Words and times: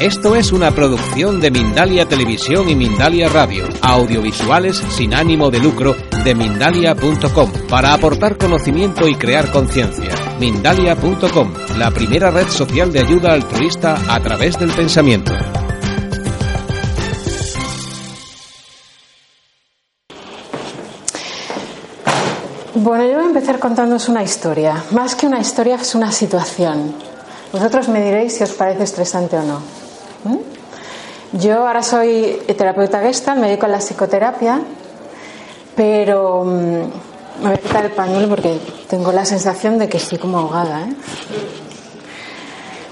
Esto 0.00 0.36
es 0.36 0.52
una 0.52 0.70
producción 0.70 1.40
de 1.40 1.50
Mindalia 1.50 2.06
Televisión 2.06 2.68
y 2.68 2.76
Mindalia 2.76 3.28
Radio, 3.28 3.66
audiovisuales 3.82 4.76
sin 4.76 5.12
ánimo 5.12 5.50
de 5.50 5.58
lucro 5.58 5.96
de 6.22 6.36
mindalia.com, 6.36 7.50
para 7.68 7.94
aportar 7.94 8.38
conocimiento 8.38 9.08
y 9.08 9.16
crear 9.16 9.50
conciencia. 9.50 10.14
Mindalia.com, 10.38 11.52
la 11.76 11.90
primera 11.90 12.30
red 12.30 12.46
social 12.46 12.92
de 12.92 13.00
ayuda 13.00 13.32
altruista 13.32 13.98
a 14.08 14.20
través 14.20 14.56
del 14.56 14.70
pensamiento. 14.70 15.32
Bueno, 22.76 23.04
yo 23.04 23.14
voy 23.14 23.24
a 23.24 23.26
empezar 23.26 23.58
contándoos 23.58 24.08
una 24.08 24.22
historia. 24.22 24.80
Más 24.92 25.16
que 25.16 25.26
una 25.26 25.40
historia, 25.40 25.74
es 25.74 25.96
una 25.96 26.12
situación. 26.12 26.94
Vosotros 27.52 27.88
me 27.88 28.00
diréis 28.00 28.34
si 28.34 28.44
os 28.44 28.52
parece 28.52 28.84
estresante 28.84 29.36
o 29.36 29.42
no. 29.42 29.87
Yo 31.32 31.66
ahora 31.66 31.82
soy 31.82 32.40
terapeuta 32.56 33.00
gestal, 33.00 33.38
me 33.38 33.48
dedico 33.48 33.66
a 33.66 33.68
la 33.68 33.78
psicoterapia, 33.78 34.60
pero 35.76 36.44
mm, 36.44 37.42
me 37.42 37.48
voy 37.48 37.52
a 37.52 37.56
quitar 37.58 37.84
el 37.84 37.92
pañuelo 37.92 38.28
porque 38.28 38.58
tengo 38.88 39.12
la 39.12 39.24
sensación 39.24 39.78
de 39.78 39.88
que 39.88 39.98
estoy 39.98 40.18
como 40.18 40.38
ahogada. 40.38 40.82
¿eh? 40.82 40.96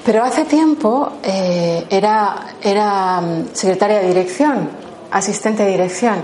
Pero 0.04 0.22
hace 0.22 0.44
tiempo 0.44 1.12
eh, 1.22 1.86
era, 1.90 2.56
era 2.62 3.20
mm, 3.20 3.54
secretaria 3.54 4.00
de 4.00 4.08
dirección, 4.08 4.68
asistente 5.10 5.64
de 5.64 5.70
dirección, 5.70 6.16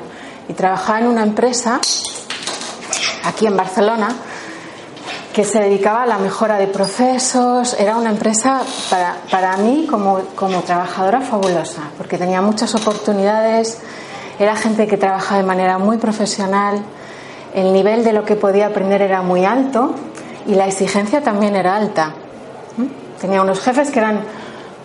y 0.48 0.52
trabajaba 0.52 1.00
en 1.00 1.06
una 1.06 1.22
empresa 1.22 1.80
aquí 3.24 3.46
en 3.46 3.56
Barcelona 3.56 4.14
que 5.32 5.44
se 5.44 5.60
dedicaba 5.60 6.02
a 6.02 6.06
la 6.06 6.18
mejora 6.18 6.58
de 6.58 6.66
procesos. 6.66 7.74
Era 7.78 7.96
una 7.96 8.10
empresa 8.10 8.62
para, 8.90 9.16
para 9.30 9.56
mí 9.56 9.86
como, 9.88 10.20
como 10.34 10.60
trabajadora 10.60 11.20
fabulosa, 11.20 11.82
porque 11.96 12.18
tenía 12.18 12.42
muchas 12.42 12.74
oportunidades, 12.74 13.78
era 14.38 14.56
gente 14.56 14.86
que 14.86 14.96
trabajaba 14.96 15.40
de 15.40 15.46
manera 15.46 15.78
muy 15.78 15.98
profesional, 15.98 16.82
el 17.54 17.72
nivel 17.72 18.04
de 18.04 18.12
lo 18.12 18.24
que 18.24 18.36
podía 18.36 18.66
aprender 18.66 19.02
era 19.02 19.22
muy 19.22 19.44
alto 19.44 19.94
y 20.46 20.54
la 20.54 20.66
exigencia 20.66 21.22
también 21.22 21.56
era 21.56 21.76
alta. 21.76 22.14
Tenía 23.20 23.42
unos 23.42 23.60
jefes 23.60 23.90
que 23.90 24.00
eran 24.00 24.20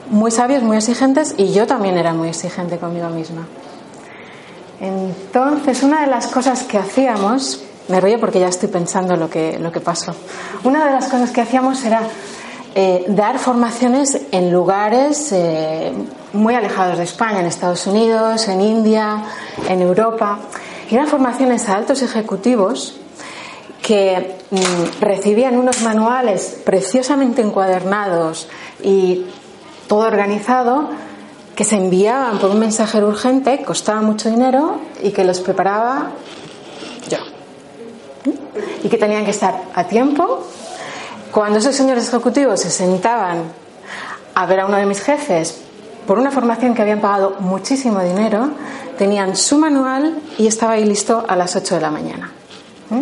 muy 0.09 0.31
sabios, 0.31 0.64
muy 0.64 0.78
exigentes 0.78 1.34
y 1.38 1.53
yo 1.53 1.66
también 1.66 1.98
era 1.98 2.14
muy 2.14 2.30
exigente 2.30 2.78
conmigo 2.78 3.09
misma. 3.09 3.48
Entonces, 4.80 5.81
una 5.81 6.02
de 6.02 6.08
las 6.08 6.28
cosas 6.28 6.64
que 6.64 6.78
hacíamos 6.78 7.64
me 7.88 8.02
río 8.02 8.19
porque 8.19 8.39
ya 8.39 8.47
estoy 8.47 8.69
pensando 8.69 9.16
lo 9.16 9.30
que, 9.30 9.59
lo 9.59 9.71
que 9.71 9.80
pasó. 9.80 10.16
Una 10.63 10.85
de 10.85 10.91
las 10.91 11.05
cosas 11.05 11.31
que 11.31 11.41
hacíamos 11.41 11.83
era 11.85 12.02
eh, 12.75 13.05
dar 13.07 13.39
formaciones 13.39 14.21
en 14.31 14.52
lugares 14.52 15.31
eh, 15.31 15.91
muy 16.33 16.53
alejados 16.53 16.97
de 16.97 17.05
España, 17.05 17.39
en 17.39 17.47
Estados 17.47 17.88
Unidos, 17.88 18.47
en 18.47 18.61
India, 18.61 19.23
en 19.67 19.81
Europa. 19.81 20.39
Y 20.89 20.95
eran 20.95 21.07
formaciones 21.07 21.67
a 21.69 21.75
altos 21.75 22.02
ejecutivos 22.02 22.99
que 23.81 24.35
mm, 24.51 25.01
recibían 25.01 25.57
unos 25.57 25.81
manuales 25.81 26.59
preciosamente 26.66 27.41
encuadernados 27.41 28.47
y 28.83 29.25
todo 29.88 30.01
organizado 30.01 30.89
que 31.56 31.63
se 31.63 31.78
enviaban 31.78 32.38
por 32.38 32.51
un 32.51 32.59
mensajero 32.59 33.07
urgente, 33.07 33.63
costaba 33.63 34.01
mucho 34.01 34.29
dinero 34.29 34.79
y 35.01 35.09
que 35.09 35.23
los 35.23 35.39
preparaba 35.39 36.12
y 38.83 38.89
que 38.89 38.97
tenían 38.97 39.25
que 39.25 39.31
estar 39.31 39.63
a 39.73 39.83
tiempo. 39.85 40.45
Cuando 41.31 41.59
esos 41.59 41.75
señores 41.75 42.07
ejecutivos 42.07 42.61
se 42.61 42.69
sentaban 42.69 43.43
a 44.33 44.45
ver 44.45 44.61
a 44.61 44.65
uno 44.65 44.77
de 44.77 44.85
mis 44.85 45.01
jefes 45.01 45.61
por 46.05 46.19
una 46.19 46.31
formación 46.31 46.73
que 46.73 46.81
habían 46.81 47.01
pagado 47.01 47.35
muchísimo 47.39 48.01
dinero, 48.01 48.51
tenían 48.97 49.35
su 49.35 49.57
manual 49.57 50.17
y 50.38 50.47
estaba 50.47 50.73
ahí 50.73 50.85
listo 50.85 51.25
a 51.27 51.35
las 51.35 51.55
8 51.55 51.75
de 51.75 51.81
la 51.81 51.91
mañana. 51.91 52.31
¿Mm? 52.89 53.01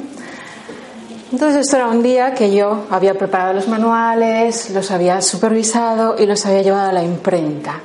Entonces 1.31 1.61
esto 1.61 1.77
era 1.77 1.87
un 1.87 2.01
día 2.01 2.33
que 2.33 2.55
yo 2.55 2.85
había 2.89 3.13
preparado 3.15 3.53
los 3.53 3.67
manuales, 3.67 4.69
los 4.71 4.91
había 4.91 5.21
supervisado 5.21 6.15
y 6.17 6.25
los 6.25 6.45
había 6.45 6.61
llevado 6.61 6.89
a 6.89 6.93
la 6.93 7.03
imprenta. 7.03 7.81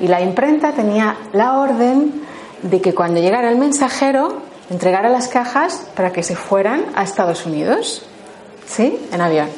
Y 0.00 0.08
la 0.08 0.20
imprenta 0.20 0.72
tenía 0.72 1.16
la 1.32 1.58
orden 1.58 2.22
de 2.62 2.80
que 2.80 2.94
cuando 2.94 3.20
llegara 3.20 3.50
el 3.50 3.58
mensajero 3.58 4.42
entregara 4.70 5.08
las 5.08 5.28
cajas 5.28 5.82
para 5.94 6.12
que 6.12 6.22
se 6.22 6.36
fueran 6.36 6.84
a 6.94 7.02
Estados 7.02 7.46
Unidos, 7.46 8.02
¿sí? 8.66 8.98
En 9.12 9.20
avión. 9.20 9.48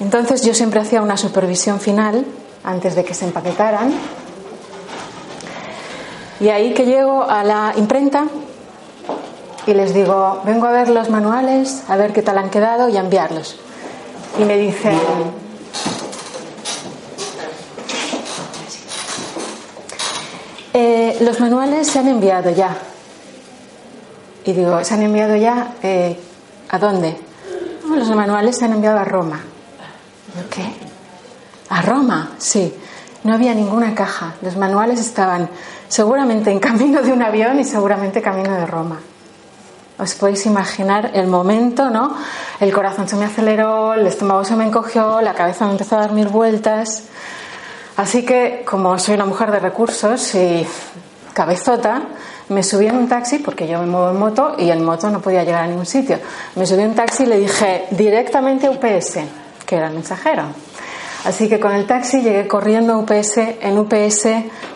Entonces 0.00 0.42
yo 0.42 0.54
siempre 0.54 0.80
hacía 0.80 1.02
una 1.02 1.16
supervisión 1.16 1.80
final 1.80 2.24
antes 2.62 2.94
de 2.94 3.04
que 3.04 3.14
se 3.14 3.24
empaquetaran. 3.24 3.92
Y 6.40 6.48
ahí 6.48 6.74
que 6.74 6.84
llego 6.84 7.22
a 7.22 7.44
la 7.44 7.72
imprenta 7.76 8.24
y 9.66 9.72
les 9.72 9.94
digo, 9.94 10.42
vengo 10.44 10.66
a 10.66 10.72
ver 10.72 10.88
los 10.88 11.10
manuales, 11.10 11.84
a 11.88 11.96
ver 11.96 12.12
qué 12.12 12.22
tal 12.22 12.38
han 12.38 12.50
quedado 12.50 12.88
y 12.88 12.96
a 12.96 13.00
enviarlos. 13.00 13.56
Y 14.38 14.44
me 14.44 14.58
dicen, 14.58 14.98
eh, 20.72 21.16
los 21.20 21.40
manuales 21.40 21.86
se 21.86 22.00
han 22.00 22.08
enviado 22.08 22.50
ya. 22.50 22.76
Y 24.44 24.52
digo, 24.52 24.82
¿se 24.84 24.94
han 24.94 25.02
enviado 25.02 25.36
ya? 25.36 25.74
Eh, 25.82 26.18
¿A 26.70 26.78
dónde? 26.78 27.18
los 27.88 28.10
manuales 28.10 28.58
se 28.58 28.64
han 28.64 28.72
enviado 28.72 28.98
a 28.98 29.04
Roma. 29.04 29.40
¿Qué? 30.50 30.64
¿A 31.68 31.80
Roma? 31.82 32.32
Sí. 32.38 32.74
No 33.22 33.32
había 33.34 33.54
ninguna 33.54 33.94
caja. 33.94 34.34
Los 34.42 34.56
manuales 34.56 35.00
estaban 35.00 35.48
seguramente 35.88 36.50
en 36.50 36.58
camino 36.60 37.02
de 37.02 37.12
un 37.12 37.22
avión 37.22 37.58
y 37.60 37.64
seguramente 37.64 38.20
camino 38.20 38.52
de 38.52 38.66
Roma. 38.66 39.00
Os 39.96 40.14
podéis 40.14 40.44
imaginar 40.46 41.12
el 41.14 41.28
momento, 41.28 41.88
¿no? 41.88 42.16
El 42.58 42.72
corazón 42.72 43.08
se 43.08 43.16
me 43.16 43.26
aceleró, 43.26 43.94
el 43.94 44.06
estómago 44.06 44.44
se 44.44 44.56
me 44.56 44.64
encogió, 44.64 45.20
la 45.20 45.34
cabeza 45.34 45.66
me 45.66 45.72
empezó 45.72 45.96
a 45.96 46.00
dar 46.00 46.12
mil 46.12 46.28
vueltas. 46.28 47.04
Así 47.96 48.24
que, 48.24 48.64
como 48.68 48.98
soy 48.98 49.14
una 49.14 49.24
mujer 49.24 49.52
de 49.52 49.60
recursos 49.60 50.34
y 50.34 50.66
cabezota, 51.32 52.02
me 52.48 52.62
subí 52.62 52.86
en 52.86 52.96
un 52.96 53.08
taxi, 53.08 53.38
porque 53.38 53.66
yo 53.66 53.80
me 53.80 53.86
muevo 53.86 54.10
en 54.10 54.18
moto 54.18 54.54
y 54.58 54.70
en 54.70 54.84
moto 54.84 55.10
no 55.10 55.20
podía 55.20 55.44
llegar 55.44 55.64
a 55.64 55.66
ningún 55.66 55.86
sitio. 55.86 56.18
Me 56.56 56.66
subí 56.66 56.82
en 56.82 56.90
un 56.90 56.94
taxi 56.94 57.22
y 57.22 57.26
le 57.26 57.38
dije 57.38 57.86
directamente 57.90 58.66
a 58.66 58.70
UPS, 58.70 59.18
que 59.64 59.76
era 59.76 59.88
el 59.88 59.94
mensajero. 59.94 60.44
Así 61.24 61.48
que 61.48 61.58
con 61.58 61.72
el 61.72 61.86
taxi 61.86 62.20
llegué 62.20 62.46
corriendo 62.46 62.92
a 62.92 62.98
UPS. 62.98 63.38
En 63.60 63.78
UPS 63.78 64.26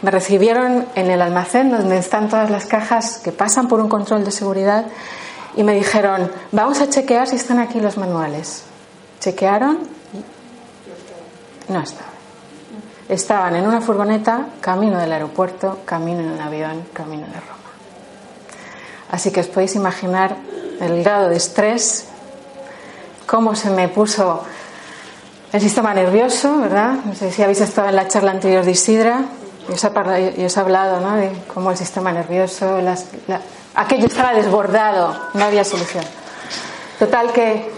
me 0.01 0.11
recibieron 0.11 0.87
en 0.95 1.11
el 1.11 1.21
almacén 1.21 1.71
donde 1.71 1.99
están 1.99 2.31
todas 2.31 2.51
las 2.51 2.65
cajas 2.65 3.19
que 3.19 3.33
pasan 3.33 3.69
por 3.69 3.81
un 3.81 3.89
control 3.89 4.25
de 4.25 4.31
seguridad 4.31 4.87
y 5.57 5.63
me 5.63 5.75
dijeron, 5.75 6.31
vamos 6.53 6.81
a 6.81 6.89
chequear 6.89 7.27
si 7.27 7.37
están 7.37 7.59
aquí 7.59 7.81
los 7.81 7.99
manuales. 7.99 8.63
Chequearon 9.21 9.79
y 11.69 11.73
no 11.73 11.81
estaban. 11.81 12.09
Estaban 13.11 13.57
en 13.57 13.67
una 13.67 13.81
furgoneta, 13.81 14.49
camino 14.61 14.99
del 14.99 15.13
aeropuerto, 15.13 15.81
camino 15.85 16.21
en 16.21 16.31
un 16.31 16.41
avión, 16.41 16.85
camino 16.95 17.27
de 17.27 17.41
Roma. 17.41 17.58
Así 19.11 19.31
que 19.31 19.41
os 19.41 19.47
podéis 19.47 19.75
imaginar 19.75 20.37
el 20.81 21.03
grado 21.03 21.29
de 21.29 21.37
estrés, 21.37 22.07
cómo 23.27 23.55
se 23.55 23.71
me 23.71 23.89
puso 23.89 24.45
el 25.53 25.61
sistema 25.61 25.95
nervioso, 25.95 26.61
¿verdad? 26.61 26.95
No 27.05 27.15
sé 27.15 27.31
si 27.33 27.43
habéis 27.43 27.61
estado 27.61 27.89
en 27.89 27.97
la 27.97 28.07
charla 28.09 28.33
anterior 28.33 28.65
de 28.65 28.73
Isidra, 28.73 29.25
y 29.69 29.73
os, 30.45 30.57
he 30.57 30.61
hablado 30.61 31.01
¿no? 31.01 31.17
de 31.17 31.31
cómo 31.53 31.71
el 31.71 31.77
sistema 31.77 32.11
nervioso, 32.13 32.79
aquello 33.75 34.07
estaba 34.07 34.33
desbordado, 34.33 35.15
no 35.35 35.45
había 35.45 35.65
solución. 35.65 36.05
Total 36.99 37.33
que 37.33 37.71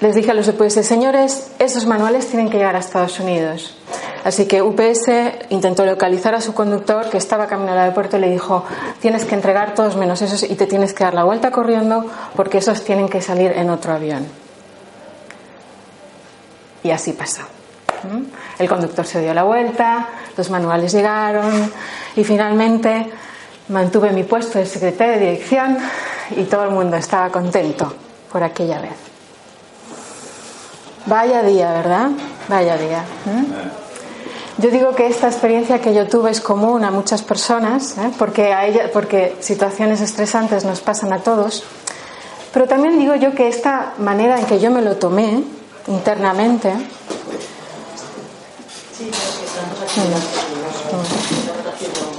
les 0.00 0.14
dije 0.14 0.30
a 0.30 0.34
los 0.34 0.46
señores, 0.86 1.52
esos 1.58 1.86
manuales 1.86 2.26
tienen 2.28 2.50
que 2.50 2.58
llegar 2.58 2.76
a 2.76 2.78
Estados 2.78 3.18
Unidos. 3.20 3.76
Así 4.24 4.46
que 4.46 4.62
UPS 4.62 5.10
intentó 5.48 5.86
localizar 5.86 6.34
a 6.34 6.40
su 6.40 6.52
conductor 6.52 7.08
que 7.08 7.16
estaba 7.16 7.46
camino 7.46 7.72
al 7.72 7.78
aeropuerto 7.78 8.18
y 8.18 8.20
le 8.20 8.30
dijo, 8.30 8.64
tienes 9.00 9.24
que 9.24 9.34
entregar 9.34 9.74
todos 9.74 9.96
menos 9.96 10.20
esos 10.20 10.42
y 10.42 10.54
te 10.56 10.66
tienes 10.66 10.92
que 10.92 11.04
dar 11.04 11.14
la 11.14 11.24
vuelta 11.24 11.50
corriendo 11.50 12.04
porque 12.36 12.58
esos 12.58 12.84
tienen 12.84 13.08
que 13.08 13.22
salir 13.22 13.52
en 13.52 13.70
otro 13.70 13.94
avión. 13.94 14.26
Y 16.82 16.90
así 16.90 17.12
pasó. 17.12 17.42
El 18.58 18.68
conductor 18.68 19.06
se 19.06 19.20
dio 19.20 19.34
la 19.34 19.42
vuelta, 19.42 20.08
los 20.36 20.50
manuales 20.50 20.92
llegaron 20.92 21.70
y 22.16 22.24
finalmente 22.24 23.10
mantuve 23.68 24.10
mi 24.12 24.24
puesto 24.24 24.58
de 24.58 24.66
secretaria 24.66 25.14
de 25.14 25.30
dirección 25.30 25.78
y 26.36 26.44
todo 26.44 26.64
el 26.64 26.70
mundo 26.70 26.96
estaba 26.96 27.30
contento 27.30 27.92
por 28.30 28.42
aquella 28.42 28.80
vez. 28.80 28.92
Vaya 31.06 31.42
día, 31.42 31.72
¿verdad? 31.72 32.10
Vaya 32.48 32.76
día. 32.76 33.04
Yo 34.60 34.70
digo 34.70 34.94
que 34.94 35.06
esta 35.06 35.28
experiencia 35.28 35.80
que 35.80 35.94
yo 35.94 36.06
tuve 36.06 36.30
es 36.30 36.40
común 36.40 36.84
a 36.84 36.90
muchas 36.90 37.22
personas, 37.22 37.96
¿eh? 37.96 38.10
porque, 38.18 38.52
a 38.52 38.66
ella, 38.66 38.90
porque 38.92 39.36
situaciones 39.40 40.00
estresantes 40.00 40.64
nos 40.64 40.80
pasan 40.80 41.12
a 41.12 41.20
todos, 41.20 41.64
pero 42.52 42.66
también 42.66 42.98
digo 42.98 43.14
yo 43.14 43.34
que 43.34 43.48
esta 43.48 43.94
manera 43.98 44.38
en 44.38 44.46
que 44.46 44.60
yo 44.60 44.70
me 44.70 44.82
lo 44.82 44.96
tomé 44.96 45.42
internamente, 45.86 46.72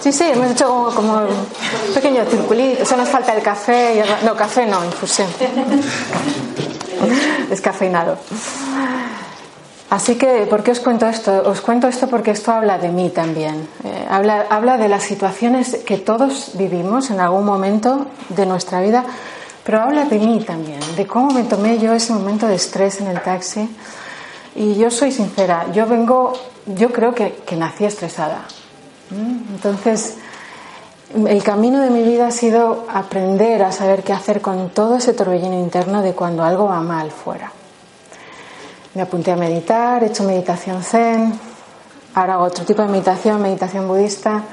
Sí, 0.01 0.11
sí, 0.11 0.23
hemos 0.23 0.51
hecho 0.51 0.91
como, 0.95 1.17
un 1.17 1.93
pequeño 1.93 2.25
circulito. 2.25 2.85
Solo 2.85 3.03
nos 3.03 3.09
falta 3.09 3.35
el 3.35 3.43
café. 3.43 3.97
Y 3.97 4.25
no, 4.25 4.35
café 4.35 4.65
no, 4.65 4.83
infusión. 4.83 5.27
Descafeinado. 7.49 8.17
Así 9.91 10.15
que, 10.15 10.47
¿por 10.49 10.63
qué 10.63 10.71
os 10.71 10.79
cuento 10.79 11.05
esto? 11.05 11.43
Os 11.45 11.59
cuento 11.59 11.89
esto 11.89 12.07
porque 12.07 12.31
esto 12.31 12.53
habla 12.53 12.77
de 12.77 12.87
mí 12.87 13.09
también. 13.09 13.67
Eh, 13.83 14.07
habla, 14.09 14.77
de 14.77 14.87
las 14.87 15.03
situaciones 15.03 15.79
que 15.85 15.97
todos 15.97 16.51
vivimos 16.53 17.11
en 17.11 17.19
algún 17.19 17.43
momento 17.43 18.05
de 18.29 18.45
nuestra 18.45 18.79
vida, 18.79 19.03
pero 19.65 19.81
habla 19.81 20.05
de 20.05 20.17
mí 20.17 20.45
también, 20.47 20.79
de 20.95 21.05
cómo 21.05 21.31
me 21.31 21.43
tomé 21.43 21.77
yo 21.77 21.91
ese 21.91 22.13
momento 22.13 22.47
de 22.47 22.55
estrés 22.55 23.01
en 23.01 23.07
el 23.07 23.21
taxi. 23.21 23.67
Y 24.55 24.75
yo 24.75 24.89
soy 24.89 25.11
sincera, 25.11 25.65
yo 25.73 25.85
vengo, 25.85 26.31
yo 26.67 26.93
creo 26.93 27.13
que, 27.13 27.41
que 27.45 27.57
nací 27.57 27.83
estresada. 27.83 28.45
Entonces, 29.11 30.15
el 31.13 31.43
camino 31.43 31.81
de 31.81 31.89
mi 31.89 32.03
vida 32.03 32.27
ha 32.27 32.31
sido 32.31 32.85
aprender 32.93 33.61
a 33.61 33.73
saber 33.73 34.03
qué 34.03 34.13
hacer 34.13 34.39
con 34.39 34.69
todo 34.69 34.95
ese 34.95 35.11
torbellino 35.11 35.59
interno 35.59 36.01
de 36.01 36.13
cuando 36.13 36.45
algo 36.45 36.67
va 36.67 36.79
mal 36.79 37.11
fuera. 37.11 37.51
Me 38.93 39.01
apunté 39.01 39.31
a 39.31 39.35
meditar, 39.37 40.03
he 40.03 40.07
hecho 40.07 40.23
meditación 40.23 40.83
zen, 40.83 41.39
ahora 42.13 42.33
hago 42.33 42.43
otro 42.43 42.65
tipo 42.65 42.81
de 42.81 42.89
meditación, 42.89 43.41
meditación 43.41 43.87
budista, 43.87 44.43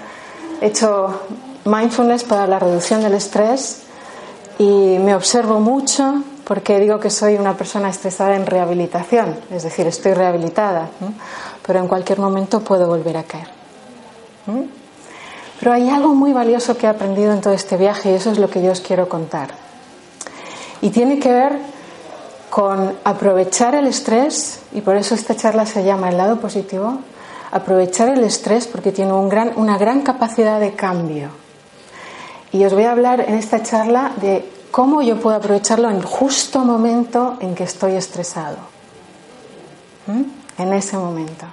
he 0.61 0.67
hecho 0.67 1.23
mindfulness 1.65 2.23
para 2.23 2.47
la 2.47 2.59
reducción 2.59 3.03
del 3.03 3.15
estrés 3.15 3.83
y 4.59 4.99
me 5.01 5.15
observo 5.15 5.59
mucho 5.59 6.23
porque 6.45 6.79
digo 6.79 7.01
que 7.01 7.11
soy 7.11 7.35
una 7.35 7.57
persona 7.57 7.91
estresada 7.91 8.37
en 8.37 8.47
rehabilitación, 8.47 9.37
es 9.51 9.65
decir, 9.65 9.87
estoy 9.87 10.15
rehabilitada, 10.15 10.89
pero 11.67 11.81
en 11.81 11.89
cualquier 11.89 12.21
momento 12.21 12.61
puedo 12.61 12.87
volver 12.87 13.17
a 13.17 13.25
caer. 13.25 13.49
Pero 15.59 15.73
hay 15.73 15.91
algo 15.91 16.15
muy 16.15 16.33
valioso 16.33 16.77
que 16.77 16.87
he 16.87 16.89
aprendido 16.89 17.33
en 17.33 17.41
todo 17.41 17.53
este 17.53 17.77
viaje 17.77 18.13
y 18.13 18.15
eso 18.15 18.31
es 18.31 18.39
lo 18.39 18.49
que 18.49 18.63
yo 18.63 18.71
os 18.71 18.81
quiero 18.81 19.09
contar. 19.09 19.51
Y 20.81 20.91
tiene 20.91 21.19
que 21.19 21.33
ver 21.33 21.59
con 22.51 22.97
aprovechar 23.05 23.75
el 23.75 23.87
estrés, 23.87 24.61
y 24.73 24.81
por 24.81 24.97
eso 24.97 25.15
esta 25.15 25.37
charla 25.37 25.67
se 25.67 25.85
llama 25.85 26.09
el 26.09 26.17
lado 26.17 26.41
positivo, 26.41 26.99
aprovechar 27.51 28.09
el 28.09 28.25
estrés 28.25 28.67
porque 28.67 28.93
tiene 28.93 29.13
una 29.13 29.79
gran 29.79 30.03
capacidad 30.03 30.61
de 30.61 30.75
cambio. 30.75 31.31
Y 32.53 32.65
os 32.65 32.73
voy 32.73 32.85
a 32.85 32.93
hablar 32.93 33.21
en 33.21 33.35
esta 33.35 33.63
charla 33.63 34.13
de 34.17 34.49
cómo 34.71 35.03
yo 35.03 35.21
puedo 35.21 35.37
aprovecharlo 35.37 35.91
en 35.91 35.97
el 35.97 36.05
justo 36.05 36.61
momento 36.61 37.37
en 37.41 37.55
que 37.55 37.65
estoy 37.65 37.95
estresado. 37.95 38.57
En 40.57 40.73
ese 40.73 40.97
momento. 40.97 41.45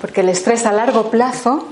Porque 0.00 0.20
el 0.20 0.28
estrés 0.28 0.66
a 0.66 0.72
largo 0.72 1.10
plazo 1.10 1.64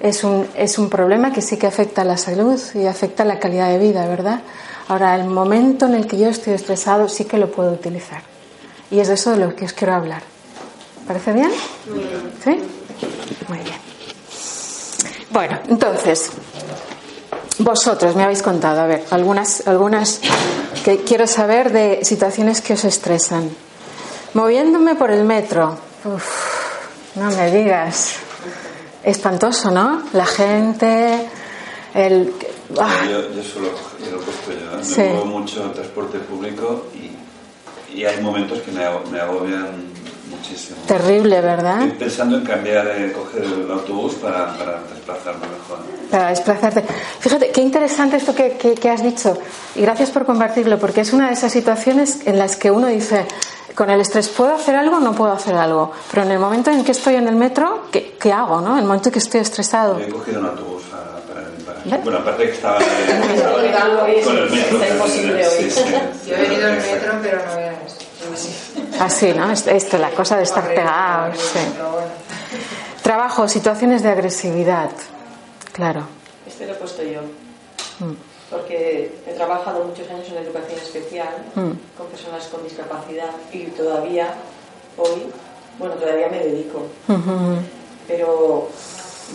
es 0.00 0.24
un, 0.24 0.46
es 0.56 0.78
un 0.78 0.88
problema 0.88 1.32
que 1.32 1.42
sí 1.42 1.56
que 1.56 1.66
afecta 1.66 2.02
a 2.02 2.04
la 2.04 2.16
salud 2.16 2.58
y 2.74 2.86
afecta 2.86 3.24
a 3.24 3.26
la 3.26 3.38
calidad 3.38 3.68
de 3.68 3.78
vida, 3.78 4.06
¿verdad? 4.06 4.40
Ahora, 4.88 5.14
el 5.16 5.26
momento 5.26 5.86
en 5.86 5.94
el 5.94 6.06
que 6.06 6.18
yo 6.18 6.28
estoy 6.28 6.54
estresado 6.54 7.08
sí 7.08 7.26
que 7.26 7.36
lo 7.36 7.50
puedo 7.52 7.72
utilizar. 7.72 8.22
Y 8.90 9.00
es 9.00 9.08
de 9.08 9.14
eso 9.14 9.32
de 9.32 9.36
lo 9.36 9.54
que 9.54 9.66
os 9.66 9.74
quiero 9.74 9.94
hablar. 9.94 10.22
¿Parece 11.06 11.32
bien? 11.32 11.50
¿Sí? 12.42 12.58
Muy 13.48 13.58
bien. 13.58 13.76
Bueno, 15.30 15.58
entonces, 15.68 16.30
vosotros 17.58 18.16
me 18.16 18.24
habéis 18.24 18.42
contado, 18.42 18.80
a 18.80 18.86
ver, 18.86 19.04
algunas, 19.10 19.66
algunas 19.66 20.20
que 20.84 21.04
quiero 21.04 21.26
saber 21.26 21.70
de 21.70 22.04
situaciones 22.04 22.62
que 22.62 22.72
os 22.72 22.84
estresan. 22.84 23.50
Moviéndome 24.34 24.94
por 24.94 25.10
el 25.10 25.24
metro. 25.24 25.76
no 27.14 27.30
me 27.30 27.50
digas. 27.50 28.14
Espantoso, 29.02 29.70
¿no? 29.70 30.02
La 30.12 30.26
gente, 30.26 31.28
el. 31.94 32.34
Yo, 32.70 33.32
yo, 33.32 33.42
solo 33.42 33.68
yo 34.04 34.10
lo 34.10 34.20
he 34.20 34.24
puesto 34.24 34.52
yo. 34.52 35.02
Me 35.02 35.10
muevo 35.12 35.24
mucho 35.40 35.64
en 35.64 35.72
transporte 35.72 36.18
público 36.18 36.86
y, 36.94 37.96
y 37.98 38.04
hay 38.04 38.20
momentos 38.22 38.60
que 38.60 38.70
me, 38.72 38.84
me, 39.10 39.20
agobian 39.20 39.68
muchísimo. 40.30 40.76
Terrible, 40.86 41.40
¿verdad? 41.40 41.82
Estoy 41.82 41.98
pensando 41.98 42.36
en 42.36 42.44
cambiar, 42.44 42.86
de 42.86 43.12
coger 43.12 43.44
el 43.44 43.70
autobús 43.70 44.16
para, 44.16 44.54
para 44.58 44.82
desplazarme 44.82 45.46
mejor. 45.46 45.78
Para 46.10 46.28
desplazarte. 46.28 46.84
Fíjate, 47.20 47.50
qué 47.50 47.62
interesante 47.62 48.18
esto 48.18 48.34
que, 48.34 48.58
que, 48.58 48.74
que 48.74 48.90
has 48.90 49.02
dicho. 49.02 49.38
Y 49.74 49.80
gracias 49.80 50.10
por 50.10 50.26
compartirlo, 50.26 50.78
porque 50.78 51.00
es 51.00 51.12
una 51.14 51.28
de 51.28 51.32
esas 51.32 51.50
situaciones 51.50 52.26
en 52.26 52.38
las 52.38 52.56
que 52.56 52.70
uno 52.70 52.88
dice, 52.88 53.26
con 53.74 53.88
el 53.88 54.00
estrés, 54.00 54.28
¿puedo 54.28 54.54
hacer 54.54 54.74
algo 54.74 54.96
o 54.96 55.00
no 55.00 55.14
puedo 55.14 55.32
hacer 55.32 55.54
algo? 55.54 55.92
Pero 56.10 56.24
en 56.24 56.32
el 56.32 56.38
momento 56.38 56.70
en 56.70 56.84
que 56.84 56.92
estoy 56.92 57.14
en 57.14 57.28
el 57.28 57.36
metro, 57.36 57.84
¿qué, 57.90 58.16
qué 58.20 58.30
hago? 58.30 58.60
¿no? 58.60 58.72
En 58.72 58.80
el 58.80 58.84
momento 58.84 59.08
en 59.08 59.12
que 59.14 59.20
estoy 59.20 59.40
estresado. 59.40 59.98
He 59.98 60.08
cogido 60.08 60.40
un 60.40 60.46
autobús 60.46 60.82
bueno, 62.04 62.18
aparte 62.18 62.44
que 62.44 62.52
estaba, 62.52 62.78
con 62.78 64.36
el 64.36 64.50
metro. 64.50 64.82
Está 64.82 64.88
imposible 64.88 65.46
hoy. 65.46 65.70
Yo 66.26 66.34
he 66.34 66.40
venido 66.40 66.68
en 66.68 66.76
metro, 66.76 67.12
pero 67.22 67.38
no 67.44 67.56
veas. 67.56 67.98
Así, 69.00 69.32
¿no? 69.32 69.50
Esto, 69.50 69.98
la 69.98 70.10
cosa 70.10 70.36
de 70.36 70.42
estar 70.42 70.66
pegados. 70.66 71.38
Sí. 71.38 71.58
Trabajo, 73.02 73.48
situaciones 73.48 74.02
de 74.02 74.10
agresividad. 74.10 74.90
Claro. 75.72 76.02
Este 76.46 76.66
lo 76.66 76.72
he 76.72 76.76
puesto 76.76 77.02
yo. 77.02 77.20
Mm. 78.00 78.14
Porque 78.50 79.12
he 79.26 79.32
trabajado 79.34 79.84
muchos 79.84 80.08
años 80.10 80.26
en 80.28 80.38
educación 80.38 80.78
especial 80.78 81.28
mm. 81.54 81.96
con 81.96 82.06
personas 82.08 82.46
con 82.46 82.64
discapacidad 82.64 83.30
y 83.52 83.64
todavía 83.66 84.34
hoy, 84.96 85.26
bueno, 85.78 85.94
todavía 85.94 86.28
me 86.28 86.40
dedico. 86.40 86.86
Pero 88.06 88.68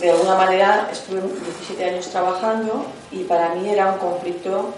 de 0.00 0.10
alguna 0.10 0.34
manera 0.36 0.88
estuve 0.90 1.20
17 1.20 1.84
años 1.84 2.08
trabajando 2.08 2.86
y 3.12 3.24
para 3.24 3.54
mí 3.54 3.68
era 3.68 3.92
un 3.92 3.98
conflicto 3.98 4.74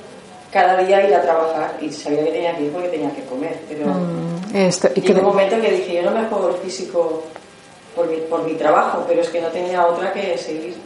cada 0.51 0.77
día 0.83 1.07
ir 1.07 1.15
a 1.15 1.23
trabajar 1.23 1.77
y 1.81 1.91
sabía 1.91 2.25
que 2.25 2.33
tenía 2.33 2.57
que 2.57 2.65
ir 2.65 2.73
porque 2.73 2.89
tenía 2.89 3.11
que 3.15 3.25
comer. 3.25 3.59
Pero 3.69 3.87
mm, 3.87 4.57
esto, 4.57 4.89
y 4.95 5.11
un 5.13 5.23
momento 5.23 5.57
en 5.57 5.63
que 5.63 5.73
dije, 5.73 5.95
yo 5.95 6.03
no 6.03 6.13
me 6.13 6.27
juego 6.27 6.51
el 6.51 6.57
físico 6.57 7.25
por 7.95 8.09
mi, 8.09 8.17
por 8.19 8.45
mi 8.45 8.55
trabajo, 8.55 9.05
pero 9.09 9.23
es 9.23 9.29
que 9.29 9.41
no 9.41 9.49
tenía 9.49 9.87
otra 9.87 10.13
que 10.13 10.37
seguir. 10.39 10.77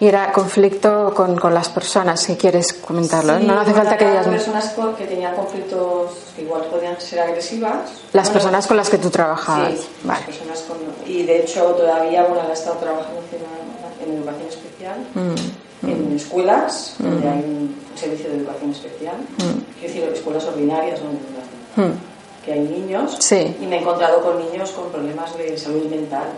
Y 0.00 0.08
era 0.08 0.32
conflicto 0.32 1.12
con, 1.14 1.36
con 1.36 1.52
las 1.52 1.68
personas, 1.68 2.20
si 2.22 2.36
quieres 2.36 2.72
comentarlo. 2.72 3.36
¿eh? 3.36 3.40
no 3.44 3.60
hace 3.60 3.74
falta 3.74 3.98
que 3.98 4.08
digas. 4.08 4.26
personas 4.26 4.74
que 4.96 5.04
tenían 5.04 5.36
conflictos 5.36 6.10
que 6.34 6.42
igual 6.42 6.62
podían 6.70 6.98
ser 6.98 7.20
agresivas. 7.20 7.90
Las 8.14 8.30
personas 8.30 8.66
con 8.66 8.78
las 8.78 8.88
que 8.88 8.96
tú 8.96 9.10
trabajabas. 9.10 9.72
Sí, 9.72 9.86
vale. 10.04 10.24
personas 10.24 10.60
con, 10.60 10.78
y 11.06 11.24
de 11.24 11.40
hecho 11.40 11.64
todavía 11.74 12.24
bueno, 12.24 12.48
he 12.48 12.52
estado 12.52 12.76
trabajando 12.76 13.20
en, 13.30 14.16
educación 14.16 14.48
especial, 14.48 14.98
mm, 15.14 15.86
en 15.86 16.12
mm. 16.14 16.16
escuelas, 16.16 16.94
mm. 16.98 17.04
donde 17.04 17.28
hay 17.28 17.38
un 17.38 17.76
servicio 17.94 18.30
de 18.30 18.36
educación 18.38 18.70
especial, 18.70 19.16
mm. 19.16 19.78
quiero 19.78 19.94
decir, 19.94 20.12
escuelas 20.14 20.44
ordinarias, 20.46 21.00
no 21.02 22.10
que 22.44 22.52
hay 22.52 22.60
niños. 22.60 23.16
Sí. 23.20 23.54
Y 23.60 23.66
me 23.66 23.76
he 23.76 23.80
encontrado 23.80 24.22
con 24.22 24.38
niños 24.38 24.70
con 24.70 24.90
problemas 24.90 25.36
de 25.36 25.58
salud 25.58 25.84
mental 25.86 26.28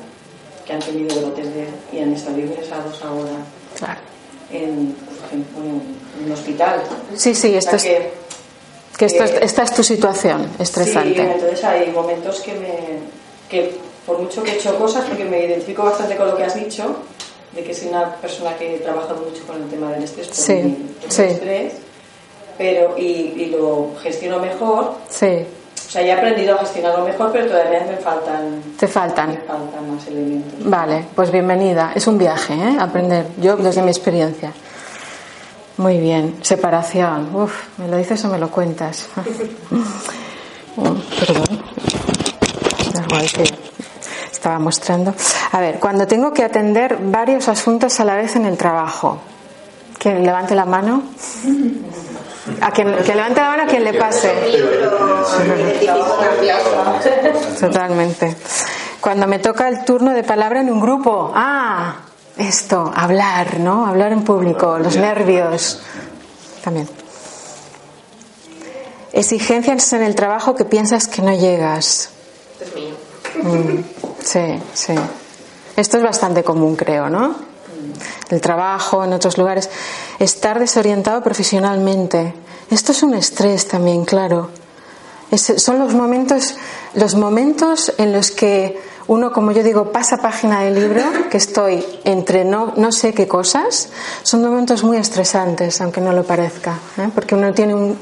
que 0.66 0.72
han 0.72 0.80
tenido 0.80 1.20
brotes 1.20 1.54
de, 1.54 1.66
y 1.92 2.00
han 2.00 2.12
estado 2.12 2.38
ingresados 2.38 3.02
ahora 3.02 3.32
claro. 3.78 4.00
en, 4.50 4.94
ejemplo, 5.26 5.64
en, 5.64 6.02
un 6.24 6.32
hospital. 6.32 6.82
Sí, 7.16 7.34
sí, 7.34 7.54
esto 7.54 7.76
es, 7.76 7.82
que, 7.82 8.10
que 8.96 9.06
esto 9.06 9.24
esta 9.24 9.62
es 9.62 9.74
tu 9.74 9.82
situación 9.82 10.48
estresante. 10.58 11.14
Sí, 11.14 11.20
entonces 11.20 11.64
hay 11.64 11.90
momentos 11.90 12.40
que 12.40 12.54
me 12.54 13.22
que 13.48 13.74
por 14.06 14.18
mucho 14.18 14.42
que 14.42 14.52
he 14.52 14.54
hecho 14.54 14.76
cosas, 14.78 15.04
porque 15.04 15.24
me 15.24 15.44
identifico 15.44 15.84
bastante 15.84 16.16
con 16.16 16.28
lo 16.28 16.36
que 16.36 16.44
has 16.44 16.54
dicho, 16.54 16.96
de 17.54 17.62
que 17.62 17.74
soy 17.74 17.88
una 17.88 18.16
persona 18.16 18.56
que 18.56 18.76
he 18.76 18.78
trabajado 18.78 19.22
mucho 19.22 19.46
con 19.46 19.62
el 19.62 19.68
tema 19.68 19.92
del 19.92 20.02
estrés, 20.04 20.28
por 20.28 20.36
sí, 20.36 20.76
sí. 21.08 21.22
estrés, 21.22 21.74
pero 22.56 22.96
y, 22.98 23.34
y, 23.36 23.46
lo 23.46 23.90
gestiono 24.02 24.38
mejor. 24.38 24.94
Sí. 25.08 25.44
O 25.86 25.90
sea, 25.90 26.02
ya 26.02 26.14
he 26.14 26.18
aprendido 26.18 26.54
a 26.54 26.58
gestionarlo 26.60 27.04
mejor, 27.04 27.30
pero 27.32 27.46
todavía 27.46 27.84
me 27.86 27.96
faltan. 27.96 28.62
Te 28.78 28.88
faltan. 28.88 29.30
Me 29.30 29.36
faltan 29.38 29.94
más 29.94 30.06
elementos. 30.06 30.52
Vale, 30.64 31.04
pues 31.14 31.30
bienvenida. 31.30 31.92
Es 31.94 32.06
un 32.06 32.18
viaje, 32.18 32.54
¿eh? 32.54 32.76
Aprender. 32.80 33.26
Yo, 33.38 33.56
desde 33.56 33.82
mi 33.82 33.90
experiencia. 33.90 34.52
Muy 35.76 35.98
bien. 35.98 36.38
Separación. 36.42 37.34
Uf, 37.34 37.78
¿me 37.78 37.88
lo 37.88 37.96
dices 37.96 38.24
o 38.24 38.28
me 38.28 38.38
lo 38.38 38.50
cuentas? 38.50 39.08
oh, 40.76 40.96
perdón. 41.18 41.62
estaba 44.30 44.58
mostrando. 44.58 45.14
A 45.52 45.60
ver, 45.60 45.78
cuando 45.78 46.06
tengo 46.06 46.32
que 46.32 46.44
atender 46.44 46.98
varios 47.00 47.48
asuntos 47.48 48.00
a 48.00 48.04
la 48.04 48.16
vez 48.16 48.36
en 48.36 48.46
el 48.46 48.56
trabajo. 48.56 49.18
Que 49.98 50.14
levante 50.14 50.54
la 50.54 50.64
mano. 50.64 51.02
A 52.60 52.70
quien, 52.72 52.92
que 53.04 53.14
levante 53.14 53.40
la 53.40 53.48
mano 53.48 53.62
a 53.62 53.66
quien 53.66 53.84
le 53.84 53.94
pase. 53.94 54.32
Totalmente. 57.60 58.36
Cuando 59.00 59.26
me 59.26 59.38
toca 59.38 59.68
el 59.68 59.84
turno 59.84 60.12
de 60.12 60.24
palabra 60.24 60.60
en 60.60 60.70
un 60.70 60.80
grupo. 60.80 61.32
Ah, 61.34 61.96
esto, 62.36 62.92
hablar, 62.94 63.60
¿no? 63.60 63.86
Hablar 63.86 64.12
en 64.12 64.24
público, 64.24 64.78
los 64.78 64.96
nervios. 64.96 65.80
También. 66.64 66.88
Exigencias 69.12 69.92
en 69.92 70.02
el 70.02 70.14
trabajo 70.14 70.54
que 70.54 70.64
piensas 70.64 71.06
que 71.06 71.22
no 71.22 71.32
llegas. 71.32 72.10
Mm, 73.42 73.78
sí, 74.20 74.60
sí. 74.72 74.94
Esto 75.76 75.98
es 75.98 76.02
bastante 76.02 76.42
común, 76.42 76.76
creo, 76.76 77.08
¿no? 77.08 77.51
El 78.30 78.40
trabajo, 78.40 79.04
en 79.04 79.12
otros 79.12 79.38
lugares. 79.38 79.70
Estar 80.18 80.58
desorientado 80.58 81.22
profesionalmente. 81.22 82.34
Esto 82.70 82.92
es 82.92 83.02
un 83.02 83.14
estrés 83.14 83.68
también, 83.68 84.04
claro. 84.04 84.50
son 85.36 85.78
los 85.78 85.94
momentos, 85.94 86.56
los 86.94 87.14
momentos 87.14 87.92
en 87.98 88.12
los 88.12 88.30
que 88.30 88.80
uno, 89.08 89.32
como 89.32 89.52
yo 89.52 89.62
digo, 89.62 89.90
pasa 89.90 90.16
página 90.18 90.62
del 90.62 90.74
libro, 90.74 91.02
que 91.30 91.36
estoy 91.36 91.84
entre 92.04 92.44
no, 92.44 92.72
no 92.76 92.92
sé 92.92 93.12
qué 93.12 93.26
cosas, 93.26 93.88
son 94.22 94.42
momentos 94.42 94.84
muy 94.84 94.96
estresantes, 94.96 95.80
aunque 95.80 96.00
no 96.00 96.12
lo 96.12 96.24
parezca, 96.24 96.78
¿eh? 96.98 97.10
porque 97.14 97.34
uno 97.34 97.52
tiene 97.52 97.74
un, 97.74 97.98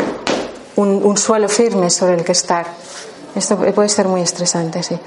un, 0.76 1.16
suelo 1.16 1.48
firme 1.48 1.90
sobre 1.90 2.14
el 2.14 2.24
que 2.24 2.32
estar. 2.32 2.66
Esto 3.34 3.56
puede 3.56 3.88
ser 3.88 4.08
muy 4.08 4.20
estresante, 4.20 4.82
sí. 4.82 4.98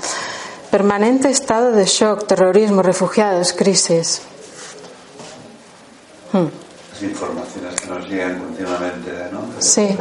Permanente 0.71 1.29
estado 1.29 1.71
de 1.71 1.85
shock, 1.85 2.25
terrorismo, 2.25 2.81
refugiados, 2.81 3.53
crisis. 3.53 4.21
Hmm. 6.33 6.47
informaciones 7.01 7.79
que 7.79 7.87
nos 7.87 8.09
llegan 8.09 8.39
continuamente, 8.39 9.11
¿no? 9.31 9.45
Sí, 9.59 9.95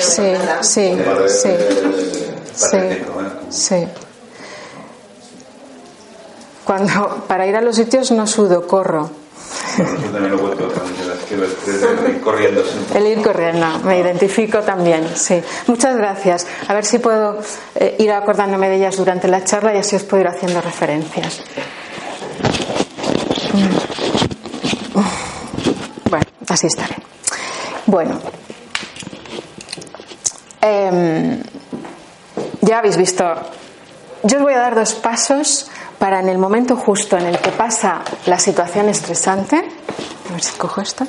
sí, 0.00 0.34
sí, 0.60 0.96
sí, 1.26 1.56
sí, 2.54 2.78
sí. 3.48 3.88
Cuando 6.64 7.24
para 7.26 7.46
ir 7.46 7.56
a 7.56 7.62
los 7.62 7.76
sitios 7.76 8.10
no 8.10 8.26
sudo, 8.26 8.66
corro. 8.66 9.08
El 9.78 9.84
ir 12.14 12.20
corriendo. 12.20 12.62
El 12.94 13.06
ir 13.06 13.22
corriendo, 13.22 13.66
me 13.84 13.98
identifico 13.98 14.60
también, 14.60 15.08
sí. 15.14 15.40
Muchas 15.68 15.96
gracias. 15.96 16.46
A 16.68 16.74
ver 16.74 16.84
si 16.84 16.98
puedo 16.98 17.38
eh, 17.74 17.96
ir 17.98 18.12
acordándome 18.12 18.68
de 18.68 18.76
ellas 18.76 18.96
durante 18.96 19.28
la 19.28 19.42
charla 19.44 19.74
y 19.74 19.78
así 19.78 19.96
os 19.96 20.02
puedo 20.02 20.20
ir 20.22 20.28
haciendo 20.28 20.60
referencias. 20.60 21.40
Mm. 23.54 24.25
Así 26.56 26.68
estaré. 26.68 26.96
Bueno, 27.84 28.18
em, 30.62 31.42
ya 32.62 32.78
habéis 32.78 32.96
visto. 32.96 33.24
Yo 34.22 34.38
os 34.38 34.42
voy 34.42 34.54
a 34.54 34.60
dar 34.60 34.74
dos 34.74 34.94
pasos 34.94 35.68
para 35.98 36.18
en 36.18 36.30
el 36.30 36.38
momento 36.38 36.74
justo 36.74 37.18
en 37.18 37.26
el 37.26 37.38
que 37.40 37.50
pasa 37.50 38.00
la 38.24 38.38
situación 38.38 38.88
estresante, 38.88 39.56
a 39.56 40.32
ver 40.32 40.42
si 40.42 40.56
cojo 40.56 40.80
esto, 40.80 41.06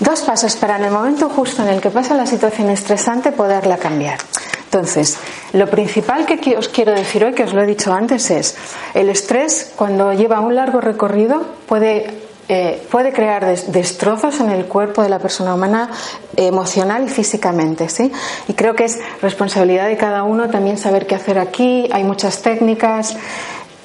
dos 0.00 0.22
pasos 0.22 0.56
para 0.56 0.76
en 0.76 0.84
el 0.84 0.92
momento 0.92 1.28
justo 1.28 1.60
en 1.60 1.68
el 1.68 1.82
que 1.82 1.90
pasa 1.90 2.14
la 2.14 2.24
situación 2.24 2.70
estresante 2.70 3.32
poderla 3.32 3.76
cambiar. 3.76 4.16
Entonces, 4.64 5.18
lo 5.52 5.68
principal 5.68 6.24
que 6.24 6.56
os 6.56 6.70
quiero 6.70 6.92
decir 6.92 7.22
hoy, 7.22 7.34
que 7.34 7.44
os 7.44 7.52
lo 7.52 7.60
he 7.60 7.66
dicho 7.66 7.92
antes, 7.92 8.30
es 8.30 8.56
el 8.94 9.10
estrés 9.10 9.72
cuando 9.76 10.14
lleva 10.14 10.40
un 10.40 10.54
largo 10.54 10.80
recorrido 10.80 11.42
puede 11.66 12.23
eh, 12.48 12.86
puede 12.90 13.12
crear 13.12 13.46
destrozos 13.68 14.38
en 14.40 14.50
el 14.50 14.66
cuerpo 14.66 15.02
de 15.02 15.08
la 15.08 15.18
persona 15.18 15.54
humana 15.54 15.90
emocional 16.36 17.04
y 17.04 17.08
físicamente, 17.08 17.88
¿sí? 17.88 18.12
Y 18.48 18.52
creo 18.52 18.74
que 18.74 18.84
es 18.84 18.98
responsabilidad 19.22 19.88
de 19.88 19.96
cada 19.96 20.24
uno 20.24 20.50
también 20.50 20.76
saber 20.76 21.06
qué 21.06 21.14
hacer 21.14 21.38
aquí. 21.38 21.88
Hay 21.92 22.04
muchas 22.04 22.42
técnicas. 22.42 23.16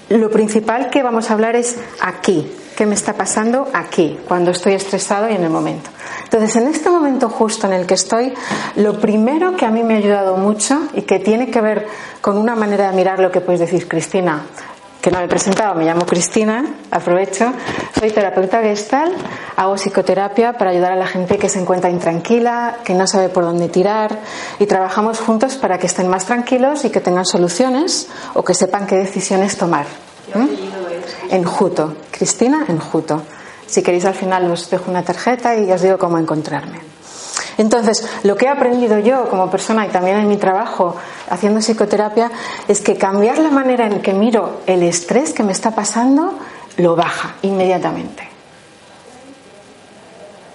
Lo 0.09 0.29
principal 0.29 0.89
que 0.89 1.03
vamos 1.03 1.29
a 1.29 1.33
hablar 1.33 1.55
es 1.55 1.77
aquí, 2.01 2.51
qué 2.75 2.85
me 2.85 2.95
está 2.95 3.13
pasando 3.13 3.67
aquí, 3.73 4.17
cuando 4.27 4.51
estoy 4.51 4.73
estresado 4.73 5.29
y 5.29 5.35
en 5.35 5.43
el 5.43 5.49
momento. 5.49 5.89
Entonces, 6.23 6.55
en 6.55 6.67
este 6.67 6.89
momento 6.89 7.29
justo 7.29 7.67
en 7.67 7.73
el 7.73 7.85
que 7.85 7.93
estoy, 7.93 8.33
lo 8.75 8.99
primero 8.99 9.55
que 9.55 9.65
a 9.65 9.69
mí 9.69 9.83
me 9.83 9.95
ha 9.95 9.97
ayudado 9.97 10.35
mucho 10.37 10.81
y 10.93 11.03
que 11.03 11.19
tiene 11.19 11.49
que 11.49 11.61
ver 11.61 11.87
con 12.21 12.37
una 12.37 12.55
manera 12.55 12.89
de 12.89 12.95
mirar 12.95 13.19
lo 13.19 13.31
que 13.31 13.39
puedes 13.39 13.59
decir, 13.61 13.87
Cristina, 13.87 14.45
que 15.01 15.11
no 15.11 15.19
me 15.19 15.25
he 15.25 15.27
presentado, 15.27 15.75
me 15.75 15.85
llamo 15.85 16.05
Cristina, 16.05 16.65
aprovecho, 16.91 17.53
soy 17.97 18.11
terapeuta 18.11 18.61
gestal, 18.61 19.13
hago 19.55 19.75
psicoterapia 19.75 20.53
para 20.53 20.71
ayudar 20.71 20.91
a 20.91 20.95
la 20.95 21.07
gente 21.07 21.37
que 21.37 21.47
se 21.47 21.59
encuentra 21.59 21.89
intranquila, 21.89 22.77
que 22.83 22.93
no 22.93 23.07
sabe 23.07 23.29
por 23.29 23.43
dónde 23.43 23.69
tirar 23.69 24.19
y 24.59 24.65
trabajamos 24.65 25.19
juntos 25.19 25.55
para 25.55 25.77
que 25.77 25.87
estén 25.87 26.09
más 26.09 26.25
tranquilos 26.25 26.83
y 26.83 26.89
que 26.89 26.99
tengan 26.99 27.25
soluciones 27.25 28.09
o 28.33 28.43
que 28.43 28.53
sepan 28.53 28.87
qué 28.87 28.97
decisiones 28.97 29.57
tomar. 29.57 29.85
En 31.29 31.43
Juto, 31.43 31.95
Cristina 32.11 32.65
en 32.67 32.79
Juto. 32.79 33.21
Si 33.65 33.81
queréis 33.81 34.05
al 34.05 34.15
final 34.15 34.49
os 34.51 34.69
dejo 34.69 34.91
una 34.91 35.03
tarjeta 35.03 35.55
y 35.55 35.71
os 35.71 35.81
digo 35.81 35.97
cómo 35.97 36.17
encontrarme. 36.17 36.79
Entonces, 37.59 38.07
lo 38.23 38.37
que 38.37 38.45
he 38.45 38.47
aprendido 38.47 38.99
yo 38.99 39.29
como 39.29 39.51
persona 39.51 39.85
y 39.85 39.89
también 39.89 40.17
en 40.17 40.29
mi 40.29 40.37
trabajo 40.37 40.95
haciendo 41.29 41.59
psicoterapia 41.59 42.31
es 42.69 42.79
que 42.79 42.97
cambiar 42.97 43.37
la 43.37 43.51
manera 43.51 43.85
en 43.85 44.01
que 44.01 44.13
miro 44.13 44.61
el 44.65 44.81
estrés 44.81 45.33
que 45.33 45.43
me 45.43 45.51
está 45.51 45.71
pasando 45.71 46.39
lo 46.77 46.95
baja 46.95 47.35
inmediatamente. 47.41 48.29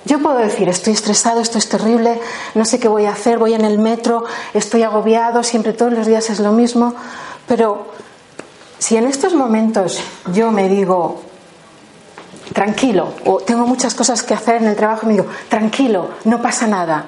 Yo 0.07 0.19
puedo 0.21 0.39
decir, 0.39 0.67
estoy 0.71 0.95
estresado, 0.95 1.41
esto 1.41 1.59
es 1.59 1.69
terrible, 1.69 2.19
no 2.55 2.65
sé 2.65 2.81
qué 2.81 2.89
voy 2.89 3.05
a 3.05 3.13
hacer, 3.13 3.39
voy 3.39 3.53
en 3.53 3.67
el 3.67 3.79
metro, 3.79 4.25
estoy 4.55 4.83
agobiado, 4.83 5.43
siempre 5.43 5.75
todos 5.75 5.93
los 5.93 6.07
días 6.07 6.31
es 6.31 6.41
lo 6.41 6.53
mismo, 6.53 6.95
pero 7.47 7.87
si 8.79 8.97
en 8.97 9.07
estos 9.07 9.35
momentos 9.35 10.01
yo 10.33 10.51
me 10.51 10.71
digo, 10.71 11.21
tranquilo, 12.53 13.15
o 13.25 13.39
tengo 13.39 13.67
muchas 13.67 13.95
cosas 13.95 14.23
que 14.23 14.35
hacer 14.35 14.57
en 14.57 14.69
el 14.69 14.77
trabajo 14.77 15.03
y 15.05 15.07
me 15.09 15.13
digo, 15.15 15.27
tranquilo, 15.49 16.11
no 16.25 16.43
pasa 16.43 16.67
nada. 16.67 17.07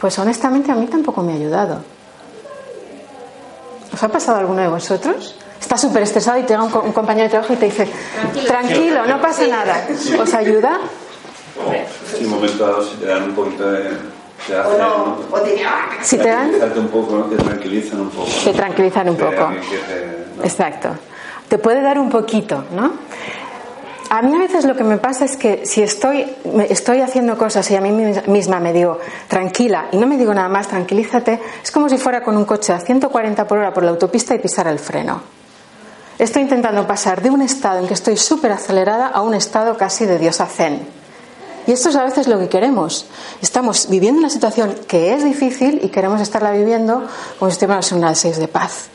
Pues 0.00 0.18
honestamente 0.18 0.70
a 0.72 0.74
mí 0.74 0.86
tampoco 0.86 1.22
me 1.22 1.32
ha 1.32 1.36
ayudado. 1.36 1.82
¿Os 3.92 4.02
ha 4.02 4.08
pasado 4.08 4.38
alguno 4.38 4.60
de 4.60 4.68
vosotros? 4.68 5.36
Está 5.60 5.78
súper 5.78 6.02
estresado 6.02 6.38
y 6.38 6.42
te 6.42 6.48
llega 6.48 6.62
un, 6.62 6.92
compañero 6.92 7.24
de 7.24 7.30
trabajo 7.30 7.52
y 7.54 7.56
te 7.56 7.66
dice, 7.66 7.88
tranquilo, 8.46 9.06
no 9.06 9.20
pasa 9.20 9.46
nada. 9.46 9.86
¿Os 10.20 10.34
ayuda? 10.34 10.78
En 12.18 12.26
un 12.26 12.30
momento 12.30 12.66
dado, 12.66 12.82
si 12.82 12.96
te 12.96 13.06
dan 13.06 13.22
un 13.24 13.34
poquito 13.34 13.70
de. 13.70 13.90
Te 14.46 14.54
hacen, 14.54 14.78
¿no? 14.78 15.18
Si 16.02 16.18
te 16.18 16.28
dan. 16.28 16.50
un 16.76 16.88
poco, 16.88 17.16
¿no? 17.16 17.24
Te 17.24 17.36
tranquilizan 17.36 18.00
un 18.00 18.10
poco. 18.10 18.28
Te 18.44 18.52
tranquilizan 18.52 19.08
un 19.08 19.16
poco. 19.16 19.52
Exacto. 20.44 20.90
Te 21.48 21.58
puede 21.58 21.80
dar 21.80 21.98
un 21.98 22.10
poquito, 22.10 22.64
¿no? 22.72 22.92
A 24.08 24.22
mí 24.22 24.34
a 24.34 24.38
veces 24.38 24.64
lo 24.64 24.76
que 24.76 24.84
me 24.84 24.98
pasa 24.98 25.24
es 25.24 25.36
que 25.36 25.66
si 25.66 25.82
estoy, 25.82 26.26
estoy 26.68 27.00
haciendo 27.00 27.36
cosas 27.36 27.68
y 27.70 27.76
a 27.76 27.80
mí 27.80 27.90
misma 28.26 28.60
me 28.60 28.72
digo, 28.72 28.98
tranquila, 29.28 29.88
y 29.90 29.96
no 29.96 30.06
me 30.06 30.16
digo 30.16 30.32
nada 30.32 30.48
más, 30.48 30.68
tranquilízate, 30.68 31.40
es 31.62 31.70
como 31.72 31.88
si 31.88 31.98
fuera 31.98 32.22
con 32.22 32.36
un 32.36 32.44
coche 32.44 32.72
a 32.72 32.78
140 32.78 33.46
por 33.46 33.58
hora 33.58 33.74
por 33.74 33.82
la 33.82 33.90
autopista 33.90 34.34
y 34.34 34.38
pisar 34.38 34.68
el 34.68 34.78
freno. 34.78 35.22
Estoy 36.18 36.42
intentando 36.42 36.86
pasar 36.86 37.20
de 37.20 37.30
un 37.30 37.42
estado 37.42 37.80
en 37.80 37.88
que 37.88 37.94
estoy 37.94 38.16
súper 38.16 38.52
acelerada 38.52 39.08
a 39.08 39.22
un 39.22 39.34
estado 39.34 39.76
casi 39.76 40.06
de 40.06 40.18
diosa 40.18 40.46
zen. 40.46 40.86
Y 41.66 41.72
esto 41.72 41.88
es 41.88 41.96
a 41.96 42.04
veces 42.04 42.28
lo 42.28 42.38
que 42.38 42.48
queremos. 42.48 43.06
Estamos 43.42 43.88
viviendo 43.90 44.20
una 44.20 44.30
situación 44.30 44.76
que 44.86 45.14
es 45.14 45.24
difícil 45.24 45.80
y 45.82 45.88
queremos 45.88 46.20
estarla 46.20 46.52
viviendo 46.52 47.06
como 47.38 47.50
si 47.50 47.54
estuviéramos 47.54 47.90
en 47.90 47.98
una 47.98 48.14
6 48.14 48.38
de 48.38 48.48
paz. 48.48 48.86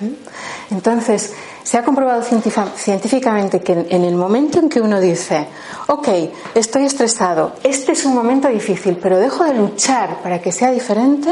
¿Mm? 0.00 0.74
Entonces, 0.74 1.32
se 1.68 1.76
ha 1.76 1.84
comprobado 1.84 2.22
científicamente 2.22 3.60
que 3.60 3.86
en 3.90 4.02
el 4.02 4.14
momento 4.14 4.58
en 4.58 4.70
que 4.70 4.80
uno 4.80 4.98
dice, 4.98 5.48
ok, 5.88 6.08
estoy 6.54 6.86
estresado, 6.86 7.56
este 7.62 7.92
es 7.92 8.06
un 8.06 8.14
momento 8.14 8.48
difícil, 8.48 8.96
pero 8.96 9.18
dejo 9.18 9.44
de 9.44 9.52
luchar 9.52 10.22
para 10.22 10.40
que 10.40 10.50
sea 10.50 10.70
diferente, 10.70 11.28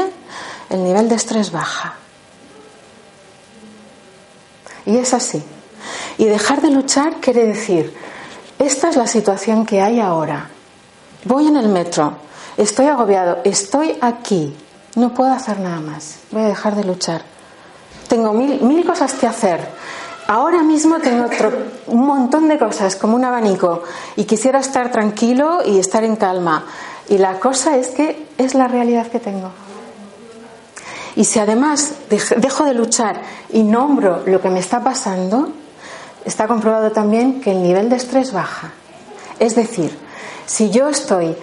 el 0.69 0.83
nivel 0.83 1.09
de 1.09 1.15
estrés 1.15 1.51
baja. 1.51 1.95
Y 4.85 4.97
es 4.97 5.11
así. 5.15 5.43
Y 6.19 6.25
dejar 6.25 6.61
de 6.61 6.69
luchar 6.69 7.15
quiere 7.15 7.47
decir, 7.47 7.95
esta 8.59 8.89
es 8.89 8.95
la 8.95 9.07
situación 9.07 9.65
que 9.65 9.81
hay 9.81 9.99
ahora. 9.99 10.51
Voy 11.23 11.47
en 11.47 11.57
el 11.57 11.67
metro, 11.67 12.15
estoy 12.57 12.85
agobiado, 12.85 13.39
estoy 13.43 13.97
aquí, 14.01 14.55
no 14.93 15.15
puedo 15.15 15.31
hacer 15.31 15.59
nada 15.59 15.79
más, 15.79 16.19
voy 16.29 16.43
a 16.43 16.49
dejar 16.49 16.75
de 16.75 16.83
luchar. 16.83 17.23
Tengo 18.07 18.33
mil, 18.33 18.61
mil 18.61 18.85
cosas 18.85 19.15
que 19.15 19.25
hacer 19.25 19.67
Ahora 20.27 20.61
mismo 20.61 20.99
tengo 20.99 21.25
otro, 21.25 21.51
un 21.87 22.05
montón 22.05 22.49
de 22.49 22.59
cosas, 22.59 22.97
como 22.97 23.15
un 23.15 23.23
abanico, 23.23 23.83
y 24.17 24.25
quisiera 24.25 24.59
estar 24.59 24.91
tranquilo 24.91 25.59
y 25.65 25.79
estar 25.79 26.03
en 26.03 26.17
calma. 26.17 26.65
Y 27.07 27.17
la 27.17 27.39
cosa 27.39 27.77
es 27.77 27.87
que 27.89 28.27
es 28.37 28.53
la 28.53 28.67
realidad 28.67 29.07
que 29.07 29.21
tengo. 29.21 29.51
Y 31.15 31.23
si 31.23 31.39
además 31.39 31.93
dejo 32.09 32.65
de 32.65 32.73
luchar 32.73 33.21
y 33.53 33.63
nombro 33.63 34.23
lo 34.25 34.41
que 34.41 34.49
me 34.49 34.59
está 34.59 34.83
pasando, 34.83 35.49
está 36.25 36.45
comprobado 36.45 36.91
también 36.91 37.39
que 37.39 37.51
el 37.51 37.63
nivel 37.63 37.89
de 37.89 37.95
estrés 37.95 38.33
baja. 38.33 38.71
Es 39.39 39.55
decir, 39.55 39.97
si 40.45 40.69
yo 40.71 40.89
estoy, 40.89 41.37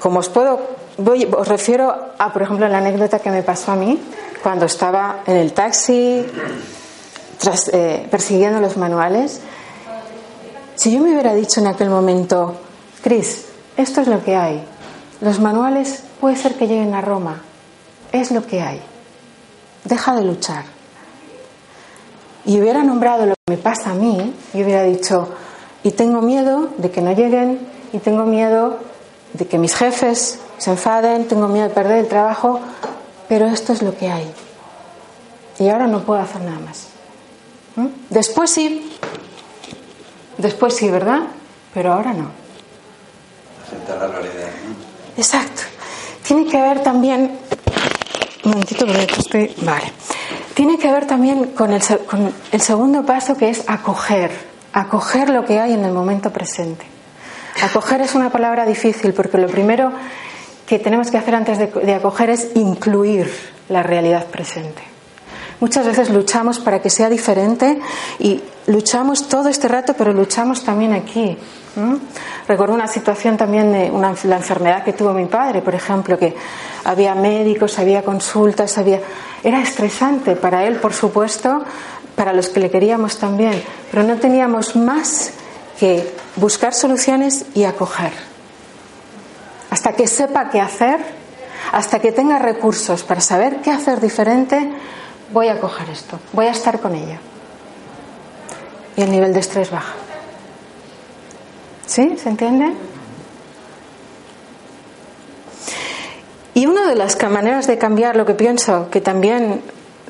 como 0.00 0.18
os 0.18 0.28
puedo, 0.28 0.60
voy, 0.98 1.24
os 1.24 1.48
refiero 1.48 2.12
a, 2.18 2.32
por 2.32 2.42
ejemplo, 2.42 2.68
la 2.68 2.78
anécdota 2.78 3.20
que 3.20 3.30
me 3.30 3.42
pasó 3.42 3.72
a 3.72 3.76
mí 3.76 3.98
cuando 4.42 4.66
estaba 4.66 5.20
en 5.26 5.36
el 5.36 5.54
taxi 5.54 6.26
eh, 7.72 8.06
persiguiendo 8.10 8.60
los 8.60 8.76
manuales. 8.76 9.40
Si 10.74 10.92
yo 10.92 11.00
me 11.00 11.12
hubiera 11.12 11.34
dicho 11.34 11.60
en 11.60 11.66
aquel 11.66 11.90
momento, 11.90 12.56
Cris, 13.02 13.46
esto 13.76 14.00
es 14.00 14.08
lo 14.08 14.24
que 14.24 14.36
hay, 14.36 14.64
los 15.20 15.40
manuales 15.40 16.02
puede 16.20 16.36
ser 16.36 16.54
que 16.54 16.66
lleguen 16.66 16.94
a 16.94 17.00
Roma, 17.00 17.42
es 18.12 18.30
lo 18.30 18.46
que 18.46 18.60
hay, 18.60 18.80
deja 19.84 20.14
de 20.14 20.24
luchar. 20.24 20.64
Y 22.44 22.60
hubiera 22.60 22.82
nombrado 22.82 23.26
lo 23.26 23.34
que 23.34 23.54
me 23.54 23.58
pasa 23.58 23.90
a 23.90 23.94
mí, 23.94 24.34
y 24.54 24.62
hubiera 24.62 24.82
dicho, 24.82 25.28
y 25.82 25.90
tengo 25.92 26.22
miedo 26.22 26.70
de 26.78 26.90
que 26.90 27.02
no 27.02 27.12
lleguen, 27.12 27.58
y 27.92 27.98
tengo 27.98 28.24
miedo 28.24 28.78
de 29.32 29.46
que 29.46 29.58
mis 29.58 29.74
jefes 29.74 30.38
se 30.58 30.70
enfaden, 30.70 31.28
tengo 31.28 31.48
miedo 31.48 31.68
de 31.68 31.74
perder 31.74 31.98
el 31.98 32.08
trabajo, 32.08 32.60
pero 33.28 33.46
esto 33.46 33.72
es 33.72 33.82
lo 33.82 33.96
que 33.96 34.10
hay. 34.10 34.32
Y 35.58 35.68
ahora 35.68 35.86
no 35.86 36.00
puedo 36.04 36.20
hacer 36.20 36.42
nada 36.42 36.58
más. 36.60 36.97
¿Mm? 37.78 37.86
Después 38.10 38.50
sí, 38.50 38.90
después 40.36 40.74
sí, 40.74 40.90
¿verdad? 40.90 41.20
Pero 41.72 41.92
ahora 41.92 42.12
no. 42.12 42.30
Aceptar 43.64 43.98
la 43.98 44.08
realidad. 44.08 44.48
Exacto. 45.16 45.62
Tiene 46.26 46.46
que 46.46 46.60
ver 46.60 46.82
también, 46.82 47.38
un 48.44 48.50
momentito 48.50 48.84
porque 48.84 49.06
estoy, 49.16 49.54
vale. 49.62 49.92
Tiene 50.54 50.76
que 50.76 50.90
ver 50.90 51.06
también 51.06 51.52
con 51.52 51.72
el, 51.72 51.80
con 52.06 52.34
el 52.50 52.60
segundo 52.60 53.06
paso 53.06 53.36
que 53.36 53.48
es 53.48 53.62
acoger, 53.68 54.32
acoger 54.72 55.30
lo 55.30 55.44
que 55.44 55.60
hay 55.60 55.72
en 55.72 55.84
el 55.84 55.92
momento 55.92 56.32
presente. 56.32 56.84
Acoger 57.62 58.00
es 58.00 58.16
una 58.16 58.30
palabra 58.30 58.66
difícil 58.66 59.14
porque 59.14 59.38
lo 59.38 59.46
primero 59.46 59.92
que 60.66 60.80
tenemos 60.80 61.12
que 61.12 61.16
hacer 61.18 61.36
antes 61.36 61.58
de, 61.58 61.94
acoger 61.94 62.30
es 62.30 62.50
incluir 62.56 63.32
la 63.68 63.84
realidad 63.84 64.26
presente. 64.26 64.82
Muchas 65.60 65.86
veces 65.86 66.10
luchamos 66.10 66.60
para 66.60 66.80
que 66.80 66.88
sea 66.88 67.08
diferente 67.08 67.80
y 68.20 68.40
luchamos 68.66 69.28
todo 69.28 69.48
este 69.48 69.66
rato, 69.66 69.94
pero 69.94 70.12
luchamos 70.12 70.62
también 70.64 70.92
aquí. 70.92 71.36
Recuerdo 72.46 72.74
una 72.74 72.86
situación 72.86 73.36
también 73.36 73.72
de 73.72 73.90
una, 73.90 74.14
la 74.24 74.36
enfermedad 74.36 74.84
que 74.84 74.92
tuvo 74.92 75.12
mi 75.12 75.26
padre, 75.26 75.60
por 75.62 75.74
ejemplo, 75.74 76.18
que 76.18 76.34
había 76.84 77.14
médicos, 77.14 77.78
había 77.78 78.02
consultas, 78.02 78.78
había... 78.78 79.00
Era 79.42 79.62
estresante 79.62 80.34
para 80.36 80.64
él, 80.64 80.76
por 80.76 80.92
supuesto, 80.92 81.64
para 82.16 82.32
los 82.32 82.48
que 82.48 82.60
le 82.60 82.70
queríamos 82.70 83.18
también, 83.18 83.62
pero 83.90 84.02
no 84.02 84.16
teníamos 84.16 84.74
más 84.74 85.32
que 85.78 86.12
buscar 86.36 86.74
soluciones 86.74 87.46
y 87.54 87.64
acoger. 87.64 88.12
Hasta 89.70 89.92
que 89.92 90.06
sepa 90.08 90.50
qué 90.50 90.60
hacer, 90.60 90.98
hasta 91.70 92.00
que 92.00 92.10
tenga 92.10 92.38
recursos 92.38 93.04
para 93.04 93.20
saber 93.20 93.60
qué 93.62 93.70
hacer 93.70 94.00
diferente, 94.00 94.68
voy 95.32 95.48
a 95.48 95.60
coger 95.60 95.88
esto, 95.90 96.18
voy 96.32 96.46
a 96.46 96.50
estar 96.50 96.80
con 96.80 96.94
ella. 96.94 97.18
Y 98.96 99.02
el 99.02 99.10
nivel 99.10 99.32
de 99.32 99.40
estrés 99.40 99.70
baja. 99.70 99.94
¿Sí? 101.86 102.16
¿Se 102.18 102.28
entiende? 102.28 102.74
Y 106.54 106.66
una 106.66 106.88
de 106.88 106.96
las 106.96 107.16
maneras 107.30 107.66
de 107.66 107.78
cambiar 107.78 108.16
lo 108.16 108.26
que 108.26 108.34
pienso, 108.34 108.90
que 108.90 109.00
también 109.00 109.62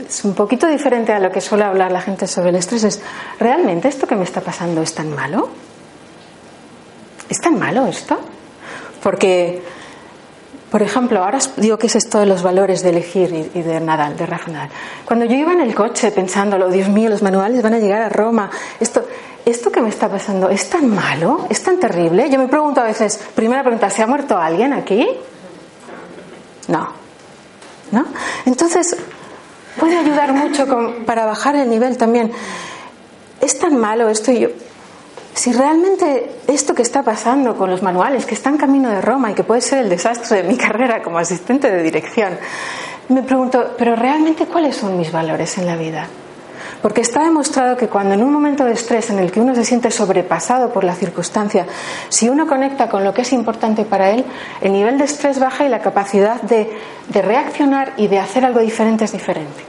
es 0.08 0.24
un 0.24 0.34
poquito 0.34 0.66
diferente 0.66 1.12
a 1.12 1.18
lo 1.18 1.30
que 1.30 1.40
suele 1.40 1.64
hablar 1.64 1.92
la 1.92 2.00
gente 2.00 2.26
sobre 2.26 2.50
el 2.50 2.56
estrés, 2.56 2.84
es, 2.84 3.00
¿realmente 3.38 3.88
esto 3.88 4.06
que 4.06 4.16
me 4.16 4.24
está 4.24 4.40
pasando 4.40 4.80
es 4.80 4.94
tan 4.94 5.14
malo? 5.14 5.50
¿Es 7.28 7.38
tan 7.40 7.58
malo 7.58 7.86
esto? 7.86 8.18
Porque, 9.02 9.62
por 10.70 10.82
ejemplo, 10.82 11.24
ahora 11.24 11.38
digo 11.56 11.78
que 11.78 11.86
es 11.86 11.96
esto 11.96 12.18
de 12.18 12.26
los 12.26 12.42
valores 12.42 12.82
de 12.82 12.90
elegir 12.90 13.50
y 13.54 13.62
de 13.62 13.80
Nadal, 13.80 14.16
de 14.16 14.26
Rafa 14.26 14.50
Nadal. 14.50 14.68
Cuando 15.06 15.24
yo 15.24 15.34
iba 15.34 15.52
en 15.52 15.60
el 15.60 15.74
coche 15.74 16.10
pensándolo, 16.10 16.68
Dios 16.68 16.88
mío, 16.88 17.08
los 17.08 17.22
manuales 17.22 17.62
van 17.62 17.74
a 17.74 17.78
llegar 17.78 18.02
a 18.02 18.10
Roma, 18.10 18.50
esto, 18.78 19.06
esto 19.46 19.72
que 19.72 19.80
me 19.80 19.88
está 19.88 20.10
pasando 20.10 20.50
es 20.50 20.68
tan 20.68 20.94
malo, 20.94 21.46
es 21.48 21.62
tan 21.62 21.80
terrible. 21.80 22.28
Yo 22.28 22.38
me 22.38 22.48
pregunto 22.48 22.82
a 22.82 22.84
veces, 22.84 23.18
primera 23.34 23.62
pregunta, 23.62 23.88
¿se 23.88 24.02
ha 24.02 24.06
muerto 24.06 24.36
alguien 24.36 24.74
aquí? 24.74 25.08
No. 26.66 26.88
¿No? 27.90 28.04
Entonces, 28.44 28.94
puede 29.80 29.96
ayudar 29.96 30.34
mucho 30.34 30.66
para 31.06 31.24
bajar 31.24 31.56
el 31.56 31.70
nivel 31.70 31.96
también. 31.96 32.30
Es 33.40 33.58
tan 33.58 33.78
malo 33.78 34.10
esto 34.10 34.32
y 34.32 34.40
yo. 34.40 34.48
Si 35.38 35.52
realmente 35.52 36.40
esto 36.48 36.74
que 36.74 36.82
está 36.82 37.04
pasando 37.04 37.56
con 37.56 37.70
los 37.70 37.80
manuales, 37.80 38.26
que 38.26 38.34
está 38.34 38.50
en 38.50 38.56
camino 38.56 38.90
de 38.90 39.00
Roma 39.00 39.30
y 39.30 39.34
que 39.34 39.44
puede 39.44 39.60
ser 39.60 39.78
el 39.78 39.88
desastre 39.88 40.42
de 40.42 40.48
mi 40.48 40.56
carrera 40.58 41.00
como 41.00 41.16
asistente 41.16 41.70
de 41.70 41.80
dirección, 41.80 42.36
me 43.08 43.22
pregunto, 43.22 43.76
¿pero 43.78 43.94
realmente 43.94 44.46
cuáles 44.46 44.74
son 44.74 44.98
mis 44.98 45.12
valores 45.12 45.56
en 45.58 45.66
la 45.68 45.76
vida? 45.76 46.08
Porque 46.82 47.02
está 47.02 47.22
demostrado 47.22 47.76
que 47.76 47.86
cuando 47.86 48.14
en 48.14 48.24
un 48.24 48.32
momento 48.32 48.64
de 48.64 48.72
estrés 48.72 49.10
en 49.10 49.20
el 49.20 49.30
que 49.30 49.38
uno 49.38 49.54
se 49.54 49.64
siente 49.64 49.92
sobrepasado 49.92 50.72
por 50.72 50.82
la 50.82 50.96
circunstancia, 50.96 51.66
si 52.08 52.28
uno 52.28 52.48
conecta 52.48 52.88
con 52.88 53.04
lo 53.04 53.14
que 53.14 53.22
es 53.22 53.32
importante 53.32 53.84
para 53.84 54.10
él, 54.10 54.24
el 54.60 54.72
nivel 54.72 54.98
de 54.98 55.04
estrés 55.04 55.38
baja 55.38 55.64
y 55.64 55.68
la 55.68 55.78
capacidad 55.78 56.42
de, 56.42 56.68
de 57.10 57.22
reaccionar 57.22 57.92
y 57.96 58.08
de 58.08 58.18
hacer 58.18 58.44
algo 58.44 58.58
diferente 58.58 59.04
es 59.04 59.12
diferente. 59.12 59.62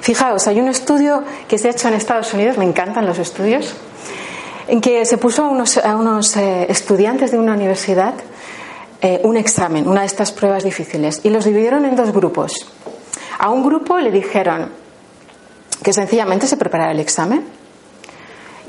Fijaos, 0.00 0.46
hay 0.46 0.60
un 0.60 0.68
estudio 0.68 1.24
que 1.48 1.58
se 1.58 1.66
ha 1.66 1.70
hecho 1.72 1.88
en 1.88 1.94
Estados 1.94 2.32
Unidos, 2.34 2.56
me 2.56 2.64
encantan 2.64 3.04
los 3.04 3.18
estudios, 3.18 3.74
en 4.68 4.80
que 4.80 5.04
se 5.04 5.18
puso 5.18 5.44
a 5.44 5.48
unos, 5.96 6.36
eh, 6.36 6.66
estudiantes 6.68 7.30
de 7.30 7.38
una 7.38 7.54
universidad 7.54 8.14
eh, 9.04 9.20
un 9.24 9.36
examen, 9.36 9.88
una 9.88 10.02
de 10.02 10.06
estas 10.06 10.30
pruebas 10.30 10.62
difíciles, 10.62 11.22
y 11.24 11.30
los 11.30 11.44
dividieron 11.44 11.84
en 11.84 11.96
dos 11.96 12.12
grupos. 12.12 12.52
A 13.36 13.50
un 13.50 13.64
grupo 13.64 13.98
le 13.98 14.12
dijeron 14.12 14.70
que 15.82 15.92
sencillamente 15.92 16.46
se 16.46 16.56
preparara 16.56 16.92
el 16.92 17.00
examen, 17.00 17.44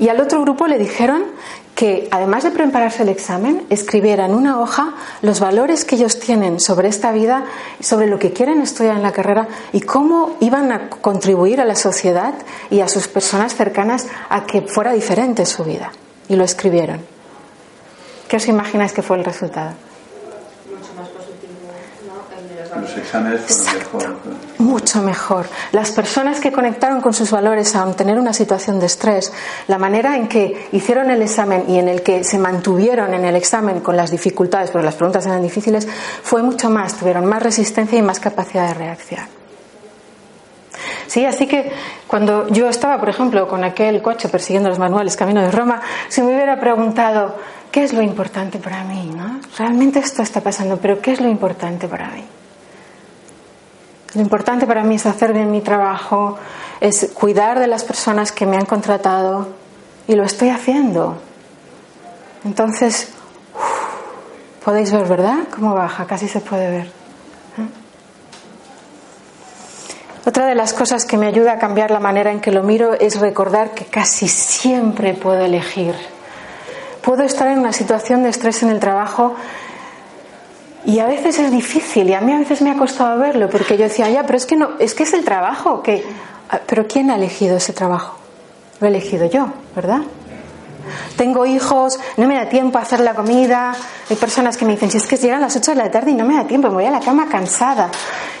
y 0.00 0.08
al 0.08 0.20
otro 0.20 0.40
grupo 0.40 0.66
le 0.66 0.76
dijeron 0.76 1.26
que 1.74 2.08
además 2.10 2.44
de 2.44 2.50
prepararse 2.50 3.02
el 3.02 3.08
examen, 3.08 3.66
escribieran 3.68 4.30
en 4.30 4.36
una 4.36 4.60
hoja 4.60 4.94
los 5.22 5.40
valores 5.40 5.84
que 5.84 5.96
ellos 5.96 6.20
tienen 6.20 6.60
sobre 6.60 6.88
esta 6.88 7.10
vida, 7.10 7.44
sobre 7.80 8.06
lo 8.06 8.18
que 8.18 8.32
quieren 8.32 8.60
estudiar 8.60 8.96
en 8.96 9.02
la 9.02 9.12
carrera 9.12 9.48
y 9.72 9.80
cómo 9.80 10.36
iban 10.40 10.70
a 10.70 10.88
contribuir 10.88 11.60
a 11.60 11.64
la 11.64 11.74
sociedad 11.74 12.34
y 12.70 12.80
a 12.80 12.88
sus 12.88 13.08
personas 13.08 13.54
cercanas 13.56 14.06
a 14.28 14.44
que 14.44 14.62
fuera 14.62 14.92
diferente 14.92 15.46
su 15.46 15.64
vida. 15.64 15.90
Y 16.28 16.36
lo 16.36 16.44
escribieron. 16.44 17.00
¿Qué 18.28 18.36
os 18.36 18.48
imagináis 18.48 18.92
que 18.92 19.02
fue 19.02 19.16
el 19.18 19.24
resultado? 19.24 19.72
Los 22.80 22.96
exámenes 22.96 23.40
fueron 23.90 24.14
mejor. 24.14 24.34
Mucho 24.58 25.02
mejor. 25.02 25.46
Las 25.72 25.90
personas 25.90 26.40
que 26.40 26.52
conectaron 26.52 27.00
con 27.00 27.12
sus 27.14 27.30
valores 27.30 27.74
a 27.76 27.84
tener 27.92 28.18
una 28.18 28.32
situación 28.32 28.80
de 28.80 28.86
estrés, 28.86 29.32
la 29.68 29.78
manera 29.78 30.16
en 30.16 30.28
que 30.28 30.68
hicieron 30.72 31.10
el 31.10 31.22
examen 31.22 31.64
y 31.68 31.78
en 31.78 31.88
el 31.88 32.02
que 32.02 32.24
se 32.24 32.38
mantuvieron 32.38 33.14
en 33.14 33.24
el 33.24 33.36
examen 33.36 33.80
con 33.80 33.96
las 33.96 34.10
dificultades, 34.10 34.70
porque 34.70 34.84
las 34.84 34.94
preguntas 34.94 35.26
eran 35.26 35.42
difíciles, 35.42 35.86
fue 36.22 36.42
mucho 36.42 36.70
más, 36.70 36.94
tuvieron 36.94 37.26
más 37.26 37.42
resistencia 37.42 37.98
y 37.98 38.02
más 38.02 38.20
capacidad 38.20 38.68
de 38.68 38.74
reacción. 38.74 39.44
Sí, 41.06 41.24
así 41.24 41.46
que 41.46 41.70
cuando 42.06 42.48
yo 42.48 42.68
estaba, 42.68 42.98
por 42.98 43.08
ejemplo, 43.08 43.46
con 43.46 43.62
aquel 43.64 44.02
coche 44.02 44.28
persiguiendo 44.28 44.68
los 44.68 44.78
manuales 44.78 45.16
camino 45.16 45.42
de 45.42 45.50
Roma, 45.50 45.80
si 46.08 46.22
me 46.22 46.34
hubiera 46.34 46.58
preguntado, 46.58 47.36
¿qué 47.70 47.84
es 47.84 47.92
lo 47.92 48.02
importante 48.02 48.58
para 48.58 48.82
mí? 48.84 49.12
Realmente 49.58 49.98
esto 49.98 50.22
está 50.22 50.40
pasando, 50.40 50.78
pero 50.78 51.00
¿qué 51.00 51.12
es 51.12 51.20
lo 51.20 51.28
importante 51.28 51.88
para 51.88 52.08
mí? 52.08 52.24
Lo 54.14 54.20
importante 54.20 54.66
para 54.66 54.84
mí 54.84 54.94
es 54.94 55.06
hacer 55.06 55.32
bien 55.32 55.50
mi 55.50 55.60
trabajo, 55.60 56.38
es 56.80 57.10
cuidar 57.14 57.58
de 57.58 57.66
las 57.66 57.82
personas 57.82 58.30
que 58.30 58.46
me 58.46 58.56
han 58.56 58.64
contratado 58.64 59.48
y 60.06 60.14
lo 60.14 60.22
estoy 60.22 60.50
haciendo. 60.50 61.18
Entonces, 62.44 63.08
podéis 64.64 64.92
ver, 64.92 65.06
¿verdad? 65.06 65.38
Cómo 65.52 65.74
baja, 65.74 66.06
casi 66.06 66.28
se 66.28 66.40
puede 66.40 66.70
ver. 66.70 66.86
¿eh? 66.86 67.68
Otra 70.26 70.46
de 70.46 70.54
las 70.54 70.72
cosas 70.72 71.04
que 71.06 71.16
me 71.16 71.26
ayuda 71.26 71.54
a 71.54 71.58
cambiar 71.58 71.90
la 71.90 72.00
manera 72.00 72.30
en 72.30 72.40
que 72.40 72.52
lo 72.52 72.62
miro 72.62 72.94
es 72.94 73.18
recordar 73.18 73.74
que 73.74 73.86
casi 73.86 74.28
siempre 74.28 75.14
puedo 75.14 75.44
elegir. 75.44 75.94
Puedo 77.02 77.24
estar 77.24 77.48
en 77.48 77.58
una 77.58 77.72
situación 77.72 78.22
de 78.22 78.28
estrés 78.28 78.62
en 78.62 78.70
el 78.70 78.78
trabajo 78.78 79.34
y 80.86 80.98
a 80.98 81.06
veces 81.06 81.38
es 81.38 81.50
difícil 81.50 82.10
y 82.10 82.14
a 82.14 82.20
mí 82.20 82.32
a 82.32 82.38
veces 82.38 82.60
me 82.60 82.70
ha 82.70 82.76
costado 82.76 83.18
verlo 83.18 83.48
porque 83.48 83.76
yo 83.76 83.84
decía, 83.84 84.08
ya, 84.10 84.24
pero 84.24 84.36
es 84.36 84.46
que 84.46 84.56
no, 84.56 84.70
es 84.78 84.94
que 84.94 85.04
es 85.04 85.14
el 85.14 85.24
trabajo, 85.24 85.82
que 85.82 86.04
ah, 86.50 86.60
pero 86.66 86.86
¿quién 86.86 87.10
ha 87.10 87.16
elegido 87.16 87.56
ese 87.56 87.72
trabajo? 87.72 88.18
Lo 88.80 88.86
he 88.86 88.90
elegido 88.90 89.26
yo, 89.26 89.48
¿verdad? 89.74 90.02
Tengo 91.16 91.46
hijos, 91.46 91.98
no 92.16 92.26
me 92.26 92.34
da 92.34 92.48
tiempo 92.48 92.78
a 92.78 92.82
hacer 92.82 93.00
la 93.00 93.14
comida. 93.14 93.74
Hay 94.10 94.16
personas 94.16 94.56
que 94.56 94.64
me 94.66 94.72
dicen, 94.72 94.90
si 94.90 94.98
es 94.98 95.06
que 95.06 95.16
llegan 95.16 95.40
las 95.40 95.56
8 95.56 95.70
de 95.70 95.76
la 95.76 95.90
tarde 95.90 96.10
y 96.10 96.14
no 96.14 96.26
me 96.26 96.34
da 96.34 96.46
tiempo, 96.46 96.68
me 96.68 96.74
voy 96.74 96.84
a 96.84 96.90
la 96.90 97.00
cama 97.00 97.28
cansada. 97.28 97.90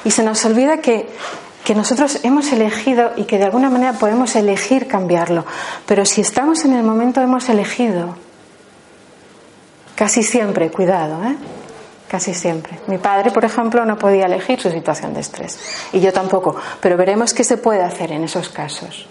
Y 0.04 0.10
se 0.10 0.22
nos 0.22 0.44
olvida 0.44 0.78
que, 0.78 1.08
que 1.64 1.74
nosotros 1.74 2.20
hemos 2.22 2.52
elegido 2.52 3.12
y 3.16 3.24
que 3.24 3.38
de 3.38 3.44
alguna 3.44 3.70
manera 3.70 3.94
podemos 3.94 4.36
elegir 4.36 4.86
cambiarlo. 4.86 5.46
Pero 5.86 6.04
si 6.04 6.20
estamos 6.20 6.64
en 6.64 6.74
el 6.74 6.82
momento 6.82 7.20
hemos 7.22 7.48
elegido. 7.48 8.16
Casi 9.94 10.22
siempre, 10.22 10.70
cuidado, 10.70 11.24
¿eh? 11.24 11.36
Casi 12.14 12.32
siempre. 12.32 12.78
Mi 12.86 12.98
padre, 12.98 13.32
por 13.32 13.44
ejemplo, 13.44 13.84
no 13.84 13.98
podía 13.98 14.26
elegir 14.26 14.60
su 14.60 14.70
situación 14.70 15.12
de 15.14 15.20
estrés. 15.20 15.58
Y 15.92 15.98
yo 15.98 16.12
tampoco. 16.12 16.54
Pero 16.80 16.96
veremos 16.96 17.34
qué 17.34 17.42
se 17.42 17.56
puede 17.56 17.82
hacer 17.82 18.12
en 18.12 18.22
esos 18.22 18.50
casos. 18.50 19.08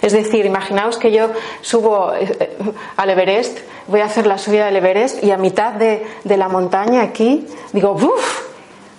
Es 0.00 0.14
decir, 0.14 0.46
imaginaos 0.46 0.96
que 0.96 1.12
yo 1.12 1.28
subo 1.60 2.14
eh, 2.14 2.56
al 2.96 3.10
Everest, 3.10 3.58
voy 3.88 4.00
a 4.00 4.06
hacer 4.06 4.26
la 4.26 4.38
subida 4.38 4.64
del 4.64 4.76
Everest 4.76 5.22
y 5.22 5.30
a 5.30 5.36
mitad 5.36 5.74
de, 5.74 6.06
la 6.24 6.48
montaña 6.48 7.02
aquí 7.02 7.46
digo, 7.74 7.92
uff, 7.92 8.44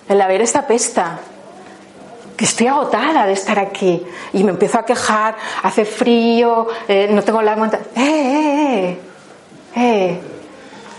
el 0.08 0.20
Everest 0.20 0.54
apesta, 0.54 1.18
que 2.36 2.44
estoy 2.44 2.68
agotada 2.68 3.26
de 3.26 3.32
estar 3.32 3.58
aquí. 3.58 4.06
Y 4.34 4.44
me 4.44 4.52
empiezo 4.52 4.78
a 4.78 4.84
quejar, 4.84 5.34
hace 5.64 5.84
frío, 5.84 6.68
eh, 6.86 7.08
no 7.10 7.24
tengo 7.24 7.42
la 7.42 7.56
montaña. 7.56 7.82
¡Eh, 7.96 8.02
eh, 8.04 8.98
eh! 9.74 10.20
¡Eh! 10.22 10.39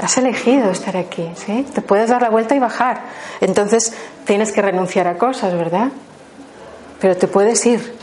Has 0.02 0.18
elegido 0.18 0.72
estar 0.72 0.98
aquí, 0.98 1.32
¿sí? 1.36 1.66
Te 1.76 1.82
puedes 1.82 2.10
dar 2.10 2.24
la 2.24 2.32
vuelta 2.32 2.56
y 2.56 2.60
bajar. 2.60 3.02
Entonces 3.40 3.94
tienes 4.26 4.52
que 4.52 4.62
renunciar 4.62 5.08
a 5.08 5.18
cosas, 5.18 5.54
¿verdad? 5.54 5.90
Pero 7.00 7.16
te 7.16 7.28
puedes 7.28 7.64
ir. 7.68 7.96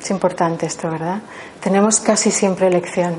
Es 0.00 0.10
importante 0.10 0.66
esto, 0.66 0.88
¿verdad? 0.88 1.18
Tenemos 1.60 1.98
casi 1.98 2.30
siempre 2.30 2.68
elección. 2.68 3.16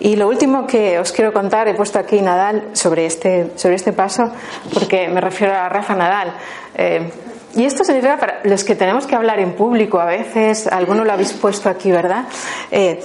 Y 0.00 0.16
lo 0.16 0.28
último 0.28 0.66
que 0.66 0.98
os 0.98 1.12
quiero 1.12 1.32
contar, 1.32 1.68
he 1.68 1.74
puesto 1.74 1.98
aquí 1.98 2.22
Nadal 2.22 2.70
sobre 2.72 3.04
este, 3.04 3.52
sobre 3.56 3.74
este 3.74 3.92
paso, 3.92 4.30
porque 4.72 5.08
me 5.08 5.20
refiero 5.20 5.54
a 5.54 5.68
Rafa 5.68 5.94
Nadal. 5.94 6.32
Eh, 6.74 7.10
y 7.54 7.64
esto 7.64 7.82
significa 7.82 8.16
para 8.16 8.40
los 8.44 8.62
que 8.62 8.76
tenemos 8.76 9.06
que 9.06 9.16
hablar 9.16 9.40
en 9.40 9.54
público 9.54 9.98
a 9.98 10.04
veces, 10.04 10.66
alguno 10.68 11.04
lo 11.04 11.12
habéis 11.12 11.32
puesto 11.32 11.68
aquí, 11.68 11.90
¿verdad? 11.90 12.24
Eh, 12.70 13.02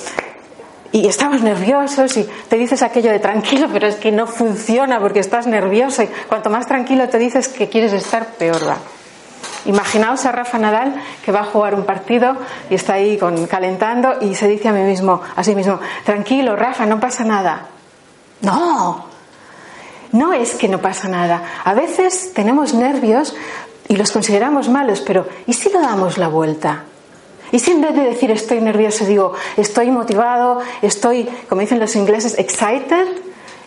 y 0.93 1.08
estamos 1.08 1.41
nerviosos 1.41 2.15
y 2.17 2.29
te 2.47 2.56
dices 2.56 2.84
aquello 2.84 3.12
de 3.12 3.17
tranquilo, 3.17 3.67
pero 3.73 3.88
es 3.88 3.95
que 3.95 4.12
no 4.12 4.27
funciona 4.27 4.99
porque 4.99 5.19
estás 5.19 5.47
nervioso 5.47 6.03
y 6.03 6.08
cuanto 6.29 6.51
más 6.51 6.67
tranquilo 6.67 7.10
te 7.10 7.17
dices 7.17 7.47
que 7.47 7.67
quieres 7.67 7.93
estar, 7.93 8.27
peor 8.36 8.65
va. 8.65 8.77
Imaginaos 9.65 10.23
a 10.27 10.32
Rafa 10.32 10.60
Nadal 10.60 10.93
que 11.25 11.32
va 11.32 11.41
a 11.41 11.45
jugar 11.45 11.73
un 11.73 11.84
partido 11.84 12.38
y 12.69 12.75
está 12.75 12.93
ahí 12.93 13.17
con, 13.17 13.47
calentando 13.47 14.17
y 14.21 14.36
se 14.36 14.47
dice 14.47 14.69
a 14.69 14.71
mí 14.71 14.84
mismo, 14.84 15.19
a 15.36 15.43
sí 15.43 15.56
mismo, 15.56 15.79
tranquilo, 16.06 16.56
Rafa, 16.56 16.86
no 16.86 16.99
pasa 16.99 17.23
nada. 17.23 17.65
No, 18.41 19.06
no 20.12 20.32
es 20.32 20.53
que 20.53 20.67
no 20.67 20.77
pasa 20.77 21.08
nada. 21.08 21.41
A 21.63 21.73
veces 21.73 22.34
tenemos 22.36 22.75
nervios 22.75 23.36
y 23.88 23.95
los 23.95 24.12
consideramos 24.12 24.69
malos, 24.69 25.01
pero 25.01 25.27
¿y 25.47 25.53
si 25.53 25.71
lo 25.71 25.82
damos 25.82 26.19
la 26.19 26.27
vuelta? 26.27 26.84
¿Y 27.54 27.60
si 27.60 27.70
en 27.70 27.82
vez 27.82 27.94
de 27.94 28.02
decir 28.02 28.32
estoy 28.32 28.60
nervioso 28.62 29.06
digo 29.06 29.34
estoy 29.56 29.92
motivado, 29.92 30.60
estoy, 30.82 31.30
como 31.48 31.62
dicen 31.62 31.80
los 31.80 31.96
ingleses, 31.96 32.38
excited? 32.39 33.06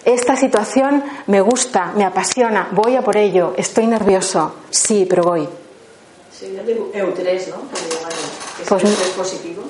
Esta 0.04 0.36
situación 0.36 1.04
me 1.28 1.40
gusta, 1.40 1.92
me 1.94 2.04
apasiona, 2.04 2.68
voy 2.72 2.96
a 2.96 3.02
por 3.02 3.16
ello, 3.16 3.54
estoy 3.56 3.86
nervioso, 3.86 4.56
sí, 4.70 5.06
pero 5.08 5.22
voy. 5.22 5.48
Sería 6.36 6.62
¿no? 6.62 6.68
¿Es 8.60 8.68
pues, 8.68 8.82
positivo? 9.16 9.62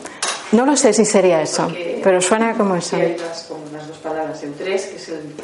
No 0.53 0.65
lo 0.65 0.77
sé 0.79 0.95
si 0.95 1.05
sería 1.05 1.43
eso, 1.43 1.71
pero 2.03 2.23
suena 2.23 2.55
como 2.57 2.75
eso. 2.75 2.97
Hay 2.97 3.19
las, 3.19 3.51
las 3.71 3.87
dos 3.87 3.99
palabras, 3.99 4.43
eutres, 4.43 4.87
que 4.87 4.97
es 4.97 5.09
el 5.11 5.35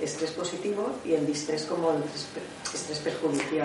estrés 0.00 0.32
positivo, 0.32 0.90
y 1.04 1.14
el 1.14 1.26
distrés 1.26 1.64
como 1.64 1.92
el 1.92 2.02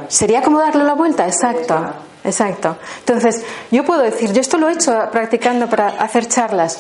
Sería 0.08 0.42
como 0.42 0.60
darle 0.60 0.84
la 0.84 0.94
vuelta, 0.94 1.28
exacto. 1.28 1.94
Exacto. 2.24 2.78
Entonces, 3.00 3.44
yo 3.70 3.84
puedo 3.84 4.02
decir, 4.02 4.32
yo 4.32 4.42
esto 4.42 4.58
lo 4.58 4.70
he 4.70 4.74
hecho 4.74 4.98
practicando 5.12 5.70
para 5.70 5.90
hacer 5.90 6.28
charlas. 6.28 6.80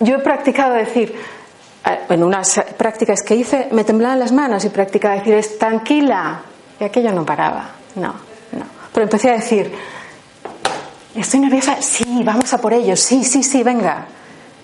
Yo 0.00 0.16
he 0.16 0.18
practicado 0.18 0.74
decir, 0.74 1.14
eh, 1.86 2.00
en 2.08 2.24
unas 2.24 2.60
prácticas 2.76 3.22
que 3.22 3.36
hice, 3.36 3.68
me 3.70 3.84
temblaban 3.84 4.18
las 4.18 4.32
manos 4.32 4.64
y 4.64 4.70
practicaba 4.70 5.14
decir, 5.14 5.34
es 5.34 5.58
tranquila. 5.58 6.42
Y 6.80 6.84
aquello 6.84 7.12
no 7.12 7.24
paraba. 7.24 7.70
No. 7.94 8.14
Pero 8.92 9.04
empecé 9.04 9.30
a 9.30 9.34
decir, 9.34 9.72
¿estoy 11.14 11.40
nerviosa? 11.40 11.82
Sí, 11.82 12.22
vamos 12.24 12.52
a 12.52 12.58
por 12.58 12.72
ello. 12.72 12.96
Sí, 12.96 13.24
sí, 13.24 13.42
sí, 13.42 13.62
venga. 13.62 14.06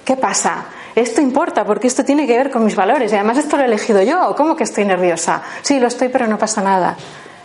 ¿Qué 0.05 0.17
pasa? 0.17 0.65
Esto 0.95 1.21
importa 1.21 1.65
porque 1.65 1.87
esto 1.87 2.05
tiene 2.05 2.27
que 2.27 2.37
ver 2.37 2.51
con 2.51 2.65
mis 2.65 2.75
valores 2.75 3.13
y 3.13 3.15
además 3.15 3.39
esto 3.39 3.57
lo 3.57 3.63
he 3.63 3.67
elegido 3.67 4.03
yo. 4.03 4.35
¿Cómo 4.37 4.57
que 4.57 4.65
estoy 4.65 4.85
nerviosa? 4.85 5.43
Sí, 5.63 5.79
lo 5.79 5.87
estoy, 5.87 6.09
pero 6.09 6.27
no 6.27 6.39
pasa 6.39 6.63
nada. 6.63 6.97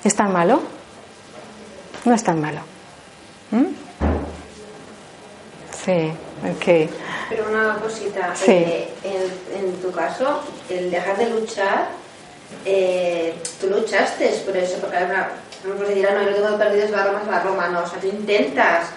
¿Es 0.03 0.15
tan 0.15 0.31
malo? 0.31 0.62
No 2.05 2.13
es 2.13 2.23
tan 2.23 2.39
malo. 2.41 2.60
¿Mm? 3.51 3.65
Sí, 5.84 6.12
ok. 6.43 6.89
Pero 7.29 7.49
una 7.49 7.75
cosita. 7.75 8.34
Eh, 8.47 8.89
en, 9.03 9.73
tu 9.81 9.91
caso, 9.91 10.41
el 10.69 10.89
dejar 10.89 11.17
de 11.17 11.29
luchar, 11.29 11.89
eh, 12.65 13.36
tú 13.60 13.67
luchaste 13.67 14.27
por 14.45 14.58
eso, 14.58 14.77
porque 14.79 14.97
una, 14.97 15.29
no 15.63 15.88
dirán, 15.88 16.15
no, 16.15 16.23
yo 16.23 16.31
lo 16.31 16.43
tengo 16.43 16.58
perdido, 16.58 16.86
es 16.86 16.91
la 16.91 17.05
Roma, 17.05 17.21
es 17.23 17.27
la 17.27 17.39
Roma. 17.39 17.67
No, 17.69 17.81
o 17.81 17.88
sea, 17.88 17.99
tú 17.99 18.08
intentas. 18.08 18.89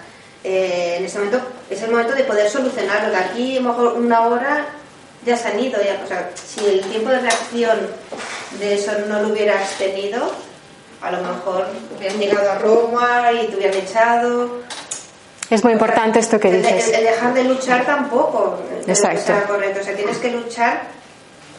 Eh, 0.43 0.95
en 0.97 1.05
ese 1.05 1.17
momento 1.17 1.41
es 1.69 1.81
el 1.81 1.91
momento 1.91 2.15
de 2.15 2.23
poder 2.23 2.49
solucionarlo. 2.49 3.09
De 3.09 3.17
aquí, 3.17 3.57
a 3.57 3.61
lo 3.61 3.69
mejor 3.69 3.93
una 3.93 4.27
hora 4.27 4.65
ya 5.25 5.35
se 5.35 5.49
han 5.49 5.59
ido. 5.59 5.81
Ya, 5.81 6.01
o 6.03 6.07
sea, 6.07 6.29
si 6.35 6.65
el 6.65 6.81
tiempo 6.81 7.09
de 7.09 7.19
reacción 7.19 7.79
de 8.59 8.73
eso 8.75 8.91
no 9.07 9.21
lo 9.21 9.29
hubieras 9.29 9.77
tenido, 9.77 10.31
a 11.01 11.11
lo 11.11 11.21
mejor 11.21 11.67
hubieran 11.97 12.19
llegado 12.19 12.51
a 12.51 12.55
Roma 12.55 13.31
y 13.33 13.47
te 13.47 13.57
hubieran 13.57 13.77
echado. 13.77 14.61
Es 15.49 15.63
muy 15.63 15.73
importante 15.73 16.19
esto 16.19 16.39
que 16.39 16.51
dices. 16.51 16.89
El, 16.93 17.03
dejar 17.03 17.33
de 17.33 17.43
luchar 17.43 17.85
tampoco. 17.85 18.59
Exacto. 18.87 19.33
O 19.33 19.47
correcto. 19.47 19.81
O 19.81 19.83
sea, 19.83 19.95
tienes 19.95 20.17
que 20.19 20.31
luchar, 20.31 20.83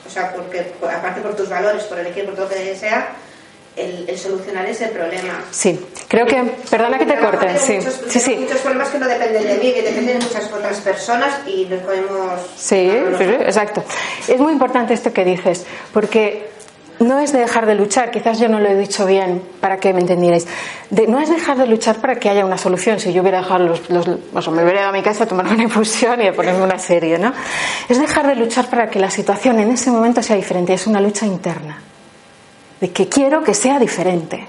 o 0.07 0.11
sea, 0.11 0.33
porque 0.33 0.73
aparte 0.83 1.21
por 1.21 1.35
tus 1.35 1.49
valores, 1.49 1.83
por 1.85 1.99
elegir, 1.99 2.25
por 2.25 2.35
todo 2.35 2.45
lo 2.45 2.51
que 2.51 2.77
sea, 2.77 3.11
el, 3.81 4.19
solucionar 4.19 4.67
ese 4.67 4.89
problema. 4.89 5.45
Sí, 5.51 5.79
creo 6.09 6.27
que, 6.27 6.43
perdona 6.71 6.99
que 6.99 7.07
te 7.07 7.19
corte, 7.19 7.59
sí. 7.59 7.75
Muchos, 7.75 8.01
sí, 8.09 8.21
sí. 8.21 8.37
muchos 8.37 8.59
problemas 8.59 8.89
que 8.89 8.99
no 8.99 9.09
dependen 9.09 9.45
de 9.45 9.55
mí, 9.55 9.73
que 9.73 9.83
dependen 9.83 10.19
de 10.19 10.25
muchas 10.25 10.53
otras 10.53 10.81
personas 10.81 11.41
y 11.47 11.65
nos 11.67 11.81
podemos... 11.81 12.41
Sí, 12.57 12.91
sí, 13.19 13.25
exacto. 13.25 13.83
Es 14.29 14.39
muy 14.39 14.53
importante 14.53 14.95
esto 14.95 15.13
que 15.13 15.25
dices, 15.25 15.65
porque 15.93 16.51
no 17.01 17.19
es 17.19 17.33
de 17.33 17.41
dejar 17.41 17.67
de 17.67 17.75
luchar, 17.75 18.11
quizás 18.11 18.39
yo 18.39 18.49
no 18.49 18.61
lo 18.61 18.69
he 18.69 18.77
dicho 18.77 19.07
bien 19.07 19.43
para 19.61 19.79
que 19.79 19.93
me 19.95 20.01
entendierais. 20.01 20.47
no 21.09 21.19
es 21.19 21.31
dejar 21.31 21.57
de 21.57 21.67
luchar 21.67 21.97
para 21.97 22.17
que 22.17 22.29
haya 22.29 22.45
una 22.45 22.59
solución. 22.59 23.01
Si 23.01 23.13
yo 23.13 23.23
hubiera 23.23 23.39
dejado 23.39 23.67
los, 23.67 23.91
los 23.91 24.07
me 24.51 24.63
hubiera 24.63 24.81
ido 24.81 24.89
a 24.91 24.93
mi 24.93 25.03
casa 25.03 25.25
a 25.25 25.27
tomar 25.27 25.47
una 25.47 25.63
infusión 25.63 26.21
y 26.21 26.27
a 26.27 26.35
ponerme 26.35 26.63
una 26.63 26.79
serie, 26.79 27.19
¿no? 27.19 27.33
Es 27.89 27.99
dejar 27.99 28.27
de 28.27 28.37
luchar 28.37 28.69
para 28.69 28.91
que 28.91 28.99
la 28.99 29.11
situación 29.11 29.59
en 29.61 29.71
ese 29.71 29.91
momento 29.91 30.23
sea 30.23 30.37
diferente. 30.37 30.75
Es 30.75 30.87
una 30.87 31.01
lucha 31.01 31.25
interna 31.25 31.90
de 32.81 32.91
que 32.93 33.09
quiero 33.09 33.43
que 33.43 33.55
sea 33.55 33.79
diferente, 33.79 34.47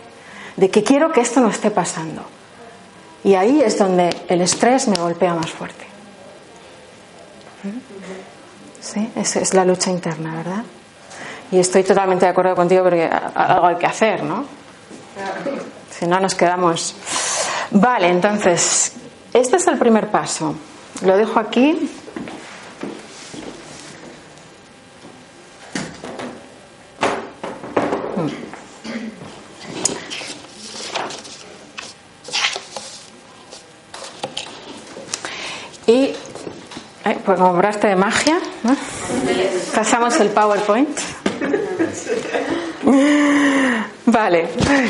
de 0.56 0.70
que 0.70 0.84
quiero 0.84 1.12
que 1.12 1.22
esto 1.22 1.42
no 1.42 1.50
esté 1.50 1.72
pasando. 1.72 2.24
Y 3.24 3.36
ahí 3.36 3.62
es 3.62 3.78
donde 3.78 4.10
el 4.28 4.42
estrés 4.42 4.88
me 4.88 4.98
golpea 4.98 5.34
más 5.34 5.52
fuerte. 5.52 5.86
¿Sí? 8.82 9.12
Esa 9.16 9.40
es 9.40 9.54
la 9.54 9.64
lucha 9.64 9.92
interna, 9.92 10.36
¿verdad? 10.36 10.64
Y 11.52 11.60
estoy 11.60 11.84
totalmente 11.84 12.26
de 12.26 12.32
acuerdo 12.32 12.56
contigo 12.56 12.84
porque 12.84 13.08
algo 13.36 13.68
hay 13.68 13.76
que 13.76 13.86
hacer, 13.86 14.24
¿no? 14.24 14.46
Si 15.92 16.08
no 16.08 16.20
nos 16.20 16.34
quedamos. 16.34 16.96
Vale, 17.72 18.08
entonces, 18.08 18.94
este 19.34 19.58
es 19.58 19.68
el 19.68 19.78
primer 19.78 20.08
paso. 20.10 20.56
Lo 21.04 21.18
dejo 21.18 21.40
aquí 21.40 21.90
Y 35.92 36.16
pues 37.26 37.38
como 37.38 37.52
obraste 37.52 37.88
de 37.88 37.98
magia, 37.98 38.40
pasamos 39.76 40.18
el 40.22 40.30
PowerPoint. 40.30 40.98
Vale, 44.06 44.48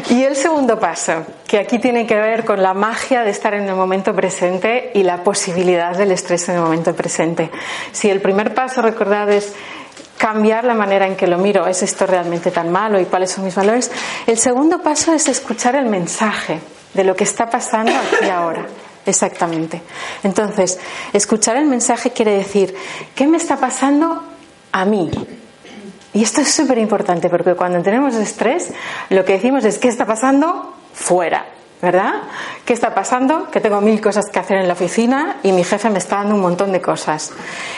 y 0.10 0.22
el 0.24 0.36
segundo 0.36 0.80
paso, 0.80 1.26
que 1.48 1.58
aquí 1.58 1.80
tiene 1.80 2.06
que 2.06 2.14
ver 2.16 2.46
con 2.46 2.62
la 2.62 2.76
magia 2.76 3.24
de 3.24 3.32
estar 3.32 3.56
en 3.56 3.68
el 3.68 3.74
momento 3.74 4.14
presente 4.16 4.92
y 4.94 5.02
la 5.02 5.24
posibilidad 5.24 5.98
del 5.98 6.12
estrés 6.12 6.48
en 6.50 6.56
el 6.58 6.62
momento 6.62 6.94
presente. 6.96 7.50
Si 7.92 8.08
el 8.08 8.22
primer 8.22 8.54
paso, 8.54 8.84
recordad, 8.84 9.28
es 9.32 9.54
cambiar 10.20 10.66
la 10.66 10.76
manera 10.76 11.08
en 11.08 11.16
que 11.16 11.26
lo 11.26 11.40
miro, 11.40 11.66
¿es 11.66 11.82
esto 11.82 12.06
realmente 12.06 12.52
tan 12.52 12.72
malo 12.72 13.00
y 13.00 13.06
cuáles 13.06 13.32
son 13.32 13.44
mis 13.44 13.56
valores? 13.56 13.92
El 14.28 14.38
segundo 14.38 14.84
paso 14.84 15.14
es 15.14 15.28
escuchar 15.28 15.76
el 15.76 15.88
mensaje 15.88 16.60
de 16.94 17.04
lo 17.04 17.16
que 17.16 17.24
está 17.24 17.50
pasando 17.50 17.92
aquí 17.92 18.30
ahora. 18.30 18.68
Exactamente. 19.06 19.82
Entonces, 20.24 20.80
escuchar 21.14 21.58
el 21.58 21.66
mensaje 21.66 22.12
quiere 22.12 22.36
decir, 22.36 22.76
¿qué 23.16 23.28
me 23.28 23.38
está 23.38 23.58
pasando 23.58 24.24
a 24.72 24.86
mí? 24.86 25.10
Y 26.14 26.24
esto 26.24 26.42
es 26.42 26.54
súper 26.54 26.78
importante 26.78 27.30
porque 27.30 27.56
cuando 27.56 27.82
tenemos 27.82 28.16
estrés, 28.16 28.72
lo 29.10 29.24
que 29.24 29.34
decimos 29.34 29.64
es, 29.64 29.78
¿qué 29.78 29.88
está 29.88 30.06
pasando 30.06 30.76
fuera? 30.94 31.46
¿Verdad? 31.82 32.14
¿Qué 32.66 32.74
está 32.74 32.94
pasando? 32.94 33.50
Que 33.50 33.60
tengo 33.60 33.82
mil 33.82 34.00
cosas 34.00 34.26
que 34.32 34.40
hacer 34.40 34.58
en 34.58 34.68
la 34.68 34.74
oficina 34.74 35.38
y 35.44 35.52
mi 35.52 35.64
jefe 35.64 35.90
me 35.90 35.98
está 35.98 36.18
dando 36.18 36.36
un 36.36 36.42
montón 36.42 36.72
de 36.72 36.82
cosas. 36.82 37.32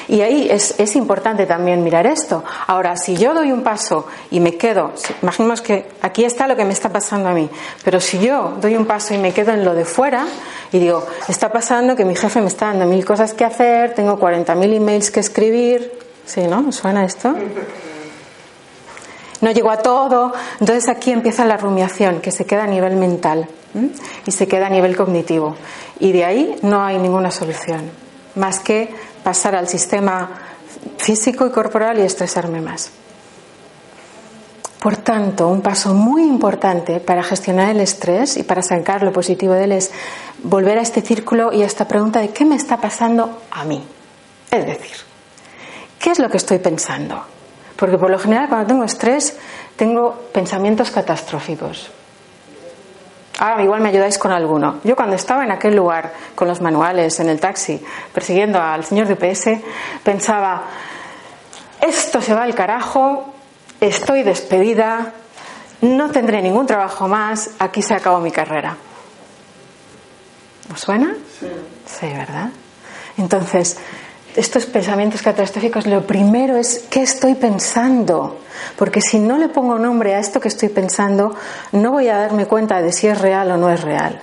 Y 0.08 0.22
ahí 0.22 0.48
es, 0.50 0.80
es 0.80 0.96
importante 0.96 1.46
también 1.46 1.84
mirar 1.84 2.06
esto. 2.06 2.44
Ahora, 2.68 2.98
si 2.98 3.16
yo 3.16 3.34
doy 3.34 3.52
un 3.52 3.64
paso 3.64 4.08
y 4.32 4.40
me 4.40 4.58
quedo, 4.58 4.92
imaginemos 5.22 5.62
que 5.62 5.88
aquí 6.02 6.26
está 6.26 6.48
lo 6.48 6.56
que 6.56 6.66
me 6.66 6.74
está 6.74 6.90
pasando 6.90 7.30
a 7.30 7.34
mí, 7.34 7.50
pero 7.84 8.00
si 8.00 8.20
yo 8.20 8.58
doy 8.60 8.76
un 8.76 8.86
paso 8.86 9.14
y 9.14 9.18
me 9.18 9.32
quedo 9.32 9.54
en 9.54 9.64
lo 9.64 9.74
de 9.74 9.86
fuera 9.86 10.26
y 10.72 10.80
digo, 10.80 11.06
está 11.28 11.52
pasando 11.52 11.96
que 11.96 12.04
mi 12.04 12.16
jefe 12.16 12.42
me 12.42 12.48
está 12.48 12.68
dando 12.68 12.86
mil 12.86 13.06
cosas 13.06 13.34
que 13.34 13.46
hacer, 13.46 13.94
tengo 13.94 14.20
40.000 14.20 14.76
emails 14.76 15.12
que 15.12 15.20
escribir, 15.22 15.92
¿sí, 16.26 16.42
no? 16.42 16.72
¿Suena 16.72 17.06
esto? 17.06 17.36
No 19.44 19.52
llego 19.52 19.70
a 19.70 19.78
todo. 19.78 20.34
Entonces 20.60 20.88
aquí 20.90 21.12
empieza 21.12 21.46
la 21.46 21.58
rumiación, 21.58 22.22
que 22.22 22.32
se 22.32 22.46
queda 22.46 22.64
a 22.64 22.68
nivel 22.68 22.96
mental 22.96 23.48
y 24.26 24.32
se 24.32 24.48
queda 24.48 24.68
a 24.68 24.70
nivel 24.70 24.96
cognitivo. 24.96 25.56
Y 26.00 26.14
de 26.14 26.26
ahí 26.26 26.56
no 26.62 26.84
hay 26.84 26.98
ninguna 26.98 27.30
solución, 27.30 27.92
más 28.36 28.60
que 28.60 28.90
pasar 29.24 29.56
al 29.56 29.68
sistema 29.68 30.32
físico 30.98 31.46
y 31.46 31.52
corporal 31.52 32.00
y 32.00 32.04
estresarme 32.04 32.62
más. 32.62 32.92
Por 34.80 34.98
tanto, 34.98 35.48
un 35.48 35.62
paso 35.62 35.94
muy 35.94 36.24
importante 36.24 37.00
para 37.00 37.24
gestionar 37.24 37.70
el 37.70 37.80
estrés 37.80 38.36
y 38.38 38.44
para 38.44 38.62
sacar 38.62 39.02
lo 39.04 39.14
positivo 39.14 39.54
de 39.54 39.66
él 39.66 39.72
es 39.74 39.92
volver 40.44 40.78
a 40.78 40.82
este 40.82 41.02
círculo 41.02 41.54
y 41.54 41.64
a 41.64 41.66
esta 41.66 41.88
pregunta 41.88 42.20
de 42.20 42.30
qué 42.30 42.44
me 42.44 42.56
está 42.56 42.78
pasando 42.78 43.42
a 43.52 43.64
mí. 43.64 43.82
Es 44.52 44.66
decir, 44.66 44.98
¿qué 46.00 46.12
es 46.12 46.20
lo 46.20 46.30
que 46.30 46.38
estoy 46.38 46.60
pensando? 46.60 47.33
Porque 47.76 47.98
por 47.98 48.10
lo 48.10 48.20
general 48.20 48.50
cuando 48.50 48.68
tengo 48.68 48.84
estrés 48.84 49.38
tengo 49.76 50.14
pensamientos 50.32 50.92
catastróficos. 50.92 51.92
Ah, 53.40 53.62
igual 53.62 53.82
me 53.82 53.90
ayudáis 53.90 54.18
con 54.18 54.32
alguno. 54.32 54.80
Yo 54.84 54.96
cuando 54.96 55.16
estaba 55.16 55.44
en 55.44 55.52
aquel 55.52 55.76
lugar 55.76 56.14
con 56.36 56.48
los 56.48 56.62
manuales 56.62 57.20
en 57.20 57.30
el 57.30 57.40
taxi 57.40 57.84
persiguiendo 58.14 58.62
al 58.62 58.86
señor 58.86 59.08
de 59.08 59.16
PS 59.16 59.60
pensaba, 60.04 60.64
esto 61.82 62.22
se 62.22 62.34
va 62.34 62.44
al 62.44 62.54
carajo, 62.54 63.34
estoy 63.82 64.24
despedida, 64.24 65.14
no 65.82 66.12
tendré 66.12 66.42
ningún 66.42 66.68
trabajo 66.68 67.08
más, 67.08 67.52
aquí 67.60 67.82
se 67.82 67.96
acabó 67.96 68.20
mi 68.20 68.32
carrera. 68.32 68.78
¿Os 70.72 70.80
suena? 70.80 71.16
Sí. 71.40 71.48
Sí, 71.86 72.08
¿verdad? 72.08 72.50
Entonces, 73.18 73.78
estos 74.36 74.66
pensamientos 74.66 75.22
catastróficos, 75.22 75.86
lo 75.86 76.06
primero 76.06 76.58
es 76.58 76.86
qué 76.90 77.02
estoy 77.02 77.36
pensando. 77.36 78.40
Porque 78.78 79.02
si 79.02 79.20
no 79.20 79.38
le 79.38 79.50
pongo 79.50 79.78
nombre 79.78 80.16
a 80.16 80.20
esto 80.20 80.40
que 80.40 80.48
estoy 80.48 80.70
pensando, 80.70 81.36
no 81.72 81.92
voy 81.92 82.08
a 82.08 82.18
darme 82.18 82.46
cuenta 82.46 82.82
de 82.82 82.92
si 82.92 83.08
es 83.08 83.20
real 83.20 83.52
o 83.52 83.58
no 83.58 83.70
es 83.70 83.82
real. 83.82 84.22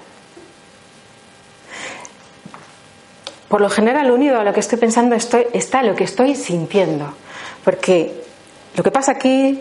Por 3.48 3.60
lo 3.60 3.68
general, 3.68 4.10
unido 4.10 4.38
a 4.38 4.44
lo 4.44 4.52
que 4.52 4.60
estoy 4.60 4.78
pensando 4.78 5.16
estoy, 5.16 5.46
está 5.52 5.82
lo 5.82 5.96
que 5.96 6.04
estoy 6.04 6.36
sintiendo. 6.36 7.12
Porque 7.64 8.24
lo 8.76 8.82
que 8.82 8.90
pasa 8.90 9.12
aquí 9.12 9.60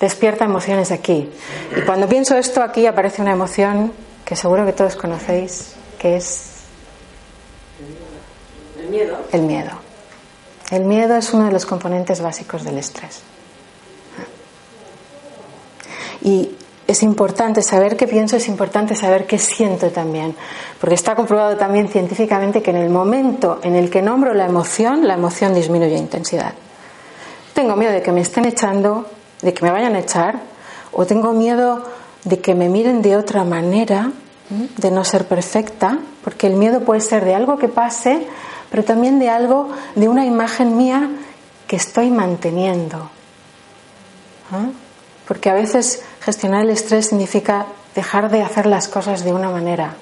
despierta 0.00 0.44
emociones 0.44 0.90
aquí. 0.90 1.30
Y 1.76 1.80
cuando 1.82 2.08
pienso 2.08 2.36
esto, 2.36 2.62
aquí 2.62 2.86
aparece 2.86 3.22
una 3.22 3.32
emoción 3.32 3.92
que 4.24 4.34
seguro 4.34 4.66
que 4.66 4.72
todos 4.72 4.96
conocéis, 4.96 5.74
que 5.98 6.16
es 6.16 6.59
El 9.32 9.42
miedo. 9.42 9.70
El 10.70 10.84
miedo 10.84 11.16
es 11.16 11.32
uno 11.32 11.46
de 11.46 11.52
los 11.52 11.66
componentes 11.66 12.20
básicos 12.20 12.64
del 12.64 12.78
estrés. 12.78 13.22
Y 16.22 16.50
es 16.86 17.02
importante 17.02 17.62
saber 17.62 17.96
qué 17.96 18.06
pienso, 18.06 18.36
es 18.36 18.48
importante 18.48 18.94
saber 18.94 19.26
qué 19.26 19.38
siento 19.38 19.90
también, 19.90 20.34
porque 20.80 20.96
está 20.96 21.14
comprobado 21.14 21.56
también 21.56 21.88
científicamente 21.88 22.62
que 22.62 22.70
en 22.70 22.78
el 22.78 22.90
momento 22.90 23.60
en 23.62 23.76
el 23.76 23.90
que 23.90 24.02
nombro 24.02 24.34
la 24.34 24.46
emoción, 24.46 25.06
la 25.06 25.14
emoción 25.14 25.54
disminuye 25.54 25.96
intensidad. 25.96 26.52
Tengo 27.54 27.76
miedo 27.76 27.92
de 27.92 28.02
que 28.02 28.12
me 28.12 28.20
estén 28.20 28.44
echando, 28.44 29.06
de 29.40 29.54
que 29.54 29.64
me 29.64 29.70
vayan 29.70 29.94
a 29.94 30.00
echar, 30.00 30.40
o 30.92 31.06
tengo 31.06 31.32
miedo 31.32 31.84
de 32.24 32.40
que 32.40 32.54
me 32.54 32.68
miren 32.68 33.02
de 33.02 33.16
otra 33.16 33.44
manera, 33.44 34.10
de 34.48 34.90
no 34.90 35.04
ser 35.04 35.26
perfecta, 35.26 35.98
porque 36.24 36.48
el 36.48 36.54
miedo 36.54 36.80
puede 36.80 37.00
ser 37.00 37.24
de 37.24 37.34
algo 37.34 37.56
que 37.56 37.68
pase 37.68 38.26
pero 38.70 38.84
también 38.84 39.18
de 39.18 39.28
algo, 39.28 39.70
de 39.94 40.08
una 40.08 40.24
imagen 40.24 40.76
mía 40.76 41.10
que 41.66 41.76
estoy 41.76 42.10
manteniendo. 42.10 43.10
¿Ah? 44.52 44.66
Porque 45.26 45.50
a 45.50 45.54
veces 45.54 46.02
gestionar 46.20 46.62
el 46.62 46.70
estrés 46.70 47.08
significa 47.08 47.66
dejar 47.94 48.30
de 48.30 48.42
hacer 48.42 48.66
las 48.66 48.88
cosas 48.88 49.24
de 49.24 49.32
una 49.32 49.50
manera 49.50 49.94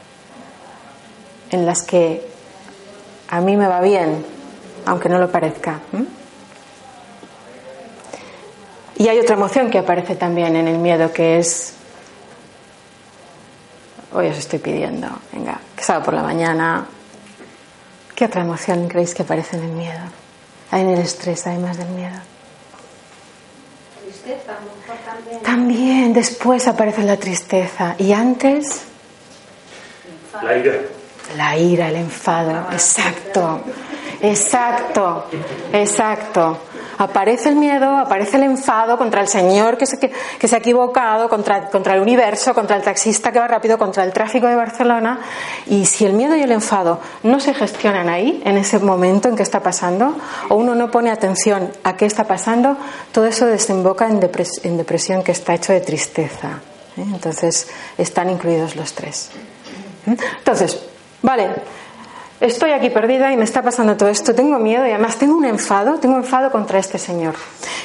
en 1.51 1.67
las 1.67 1.83
que 1.83 2.27
a 3.29 3.41
mí 3.41 3.57
me 3.57 3.67
va 3.67 3.81
bien, 3.81 4.25
aunque 4.87 5.09
no 5.09 5.19
lo 5.19 5.31
parezca. 5.31 5.81
Y 8.97 9.09
hay 9.09 9.19
otra 9.19 9.37
emoción 9.37 9.71
que 9.71 9.79
aparece 9.79 10.17
también 10.17 10.57
en 10.57 10.67
el 10.67 10.79
miedo, 10.79 11.13
que 11.13 11.39
es, 11.39 11.75
hoy 14.13 14.27
os 14.27 14.39
estoy 14.39 14.59
pidiendo, 14.59 15.09
venga, 15.33 15.61
que 15.77 15.85
salga 15.85 16.05
por 16.05 16.15
la 16.15 16.23
mañana, 16.23 16.87
¿Qué 18.19 18.25
otra 18.25 18.41
emoción 18.41 18.89
creéis 18.89 19.15
que 19.15 19.23
aparece 19.23 19.57
en 19.57 19.63
el 19.63 19.71
miedo? 19.71 20.01
Hay 20.73 20.81
en 20.81 20.89
el 20.89 20.99
estrés, 20.99 21.47
además 21.47 21.79
del 21.79 21.87
miedo. 21.91 22.17
Tristeza, 24.03 24.55
también. 25.07 25.43
También, 25.45 26.13
después 26.13 26.67
aparece 26.67 27.05
la 27.05 27.17
tristeza. 27.17 27.95
¿Y 27.97 28.13
antes? 28.13 28.81
La 30.43 30.59
ira. 30.59 30.73
La 31.37 31.57
ira, 31.57 31.89
el 31.91 31.95
enfado. 31.95 32.73
Exacto. 32.73 33.61
Exacto. 34.21 35.27
Exacto 35.73 36.59
aparece 36.99 37.49
el 37.49 37.57
miedo, 37.57 37.97
aparece 37.97 38.37
el 38.37 38.43
enfado 38.43 38.99
contra 38.99 39.21
el 39.21 39.29
Señor 39.29 39.79
que 39.79 39.87
se, 39.87 39.99
que 39.99 40.49
se 40.49 40.55
ha 40.55 40.59
equivocado, 40.59 41.29
contra, 41.29 41.69
el 41.95 42.01
universo, 42.01 42.55
contra 42.55 42.77
el 42.77 42.83
taxista 42.83 43.33
que 43.33 43.39
va 43.39 43.47
rápido, 43.47 43.79
contra 43.79 44.05
el 44.05 44.13
tráfico 44.13 44.49
de 44.49 44.57
Barcelona. 44.57 45.21
Y 45.67 45.87
si 45.87 46.05
el 46.05 46.13
miedo 46.13 46.37
y 46.37 46.43
el 46.43 46.53
enfado 46.53 47.01
no 47.23 47.41
se 47.41 47.55
gestionan 47.55 48.09
ahí, 48.09 48.43
en 48.45 48.59
ese 48.59 48.79
momento 48.81 49.29
en 49.29 49.37
que 49.37 49.45
está 49.45 49.63
pasando, 49.63 50.17
o 50.49 50.57
uno 50.57 50.75
no 50.75 50.91
pone 50.91 51.11
atención 51.11 51.71
a 51.85 51.97
qué 51.97 52.05
está 52.05 52.25
pasando, 52.25 52.77
todo 53.13 53.27
eso 53.27 53.47
desemboca 53.47 54.09
en, 54.09 54.21
en 54.65 54.77
depresión 54.77 55.23
que 55.23 55.33
está 55.33 55.55
hecho 55.55 55.73
de 55.73 55.81
tristeza. 55.81 56.61
¿eh? 56.97 57.05
Entonces 57.07 57.69
están 57.97 58.29
incluidos 58.29 58.75
los 58.75 58.93
tres. 58.93 59.31
¿eh? 60.07 60.17
Entonces, 60.39 60.81
vale, 61.23 61.49
estoy 62.41 62.73
aquí 62.73 62.91
perdida 62.91 63.33
y 63.33 63.37
me 63.37 63.45
está 63.45 63.63
pasando 63.63 63.97
todo 63.97 64.09
esto, 64.09 64.35
tengo 64.35 64.59
miedo 64.59 64.87
y 64.87 64.91
además 64.91 65.17
tengo 65.17 65.37
un 65.37 65.45
enfado, 65.45 65.99
tengo 65.99 66.17
enfado 66.17 66.51
contra 66.51 66.79
este 66.79 66.99
señor. 66.99 67.35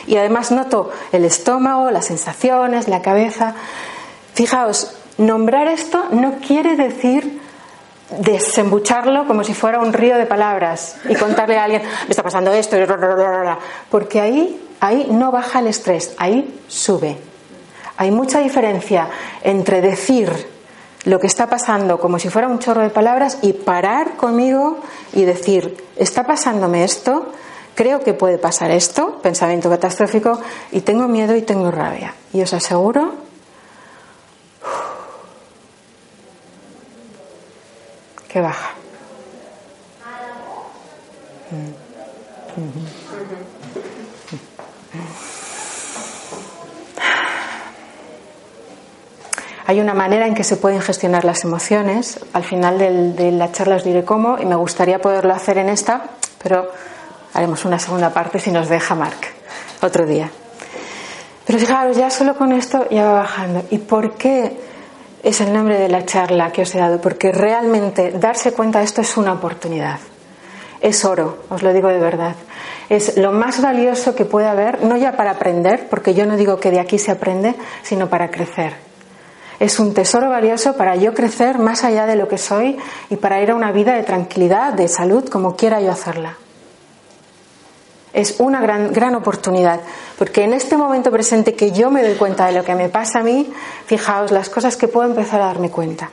Y 0.08 0.18
además 0.18 0.52
noto 0.52 0.92
el 1.12 1.26
estómago, 1.26 1.92
las 1.92 2.06
sensaciones, 2.06 2.88
la 2.88 3.02
cabeza. 3.02 3.56
Fijaos, 4.34 4.96
nombrar 5.18 5.68
esto 5.68 6.06
no 6.12 6.36
quiere 6.46 6.76
decir 6.76 7.42
desembucharlo 8.20 9.26
como 9.28 9.44
si 9.44 9.54
fuera 9.54 9.80
un 9.80 9.94
río 9.94 10.18
de 10.18 10.26
palabras 10.26 10.98
y 11.10 11.16
contarle 11.16 11.58
a 11.58 11.64
alguien, 11.64 11.82
me 11.82 12.10
está 12.10 12.22
pasando 12.22 12.54
esto, 12.54 12.78
porque 13.90 14.22
ahí, 14.22 14.62
ahí 14.80 15.08
no 15.10 15.32
baja 15.32 15.60
el 15.60 15.68
estrés, 15.68 16.14
ahí 16.18 16.62
sube. 16.68 17.18
Hay 17.98 18.12
mucha 18.12 18.40
diferencia 18.40 19.08
entre 19.44 19.82
decir 19.82 20.53
lo 21.06 21.20
que 21.20 21.28
está 21.28 21.50
pasando 21.50 22.00
como 22.00 22.20
si 22.20 22.30
fuera 22.30 22.48
un 22.48 22.60
chorro 22.60 22.82
de 22.82 22.90
palabras 22.90 23.40
y 23.42 23.54
parar 23.54 24.16
conmigo 24.16 24.80
y 25.14 25.24
decir, 25.24 25.84
está 25.98 26.26
pasándome 26.26 26.84
esto, 26.84 27.32
creo 27.76 28.02
que 28.02 28.14
puede 28.14 28.38
pasar 28.38 28.72
esto, 28.72 29.20
pensamiento 29.22 29.70
catastrófico, 29.70 30.40
y 30.72 30.82
tengo 30.82 31.08
miedo 31.08 31.36
y 31.36 31.42
tengo 31.42 31.72
rabia. 31.72 32.14
Y 32.32 32.42
os 32.42 32.54
aseguro 32.54 33.14
que 38.28 38.42
baja. 38.42 38.74
Hay 49.66 49.80
una 49.80 49.94
manera 49.94 50.28
en 50.28 50.36
que 50.36 50.44
se 50.44 50.58
pueden 50.58 50.82
gestionar 50.82 51.24
las 51.26 51.44
emociones. 51.44 52.20
Al 52.34 52.44
final 52.44 52.78
de 52.78 53.32
la 53.32 53.52
charla 53.52 53.78
os 53.78 53.84
diré 53.84 54.04
cómo 54.04 54.38
y 54.40 54.46
me 54.46 54.56
gustaría 54.56 55.00
poderlo 55.00 55.34
hacer 55.34 55.58
en 55.58 55.70
esta, 55.70 56.04
pero 56.42 56.70
haremos 57.34 57.66
una 57.66 57.80
segunda 57.80 58.10
parte 58.10 58.40
si 58.40 58.52
nos 58.52 58.68
deja 58.70 58.96
Marc 58.96 59.34
otro 59.82 60.06
día. 60.06 60.30
Pero 61.46 61.60
fijaros, 61.60 61.98
ya 61.98 62.10
solo 62.10 62.36
con 62.36 62.52
esto 62.52 62.88
ya 62.90 63.06
va 63.06 63.14
bajando. 63.14 63.64
¿Y 63.70 63.78
por 63.80 64.16
qué 64.16 64.58
es 65.24 65.40
el 65.40 65.54
nombre 65.54 65.80
de 65.80 65.88
la 65.88 66.06
charla 66.06 66.52
que 66.52 66.64
os 66.64 66.76
he 66.76 66.80
dado, 66.80 67.00
porque 67.00 67.32
realmente 67.32 68.12
darse 68.12 68.52
cuenta 68.52 68.80
de 68.80 68.86
esto 68.86 69.02
es 69.02 69.16
una 69.16 69.32
oportunidad. 69.32 70.00
Es 70.82 71.06
oro, 71.06 71.46
os 71.50 71.64
lo 71.64 71.72
digo 71.72 71.88
de 71.88 71.98
verdad. 71.98 72.36
Es 72.90 73.16
lo 73.16 73.32
más 73.32 73.62
valioso 73.62 74.16
que 74.16 74.26
puede 74.26 74.48
haber, 74.48 74.84
no 74.84 74.98
ya 74.98 75.14
para 75.14 75.32
aprender, 75.32 75.88
porque 75.90 76.14
yo 76.14 76.26
no 76.26 76.36
digo 76.36 76.60
que 76.60 76.72
de 76.72 76.82
aquí 76.82 77.00
se 77.00 77.12
aprende, 77.12 77.56
sino 77.84 78.10
para 78.10 78.30
crecer. 78.30 78.74
Es 79.60 79.80
un 79.80 79.94
tesoro 79.94 80.30
valioso 80.30 80.76
para 80.76 80.96
yo 80.96 81.14
crecer 81.14 81.60
más 81.60 81.84
allá 81.84 82.06
de 82.06 82.16
lo 82.16 82.28
que 82.28 82.38
soy 82.38 82.78
y 83.10 83.16
para 83.16 83.42
ir 83.42 83.52
a 83.52 83.56
una 83.56 83.72
vida 83.72 83.94
de 83.94 84.04
tranquilidad, 84.04 84.74
de 84.74 84.88
salud, 84.88 85.28
como 85.30 85.56
quiera 85.56 85.82
yo 85.82 85.92
hacerla. 85.92 86.38
Es 88.14 88.36
una 88.40 88.62
gran, 88.62 88.94
gran 88.94 89.16
oportunidad, 89.16 89.80
porque 90.20 90.44
en 90.44 90.54
este 90.54 90.78
momento 90.78 91.10
presente 91.12 91.56
que 91.56 91.72
yo 91.72 91.90
me 91.90 92.04
doy 92.04 92.16
cuenta 92.16 92.46
de 92.46 92.54
lo 92.54 92.64
que 92.64 92.76
me 92.76 92.90
pasa 92.90 93.20
a 93.20 93.24
mí, 93.24 93.52
fijaos 93.88 94.32
las 94.32 94.50
cosas 94.50 94.78
que 94.78 94.88
puedo 94.88 95.10
empezar 95.10 95.42
a 95.42 95.48
darme 95.48 95.72
cuenta. 95.72 96.12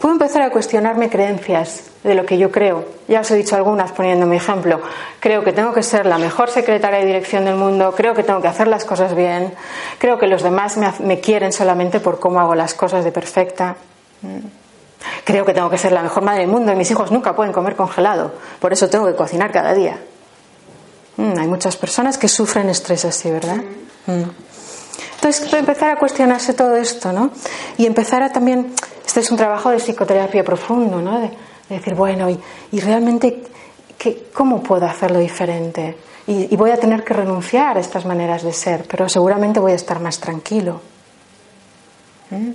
Puedo 0.00 0.14
empezar 0.14 0.40
a 0.40 0.50
cuestionarme 0.50 1.10
creencias 1.10 1.82
de 2.02 2.14
lo 2.14 2.24
que 2.24 2.38
yo 2.38 2.50
creo. 2.50 2.86
Ya 3.06 3.20
os 3.20 3.30
he 3.30 3.36
dicho 3.36 3.54
algunas 3.54 3.92
poniendo 3.92 4.24
mi 4.24 4.36
ejemplo. 4.36 4.80
Creo 5.20 5.44
que 5.44 5.52
tengo 5.52 5.74
que 5.74 5.82
ser 5.82 6.06
la 6.06 6.16
mejor 6.16 6.48
secretaria 6.48 7.00
de 7.00 7.04
dirección 7.04 7.44
del 7.44 7.56
mundo, 7.56 7.92
creo 7.94 8.14
que 8.14 8.22
tengo 8.22 8.40
que 8.40 8.48
hacer 8.48 8.66
las 8.66 8.86
cosas 8.86 9.14
bien, 9.14 9.52
creo 9.98 10.18
que 10.18 10.26
los 10.26 10.42
demás 10.42 10.78
me, 10.78 10.90
me 11.00 11.20
quieren 11.20 11.52
solamente 11.52 12.00
por 12.00 12.18
cómo 12.18 12.40
hago 12.40 12.54
las 12.54 12.72
cosas 12.72 13.04
de 13.04 13.12
perfecta. 13.12 13.76
Mm. 14.22 14.46
Creo 15.24 15.44
que 15.44 15.52
tengo 15.52 15.68
que 15.68 15.76
ser 15.76 15.92
la 15.92 16.02
mejor 16.02 16.22
madre 16.22 16.40
del 16.40 16.48
mundo 16.48 16.72
y 16.72 16.76
mis 16.76 16.90
hijos 16.90 17.10
nunca 17.10 17.36
pueden 17.36 17.52
comer 17.52 17.76
congelado, 17.76 18.32
por 18.58 18.72
eso 18.72 18.88
tengo 18.88 19.06
que 19.06 19.14
cocinar 19.14 19.52
cada 19.52 19.74
día. 19.74 19.98
Mm, 21.18 21.38
hay 21.38 21.46
muchas 21.46 21.76
personas 21.76 22.16
que 22.16 22.28
sufren 22.28 22.70
estrés 22.70 23.04
así, 23.04 23.30
¿verdad? 23.30 23.58
Mm. 24.96 25.14
Entonces, 25.14 25.52
empezar 25.52 25.90
a 25.90 25.96
cuestionarse 25.96 26.54
todo 26.54 26.76
esto, 26.76 27.12
¿no? 27.12 27.30
Y 27.76 27.86
empezar 27.86 28.22
a 28.22 28.32
también, 28.32 28.72
este 29.04 29.20
es 29.20 29.30
un 29.30 29.36
trabajo 29.36 29.70
de 29.70 29.78
psicoterapia 29.78 30.42
profundo, 30.42 31.00
¿no? 31.00 31.20
De, 31.20 31.30
decir, 31.68 31.94
bueno, 31.94 32.28
y, 32.28 32.80
realmente, 32.80 33.42
¿cómo 34.32 34.62
puedo 34.62 34.86
hacerlo 34.86 35.18
diferente? 35.18 35.96
Y, 36.26 36.56
voy 36.56 36.70
a 36.70 36.78
tener 36.78 37.04
que 37.04 37.14
renunciar 37.14 37.76
a 37.76 37.80
estas 37.80 38.04
maneras 38.04 38.42
de 38.42 38.52
ser, 38.52 38.86
pero 38.88 39.08
seguramente 39.08 39.60
voy 39.60 39.72
a 39.72 39.76
estar 39.76 40.00
más 40.00 40.18
tranquilo. 40.18 40.80
¿Mm? 42.30 42.50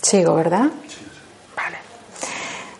Sigo, 0.00 0.34
¿verdad? 0.34 0.70
Vale. 1.56 1.78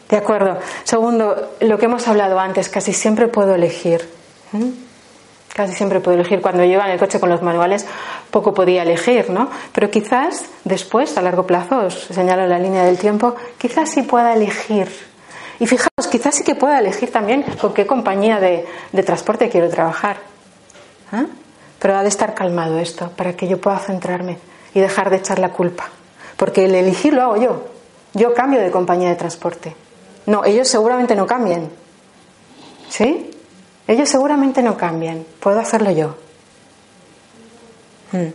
De 0.08 0.16
acuerdo. 0.16 0.58
Segundo, 0.84 1.56
lo 1.60 1.78
que 1.78 1.86
hemos 1.86 2.06
hablado 2.06 2.38
antes, 2.38 2.68
casi 2.68 2.92
siempre 2.92 3.28
puedo 3.28 3.54
elegir. 3.54 4.08
Casi 5.54 5.72
siempre 5.72 6.00
puedo 6.00 6.18
elegir. 6.18 6.42
Cuando 6.42 6.64
lleva 6.64 6.86
en 6.86 6.90
el 6.90 6.98
coche 6.98 7.20
con 7.20 7.30
los 7.30 7.40
manuales, 7.40 7.86
poco 8.32 8.52
podía 8.52 8.82
elegir, 8.82 9.30
¿no? 9.30 9.48
Pero 9.72 9.88
quizás 9.88 10.46
después, 10.64 11.16
a 11.16 11.22
largo 11.22 11.46
plazo, 11.46 11.78
os 11.78 11.94
señalo 11.94 12.44
la 12.48 12.58
línea 12.58 12.82
del 12.82 12.98
tiempo, 12.98 13.36
quizás 13.56 13.88
sí 13.90 14.02
pueda 14.02 14.34
elegir. 14.34 14.88
Y 15.60 15.68
fijaos, 15.68 16.08
quizás 16.10 16.34
sí 16.34 16.42
que 16.42 16.56
pueda 16.56 16.80
elegir 16.80 17.12
también 17.12 17.44
con 17.60 17.72
qué 17.72 17.86
compañía 17.86 18.40
de, 18.40 18.66
transporte 19.04 19.48
quiero 19.48 19.70
trabajar. 19.70 20.16
¿Ah? 21.12 21.26
Pero 21.78 21.96
ha 21.98 22.02
de 22.02 22.08
estar 22.08 22.34
calmado 22.34 22.80
esto 22.80 23.10
para 23.16 23.34
que 23.34 23.46
yo 23.46 23.60
pueda 23.60 23.78
centrarme 23.78 24.38
y 24.74 24.80
dejar 24.80 25.08
de 25.10 25.16
echar 25.18 25.38
la 25.38 25.50
culpa. 25.50 25.84
Porque 26.36 26.64
el 26.64 26.74
elegir 26.74 27.14
lo 27.14 27.22
hago 27.22 27.36
yo. 27.36 27.64
Yo 28.14 28.34
cambio 28.34 28.60
de 28.60 28.72
compañía 28.72 29.08
de 29.08 29.14
transporte. 29.14 29.76
No, 30.26 30.44
ellos 30.44 30.66
seguramente 30.66 31.14
no 31.14 31.26
cambian. 31.26 31.70
¿Sí? 32.88 33.30
Ellos 33.86 34.08
seguramente 34.08 34.62
no 34.62 34.76
cambian, 34.76 35.24
puedo 35.40 35.60
hacerlo 35.60 35.90
yo. 35.90 36.16
Hmm. 38.12 38.32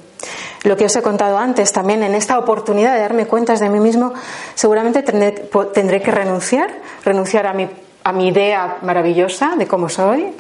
Lo 0.64 0.76
que 0.76 0.86
os 0.86 0.96
he 0.96 1.02
contado 1.02 1.38
antes, 1.38 1.72
también 1.72 2.04
en 2.04 2.14
esta 2.14 2.38
oportunidad 2.38 2.94
de 2.94 3.00
darme 3.00 3.26
cuentas 3.26 3.60
de 3.60 3.70
mí 3.70 3.80
mismo, 3.80 4.14
seguramente 4.56 5.04
tendré, 5.04 6.02
que 6.02 6.12
renunciar, 6.12 6.70
renunciar 7.06 7.48
a 7.48 7.54
mi, 7.54 7.70
a 8.04 8.12
mi, 8.12 8.28
idea 8.28 8.78
maravillosa 8.82 9.56
de 9.58 9.68
cómo 9.68 9.88
soy, 9.88 10.34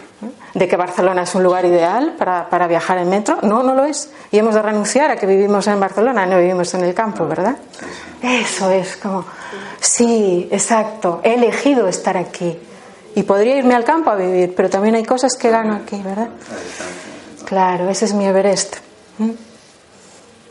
de 0.54 0.68
que 0.68 0.76
Barcelona 0.76 1.24
es 1.24 1.34
un 1.36 1.44
lugar 1.44 1.64
ideal 1.64 2.16
para, 2.18 2.50
para, 2.50 2.68
viajar 2.68 2.98
en 2.98 3.10
metro. 3.10 3.38
No, 3.44 3.64
no 3.64 3.74
lo 3.74 3.86
es. 3.86 4.12
Y 4.32 4.40
hemos 4.40 4.56
de 4.56 4.62
renunciar 4.62 5.10
a 5.10 5.16
que 5.16 5.26
vivimos 5.26 5.66
en 5.68 5.80
Barcelona, 5.80 6.26
no 6.26 6.38
vivimos 6.38 6.74
en 6.74 6.84
el 6.84 6.94
campo, 6.94 7.26
¿verdad? 7.26 7.56
Eso 8.22 8.70
es 8.72 8.98
como, 8.98 9.24
sí, 9.80 10.50
exacto, 10.52 11.22
he 11.24 11.36
elegido 11.36 11.88
estar 11.88 12.18
aquí. 12.18 12.60
Y 13.16 13.24
podría 13.24 13.58
irme 13.58 13.76
al 13.76 13.84
campo 13.84 14.10
a 14.10 14.16
vivir, 14.16 14.54
pero 14.56 14.70
también 14.70 14.96
hay 14.96 15.04
cosas 15.04 15.36
que 15.36 15.50
gano 15.50 15.76
aquí, 15.76 16.02
¿verdad? 16.02 16.30
Claro, 17.46 17.90
ese 17.90 18.06
es 18.06 18.14
mi 18.14 18.26
Everest. 18.26 18.78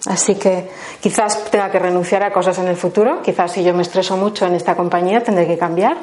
Así 0.07 0.37
que 0.37 0.71
quizás 1.01 1.45
tenga 1.51 1.71
que 1.71 1.79
renunciar 1.79 2.23
a 2.23 2.33
cosas 2.33 2.59
en 2.59 2.69
el 2.69 2.77
futuro, 2.77 3.23
quizás 3.23 3.53
si 3.53 3.63
yo 3.63 3.75
me 3.75 3.83
estreso 3.83 4.17
mucho 4.17 4.47
en 4.47 4.55
esta 4.55 4.75
compañía 4.75 5.23
tendré 5.23 5.47
que 5.47 5.59
cambiar. 5.59 5.97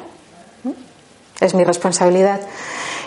Es 1.40 1.54
mi 1.54 1.64
responsabilidad. 1.64 2.40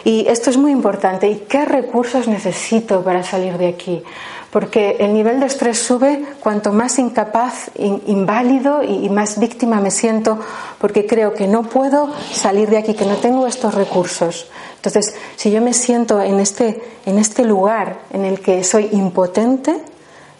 Y 0.03 0.27
esto 0.27 0.49
es 0.49 0.57
muy 0.57 0.71
importante. 0.71 1.27
¿Y 1.27 1.45
qué 1.47 1.65
recursos 1.65 2.27
necesito 2.27 3.03
para 3.03 3.23
salir 3.23 3.57
de 3.57 3.67
aquí? 3.67 4.03
Porque 4.51 4.97
el 4.99 5.13
nivel 5.13 5.39
de 5.39 5.45
estrés 5.45 5.79
sube 5.79 6.25
cuanto 6.39 6.73
más 6.73 6.97
incapaz, 6.97 7.69
inválido 7.75 8.81
y, 8.83 9.09
más 9.09 9.39
víctima 9.39 9.79
me 9.79 9.91
siento, 9.91 10.39
porque 10.79 11.05
creo 11.05 11.33
que 11.33 11.47
no 11.47 11.63
puedo 11.63 12.11
salir 12.31 12.69
de 12.69 12.77
aquí, 12.77 12.95
que 12.95 13.05
no 13.05 13.17
tengo 13.17 13.45
estos 13.45 13.75
recursos. 13.75 14.47
Entonces, 14.75 15.13
si 15.35 15.51
yo 15.51 15.61
me 15.61 15.73
siento 15.73 16.21
en 16.21 16.39
este, 16.39 16.81
en 17.05 17.19
este 17.19 17.43
lugar 17.43 17.99
en 18.11 18.25
el 18.25 18.39
que 18.39 18.63
soy 18.63 18.89
impotente, 18.91 19.81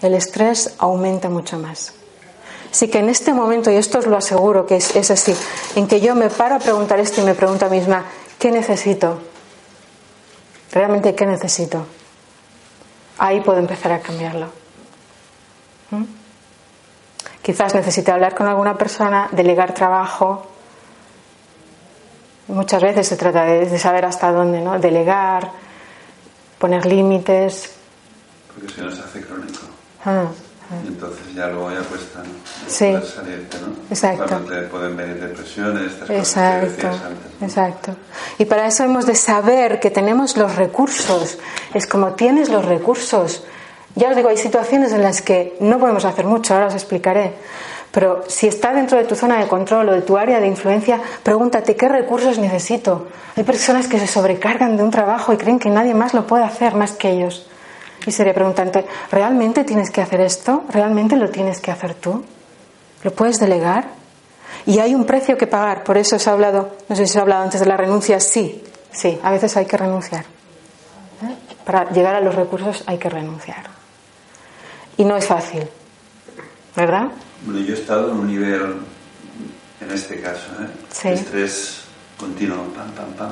el 0.02 0.16
estrés 0.16 0.74
aumenta 0.80 1.30
mucho 1.30 1.60
más. 1.60 1.94
Así 2.72 2.88
que 2.88 3.00
en 3.00 3.10
este 3.10 3.34
momento, 3.34 3.72
y 3.72 3.76
esto 3.76 4.00
os 4.00 4.08
lo 4.08 4.18
aseguro 4.18 4.66
que 4.66 4.78
es, 4.78 4.96
es 4.96 5.12
así, 5.12 5.36
en 5.76 5.88
que 5.88 6.02
yo 6.02 6.16
me 6.16 6.30
paro 6.30 6.56
a 6.56 6.60
preguntar 6.60 7.00
esto 7.00 7.22
y 7.22 7.26
me 7.26 7.36
pregunto 7.36 7.66
a 7.66 7.70
mí 7.70 7.78
misma, 7.78 8.06
¿qué 8.38 8.52
necesito? 8.52 9.20
¿Realmente 10.72 11.16
qué 11.16 11.26
necesito? 11.26 11.86
Ahí 13.20 13.42
puedo 13.42 13.60
empezar 13.60 13.92
a 13.92 14.00
cambiarlo. 14.00 14.48
¿Mm? 15.92 16.04
Quizás 17.42 17.76
necesite 17.76 18.12
hablar 18.12 18.36
con 18.36 18.48
alguna 18.48 18.78
persona, 18.78 19.30
delegar 19.32 19.74
trabajo. 19.74 20.48
Muchas 22.48 22.82
veces 22.82 23.08
se 23.08 23.18
trata 23.18 23.44
de, 23.46 23.80
saber 23.80 24.06
hasta 24.06 24.32
dónde, 24.32 24.62
¿no? 24.62 24.80
Delegar, 24.80 25.52
poner 26.58 26.86
límites. 26.86 27.76
Porque 28.54 28.74
si 28.74 28.82
no 28.82 28.92
se 28.92 29.02
hace 29.02 29.22
crónico. 29.22 29.60
Ah. 30.06 30.28
Y 30.84 30.88
entonces 30.88 31.34
ya 31.34 31.48
luego 31.48 31.72
ya 31.72 31.82
cuesta 31.82 32.20
¿no? 32.20 32.30
sí. 32.68 32.94
salirte, 33.16 33.58
¿no? 33.60 33.74
Exacto. 33.90 34.36
Te 34.42 34.62
pueden 34.64 34.96
venir 34.96 35.20
depresiones, 35.20 35.94
estas 35.94 36.10
exacto, 36.12 36.68
cosas 36.68 37.02
que 37.02 37.08
antes. 37.08 37.42
Exacto. 37.42 37.96
Y 38.38 38.46
para 38.46 38.68
eso 38.68 38.84
hemos 38.84 39.08
de 39.08 39.16
saber 39.16 39.80
que 39.80 39.90
tenemos 39.90 40.38
los 40.38 40.56
recursos. 40.56 41.40
Es 41.74 41.88
como 41.88 42.14
tienes 42.14 42.50
los 42.50 42.66
recursos. 42.66 43.44
Ya 43.96 44.10
os 44.10 44.16
digo, 44.16 44.30
hay 44.30 44.38
situaciones 44.38 44.94
en 44.94 45.02
las 45.02 45.24
que 45.24 45.58
no 45.60 45.80
podemos 45.80 46.06
hacer 46.06 46.26
mucho, 46.26 46.54
ahora 46.54 46.68
os 46.68 46.76
explicaré. 46.76 47.34
Pero 47.92 48.24
si 48.28 48.48
está 48.48 48.72
dentro 48.72 49.00
de 49.00 49.06
tu 49.06 49.16
zona 49.16 49.40
de 49.40 49.48
control 49.48 49.90
o 49.90 49.94
de 49.94 50.02
tu 50.02 50.18
área 50.18 50.40
de 50.40 50.48
influencia, 50.48 51.02
pregúntate 51.24 51.76
qué 51.76 51.90
recursos 51.90 52.38
necesito. 52.38 53.08
Hay 53.36 53.44
personas 53.44 53.88
que 53.88 54.00
se 54.00 54.06
sobrecargan 54.06 54.78
de 54.78 54.84
un 54.84 54.92
trabajo 54.92 55.34
y 55.34 55.38
creen 55.38 55.58
que 55.58 55.70
nadie 55.70 55.96
más 55.96 56.14
lo 56.14 56.28
puede 56.28 56.44
hacer 56.44 56.76
más 56.76 56.92
que 56.92 57.10
ellos. 57.10 57.49
Y 58.06 58.12
sería 58.12 58.34
preguntarte, 58.34 58.86
¿realmente 59.12 59.64
tienes 59.64 59.92
que 59.92 60.02
hacer 60.02 60.22
esto? 60.22 60.64
¿Realmente 60.70 61.16
lo 61.16 61.30
tienes 61.30 61.60
que 61.60 61.72
hacer 61.72 61.94
tú? 61.96 62.24
¿Lo 63.04 63.12
puedes 63.12 63.40
delegar? 63.40 63.90
Y 64.66 64.80
hay 64.80 64.96
un 64.96 65.06
precio 65.06 65.38
que 65.38 65.48
pagar, 65.48 65.84
por 65.84 65.98
eso 65.98 66.20
se 66.20 66.30
ha 66.30 66.34
hablado, 66.34 66.78
no 66.88 66.96
sé 66.96 67.06
si 67.06 67.14
se 67.14 67.20
ha 67.20 67.22
hablado 67.22 67.44
antes 67.44 67.60
de 67.60 67.66
la 67.66 67.78
renuncia, 67.78 68.20
sí, 68.20 68.64
sí, 68.92 69.20
a 69.24 69.32
veces 69.32 69.56
hay 69.58 69.66
que 69.66 69.78
renunciar. 69.78 70.26
¿Eh? 71.24 71.36
Para 71.66 71.90
llegar 71.92 72.16
a 72.16 72.22
los 72.22 72.36
recursos 72.36 72.84
hay 72.86 72.98
que 72.98 73.10
renunciar. 73.10 73.64
Y 74.98 75.06
no 75.06 75.16
es 75.16 75.26
fácil, 75.26 75.68
¿verdad? 76.76 77.10
Bueno, 77.46 77.62
yo 77.62 77.74
he 77.74 77.80
estado 77.80 78.12
en 78.12 78.18
un 78.18 78.28
nivel, 78.28 78.78
en 79.82 79.92
este 79.92 80.20
caso, 80.20 80.48
¿eh? 80.62 81.14
estrés 81.14 81.84
continuo, 82.18 82.66
pam, 82.74 82.92
pam, 82.92 83.14
pam 83.14 83.32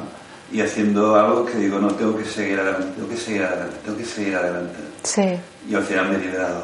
y 0.52 0.62
haciendo 0.62 1.16
algo 1.16 1.46
que 1.46 1.56
digo, 1.56 1.80
no, 1.80 1.94
tengo 1.96 2.18
que 2.18 2.26
seguir 2.26 2.60
adelante, 2.60 2.88
tengo 2.96 3.10
que 3.10 3.18
seguir 3.18 3.44
adelante, 3.44 3.78
tengo 3.84 3.98
que 3.98 4.06
seguir 4.06 4.36
adelante. 4.36 4.78
Sí. 5.04 5.40
Y 5.70 5.76
al 5.76 5.84
final 5.84 6.10
me 6.10 6.16
he 6.16 6.20
liberado. 6.20 6.64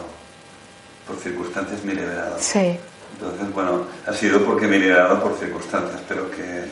Por 1.07 1.17
circunstancias 1.17 1.83
me 1.83 1.91
he 1.91 1.95
liberado. 1.95 2.37
Sí. 2.39 2.77
Entonces, 3.13 3.53
bueno, 3.53 3.83
ha 4.07 4.13
sido 4.13 4.43
porque 4.45 4.67
me 4.67 4.77
he 4.77 4.79
liberado 4.79 5.21
por 5.21 5.37
circunstancias, 5.37 6.01
pero 6.07 6.31
que, 6.31 6.63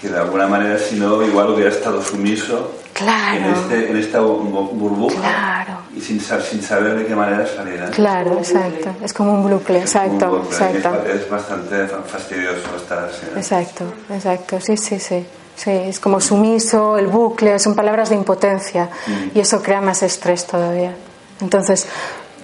que 0.00 0.08
de 0.08 0.18
alguna 0.18 0.46
manera, 0.48 0.78
si 0.78 0.96
no, 0.96 1.22
igual 1.22 1.50
hubiera 1.50 1.70
estado 1.70 2.02
sumiso 2.02 2.72
claro. 2.92 3.36
en, 3.36 3.54
este, 3.54 3.90
en 3.90 3.96
esta 3.96 4.20
burbuja 4.20 5.20
claro. 5.20 5.78
y 5.94 6.00
sin, 6.00 6.20
sin 6.20 6.62
saber 6.62 6.96
de 6.96 7.06
qué 7.06 7.14
manera 7.14 7.46
salir. 7.46 7.74
¿eh? 7.74 7.90
Claro, 7.92 8.38
exacto. 8.38 8.96
Es 9.02 9.12
como 9.12 9.34
un 9.34 9.48
bucle, 9.48 9.80
exacto. 9.80 10.42
exacto. 10.44 11.04
Es, 11.08 11.30
bastante 11.30 11.86
fastidioso 11.86 12.76
estar 12.76 13.04
así. 13.04 13.26
¿eh? 13.26 13.36
Exacto, 13.36 13.84
exacto. 14.10 14.60
Sí, 14.60 14.76
sí, 14.76 14.98
sí. 14.98 15.24
Sí, 15.56 15.70
es 15.70 16.00
como 16.00 16.20
sumiso, 16.20 16.98
el 16.98 17.06
bucle, 17.06 17.58
son 17.58 17.74
palabras 17.74 18.08
de 18.08 18.16
impotencia 18.16 18.90
mm. 19.06 19.38
y 19.38 19.40
eso 19.40 19.62
crea 19.62 19.80
más 19.80 20.02
estrés 20.02 20.46
todavía. 20.46 20.94
Entonces, 21.40 21.86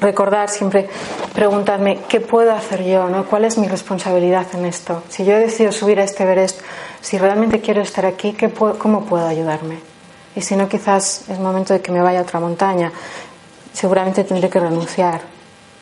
recordar 0.00 0.48
siempre, 0.48 0.88
preguntarme, 1.34 2.00
¿qué 2.08 2.20
puedo 2.20 2.52
hacer 2.52 2.84
yo? 2.84 3.08
¿no? 3.08 3.26
¿Cuál 3.26 3.44
es 3.44 3.58
mi 3.58 3.68
responsabilidad 3.68 4.46
en 4.54 4.64
esto? 4.64 5.02
Si 5.08 5.24
yo 5.24 5.34
he 5.34 5.40
decidido 5.40 5.72
subir 5.72 6.00
a 6.00 6.04
este 6.04 6.22
Everest, 6.22 6.60
si 7.00 7.18
realmente 7.18 7.60
quiero 7.60 7.82
estar 7.82 8.06
aquí, 8.06 8.32
¿qué 8.32 8.50
¿cómo 8.50 9.04
puedo 9.04 9.26
ayudarme? 9.26 9.78
Y 10.36 10.42
si 10.42 10.56
no, 10.56 10.68
quizás 10.68 11.28
es 11.28 11.38
momento 11.38 11.72
de 11.72 11.80
que 11.80 11.92
me 11.92 12.00
vaya 12.00 12.20
a 12.20 12.22
otra 12.22 12.40
montaña. 12.40 12.92
Seguramente 13.72 14.24
tendré 14.24 14.48
que 14.48 14.60
renunciar, 14.60 15.20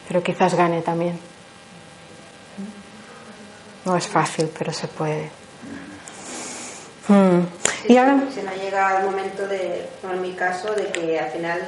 pero 0.06 0.22
quizás 0.22 0.54
gane 0.54 0.80
también. 0.82 1.18
No 3.84 3.96
es 3.96 4.06
fácil, 4.06 4.50
pero 4.56 4.72
se 4.72 4.88
puede. 4.88 5.37
Hmm. 7.08 7.40
y 7.88 7.96
ahora... 7.96 8.22
Si 8.34 8.42
no 8.42 8.52
llega 8.62 8.98
el 8.98 9.06
momento 9.06 9.46
de, 9.48 9.88
como 10.00 10.14
en 10.14 10.22
mi 10.22 10.32
caso, 10.32 10.72
de 10.74 10.86
que 10.88 11.18
al 11.18 11.30
final 11.30 11.60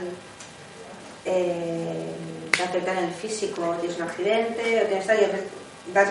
eh, 1.24 2.14
te 2.56 2.62
afecta 2.62 2.92
en 2.92 3.04
el 3.04 3.14
físico, 3.14 3.74
tienes 3.80 3.98
un 3.98 4.04
accidente, 4.04 4.82
o 4.82 4.86
tienes 4.86 5.08
algo, 5.08 5.26
das 5.94 6.08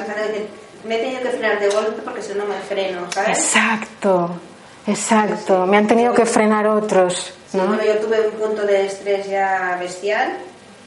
me 0.83 0.95
he 0.95 0.99
tenido 0.99 1.21
que 1.21 1.29
frenar 1.29 1.59
de 1.59 1.69
golpe 1.69 2.01
porque 2.03 2.21
si 2.21 2.33
no 2.33 2.45
me 2.45 2.55
freno, 2.59 3.11
¿sabes? 3.11 3.37
Exacto, 3.37 4.29
exacto. 4.87 5.65
Me 5.65 5.77
han 5.77 5.87
tenido 5.87 6.13
que 6.13 6.25
frenar 6.25 6.67
otros. 6.67 7.33
¿no? 7.53 7.67
bueno, 7.67 7.83
yo 7.83 7.97
tuve 7.97 8.27
un 8.27 8.33
punto 8.35 8.65
de 8.65 8.85
estrés 8.85 9.27
ya 9.27 9.77
bestial 9.79 10.37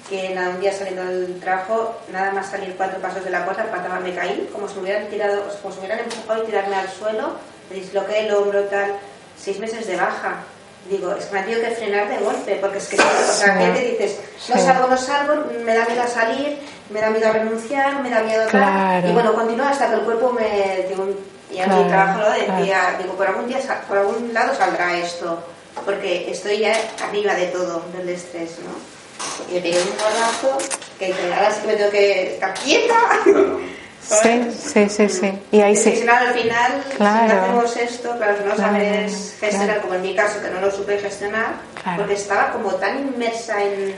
que 0.08 0.36
un 0.36 0.60
día 0.60 0.72
saliendo 0.72 1.04
del 1.04 1.40
trabajo, 1.40 1.96
nada 2.12 2.32
más 2.32 2.50
salir 2.50 2.74
cuatro 2.76 3.00
pasos 3.00 3.24
de 3.24 3.30
la 3.30 3.44
puerta, 3.44 3.64
me 4.02 4.14
caí, 4.14 4.48
como 4.52 4.68
si 4.68 4.76
me 4.76 4.82
hubieran 4.82 5.08
tirado, 5.08 5.42
como 5.62 5.72
si 5.72 5.80
me 5.80 5.86
hubieran 5.86 6.04
empujado 6.04 6.42
y 6.42 6.46
tirarme 6.46 6.76
al 6.76 6.88
suelo, 6.88 7.36
disloqué 7.72 8.26
el 8.26 8.34
hombro, 8.34 8.62
tal, 8.64 8.96
seis 9.36 9.58
meses 9.58 9.86
de 9.86 9.96
baja. 9.96 10.42
Digo, 10.88 11.12
es 11.12 11.26
que 11.26 11.34
me 11.34 11.40
ha 11.40 11.44
tenido 11.44 11.60
que 11.62 11.70
frenar 11.70 12.08
de 12.08 12.18
golpe, 12.18 12.58
porque 12.60 12.78
es 12.78 12.88
que, 12.88 12.96
o 12.96 13.32
sea, 13.32 13.56
que 13.56 13.68
te 13.68 13.90
dices, 13.90 14.18
no 14.48 14.58
salgo, 14.58 14.88
no 14.88 14.96
salgo, 14.96 15.44
me 15.64 15.74
da 15.74 15.84
miedo 15.86 16.02
a 16.02 16.08
salir, 16.08 16.58
me 16.90 17.00
da 17.00 17.10
miedo 17.10 17.28
a 17.28 17.32
renunciar, 17.32 18.02
me 18.02 18.10
da 18.10 18.22
miedo 18.22 18.42
a 18.42 18.46
tal. 18.46 19.08
Y 19.08 19.12
bueno, 19.12 19.32
continúa 19.32 19.70
hasta 19.70 19.88
que 19.88 19.94
el 19.94 20.00
cuerpo 20.00 20.32
me. 20.32 20.84
Digo, 20.88 21.06
y 21.52 21.60
a 21.60 21.66
mi 21.66 21.88
trabajo 21.88 22.20
lo 22.20 22.30
decía, 22.30 22.96
digo, 23.00 23.14
por 23.14 23.26
algún, 23.26 23.46
día, 23.46 23.58
por 23.86 23.98
algún 23.98 24.34
lado 24.34 24.54
saldrá 24.56 24.96
esto, 24.96 25.44
porque 25.84 26.30
estoy 26.30 26.58
ya 26.58 26.74
arriba 27.06 27.34
de 27.34 27.46
todo, 27.46 27.84
del 27.96 28.08
estrés, 28.08 28.56
¿no? 28.64 29.54
Y 29.54 29.60
me 29.60 29.70
un 29.70 29.88
porrazo 29.88 30.58
que 30.98 31.14
ahora 31.32 31.52
sí 31.52 31.60
que 31.60 31.66
me 31.66 31.74
tengo 31.74 31.90
que 31.90 32.34
estar 32.34 32.54
quieta. 32.54 32.96
Sí, 34.08 34.50
sí, 34.52 34.88
sí, 34.88 35.08
sí. 35.08 35.32
Y 35.52 35.60
ahí 35.60 35.76
sí. 35.76 36.00
Claro, 36.02 36.28
al 36.28 36.34
final, 36.34 36.84
claro. 36.96 37.28
si 37.28 37.34
no 37.34 37.42
hacemos 37.42 37.76
esto, 37.76 38.16
claro, 38.16 38.36
si 38.36 38.48
no 38.48 38.56
sabes 38.56 39.36
gestionar, 39.38 39.80
como 39.80 39.94
en 39.94 40.02
mi 40.02 40.14
caso, 40.14 40.42
que 40.42 40.50
no 40.50 40.60
lo 40.60 40.70
supe 40.70 40.98
gestionar, 40.98 41.54
porque 41.96 42.14
estaba 42.14 42.52
como 42.52 42.74
tan 42.74 42.98
inmersa 42.98 43.62
en. 43.62 43.94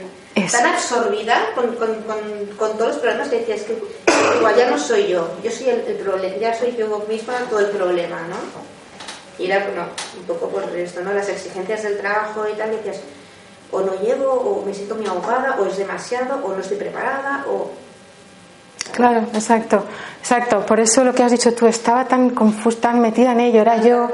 tan 0.51 0.65
absorbida 0.67 1.49
con, 1.55 1.75
con, 1.75 1.95
con, 2.57 2.77
todos 2.77 2.93
los 2.93 2.97
problemas 2.97 3.29
que 3.29 3.39
decías 3.39 3.61
que 3.61 3.81
igual 4.37 4.55
ya 4.55 4.69
no 4.69 4.77
soy 4.77 5.07
yo, 5.07 5.27
yo 5.43 5.51
soy 5.51 5.69
el, 5.69 5.81
problema, 5.95 6.35
ya 6.37 6.53
soy 6.53 6.75
yo 6.77 7.05
misma 7.09 7.33
todo 7.49 7.59
el 7.59 7.67
problema, 7.67 8.21
¿no? 8.29 8.35
Y 9.37 9.47
era, 9.47 9.65
bueno, 9.65 9.87
un 10.17 10.25
poco 10.25 10.47
por 10.49 10.63
esto, 10.77 11.01
¿no? 11.01 11.13
Las 11.13 11.27
exigencias 11.29 11.83
del 11.83 11.97
trabajo 11.97 12.47
y 12.47 12.53
tal, 12.53 12.71
decías, 12.71 13.01
o 13.71 13.81
no 13.81 13.99
llego, 13.99 14.31
o 14.31 14.63
me 14.63 14.73
siento 14.73 14.95
muy 14.95 15.07
ahogada, 15.07 15.57
o 15.59 15.65
es 15.65 15.77
demasiado, 15.77 16.45
o 16.45 16.53
no 16.53 16.61
estoy 16.61 16.77
preparada, 16.77 17.45
o 17.49 17.71
Claro, 18.91 19.21
exacto, 19.33 19.83
exacto. 20.19 20.65
Por 20.65 20.79
eso 20.79 21.03
lo 21.03 21.13
que 21.13 21.23
has 21.23 21.31
dicho 21.31 21.53
tú, 21.53 21.67
estaba 21.67 22.05
tan 22.05 22.29
confusa, 22.29 22.81
tan 22.81 22.99
metida 22.99 23.33
en 23.33 23.41
ello, 23.41 23.61
era 23.61 23.77
yo. 23.81 24.09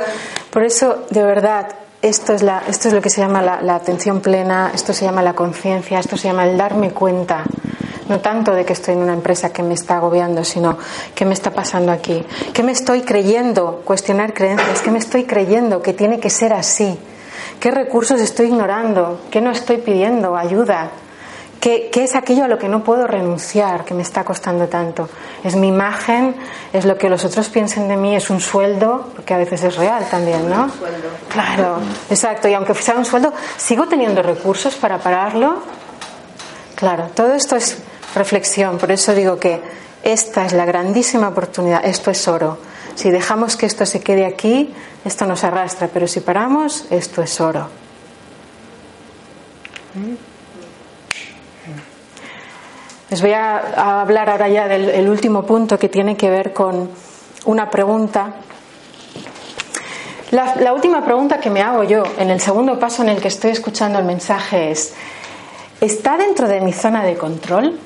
Por 0.49 0.63
eso, 0.63 1.05
de 1.09 1.23
verdad, 1.23 1.67
esto 2.01 2.33
es, 2.33 2.41
la, 2.41 2.63
esto 2.67 2.87
es 2.87 2.93
lo 2.93 3.01
que 3.01 3.09
se 3.09 3.21
llama 3.21 3.41
la, 3.41 3.75
atención 3.75 4.21
plena, 4.21 4.71
esto 4.73 4.91
se 4.93 5.05
llama 5.05 5.21
la 5.21 5.33
conciencia, 5.33 5.99
esto 5.99 6.17
se 6.17 6.29
llama 6.29 6.45
el 6.45 6.57
darme 6.57 6.91
cuenta. 6.91 7.43
No 8.09 8.19
tanto 8.19 8.53
de 8.53 8.65
que 8.65 8.73
estoy 8.73 8.95
en 8.95 9.01
una 9.01 9.13
empresa 9.13 9.53
que 9.53 9.63
me 9.63 9.75
está 9.75 9.97
agobiando, 9.97 10.43
sino 10.43 10.77
qué 11.13 11.23
me 11.25 11.33
está 11.33 11.51
pasando 11.51 11.91
aquí. 11.91 12.25
¿Qué 12.51 12.63
me 12.63 12.71
estoy 12.71 13.01
creyendo? 13.01 13.83
Cuestionar 13.85 14.33
creencias. 14.33 14.81
¿Qué 14.81 14.91
me 14.91 14.99
estoy 14.99 15.23
creyendo 15.25 15.81
que 15.81 15.93
tiene 15.93 16.19
que 16.19 16.29
ser 16.29 16.53
así? 16.53 16.99
¿Qué 17.59 17.71
recursos 17.71 18.19
estoy 18.19 18.47
ignorando? 18.47 19.21
¿Qué 19.29 19.39
no 19.39 19.51
estoy 19.51 19.77
pidiendo? 19.77 20.35
Ayuda. 20.35 20.89
¿Qué, 21.61 21.91
es 21.93 22.15
aquello 22.15 22.45
a 22.45 22.47
lo 22.47 22.57
que 22.57 22.67
no 22.67 22.83
puedo 22.83 23.05
renunciar, 23.05 23.85
que 23.85 23.93
me 23.93 24.01
está 24.01 24.23
costando 24.23 24.67
tanto? 24.67 25.07
¿Es 25.43 25.55
mi 25.55 25.67
imagen? 25.67 26.35
¿Es 26.73 26.85
lo 26.85 26.97
que 26.97 27.07
los 27.07 27.23
otros 27.23 27.49
piensen 27.49 27.87
de 27.87 27.97
mí? 27.97 28.15
¿Es 28.15 28.31
un 28.31 28.41
sueldo? 28.41 29.11
Porque 29.15 29.35
a 29.35 29.37
veces 29.37 29.63
es 29.63 29.75
real 29.75 30.07
también, 30.09 30.49
¿no? 30.49 30.63
Un 30.63 30.71
sueldo. 30.71 31.07
Claro, 31.29 31.77
exacto. 32.09 32.47
Y 32.47 32.55
aunque 32.55 32.73
sea 32.73 32.95
un 32.95 33.05
sueldo, 33.05 33.31
¿sigo 33.57 33.85
teniendo 33.87 34.23
recursos 34.23 34.73
para 34.73 34.97
pararlo? 34.97 35.61
Claro, 36.73 37.11
todo 37.13 37.35
esto 37.35 37.55
es 37.55 37.77
reflexión. 38.15 38.79
Por 38.79 38.89
eso 38.91 39.13
digo 39.13 39.37
que 39.37 39.61
esta 40.01 40.47
es 40.47 40.53
la 40.53 40.65
grandísima 40.65 41.27
oportunidad. 41.27 41.85
Esto 41.85 42.09
es 42.09 42.27
oro. 42.27 42.57
Si 42.95 43.11
dejamos 43.11 43.55
que 43.55 43.67
esto 43.67 43.85
se 43.85 43.99
quede 43.99 44.25
aquí, 44.25 44.73
esto 45.05 45.27
nos 45.27 45.43
arrastra. 45.43 45.89
Pero 45.93 46.07
si 46.07 46.21
paramos, 46.21 46.85
esto 46.89 47.21
es 47.21 47.39
oro. 47.39 47.67
¿Mm? 49.93 50.30
Les 53.11 53.21
voy 53.21 53.33
a, 53.33 53.99
hablar 54.01 54.29
ahora 54.29 54.47
ya 54.47 54.69
del 54.69 55.09
último 55.09 55.43
punto 55.43 55.77
que 55.77 55.89
tiene 55.89 56.15
que 56.15 56.29
ver 56.29 56.53
con 56.53 56.89
una 57.43 57.69
pregunta. 57.69 58.35
La, 60.31 60.71
última 60.73 61.03
pregunta 61.03 61.37
que 61.37 61.49
me 61.49 61.61
hago 61.61 61.83
yo 61.83 62.03
en 62.17 62.29
el 62.29 62.39
segundo 62.39 62.79
paso 62.79 63.03
en 63.03 63.09
el 63.09 63.21
que 63.21 63.27
estoy 63.27 63.51
escuchando 63.51 63.99
el 63.99 64.05
mensaje 64.05 64.71
es, 64.71 64.93
¿está 65.81 66.15
dentro 66.15 66.47
de 66.47 66.61
mi 66.61 66.71
zona 66.71 67.03
de 67.03 67.17
control? 67.17 67.77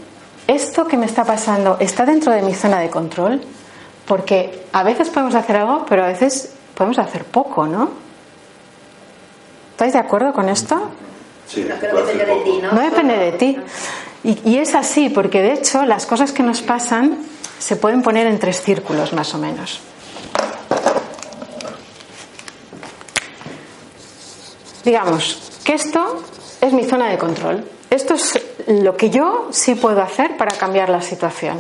¿Esto 0.46 0.86
que 0.86 0.96
me 0.96 1.08
está 1.08 1.24
pasando 1.24 1.78
está 1.80 2.06
dentro 2.06 2.32
de 2.32 2.44
mi 2.44 2.54
zona 2.54 2.80
de 2.80 2.92
control? 2.92 3.42
Porque 4.06 4.68
a 4.74 4.84
veces 4.84 5.10
podemos 5.10 5.34
hacer 5.34 5.58
algo, 5.58 5.88
pero 5.90 6.04
a 6.04 6.08
veces 6.08 6.54
podemos 6.76 7.00
hacer 7.00 7.26
poco, 7.26 7.66
¿no? 7.66 7.90
¿Estáis 9.72 9.94
de 9.94 10.00
acuerdo 10.00 10.34
con 10.34 10.50
esto? 10.50 10.92
Sí, 11.48 11.66
no, 11.68 11.76
depende 11.78 12.26
de 12.26 12.36
ti, 12.44 12.60
¿no? 12.62 12.72
No 12.74 12.82
depende 12.82 13.18
de 13.18 13.32
ti. 13.32 13.58
Y, 14.26 14.58
es 14.58 14.74
así, 14.74 15.10
porque 15.10 15.44
de 15.44 15.54
hecho 15.54 15.86
las 15.86 16.08
cosas 16.08 16.32
que 16.32 16.42
nos 16.42 16.64
pasan 16.64 17.20
se 17.60 17.76
pueden 17.76 18.02
poner 18.02 18.26
en 18.26 18.40
tres 18.40 18.60
círculos 18.60 19.14
más 19.14 19.36
o 19.36 19.38
menos. 19.38 19.82
Digamos 24.84 25.52
que 25.64 25.74
esto 25.74 26.24
es 26.60 26.74
mi 26.74 26.86
zona 26.86 27.08
de 27.10 27.20
control. 27.20 27.66
Esto 27.92 28.16
es 28.16 28.44
lo 28.66 28.98
que 28.98 29.12
yo 29.12 29.50
sí 29.52 29.76
puedo 29.76 30.02
hacer 30.02 30.38
para 30.38 30.58
cambiar 30.58 30.90
la 30.90 31.02
situación. 31.02 31.60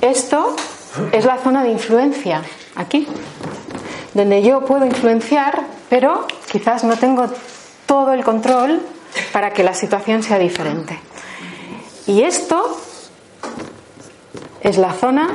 Esto 0.00 0.56
es 1.12 1.24
la 1.24 1.38
zona 1.38 1.62
de 1.62 1.70
influencia, 1.70 2.42
aquí, 2.74 3.06
donde 4.14 4.42
yo 4.42 4.64
puedo 4.64 4.84
influenciar, 4.86 5.66
pero 5.88 6.26
quizás 6.50 6.82
no 6.82 6.96
tengo 6.96 7.28
todo 7.86 8.12
el 8.12 8.24
control 8.24 8.80
para 9.32 9.50
que 9.50 9.62
la 9.62 9.74
situación 9.74 10.22
sea 10.22 10.38
diferente. 10.38 10.98
Y 12.06 12.22
esto 12.22 12.78
es 14.60 14.78
la 14.78 14.92
zona 14.92 15.28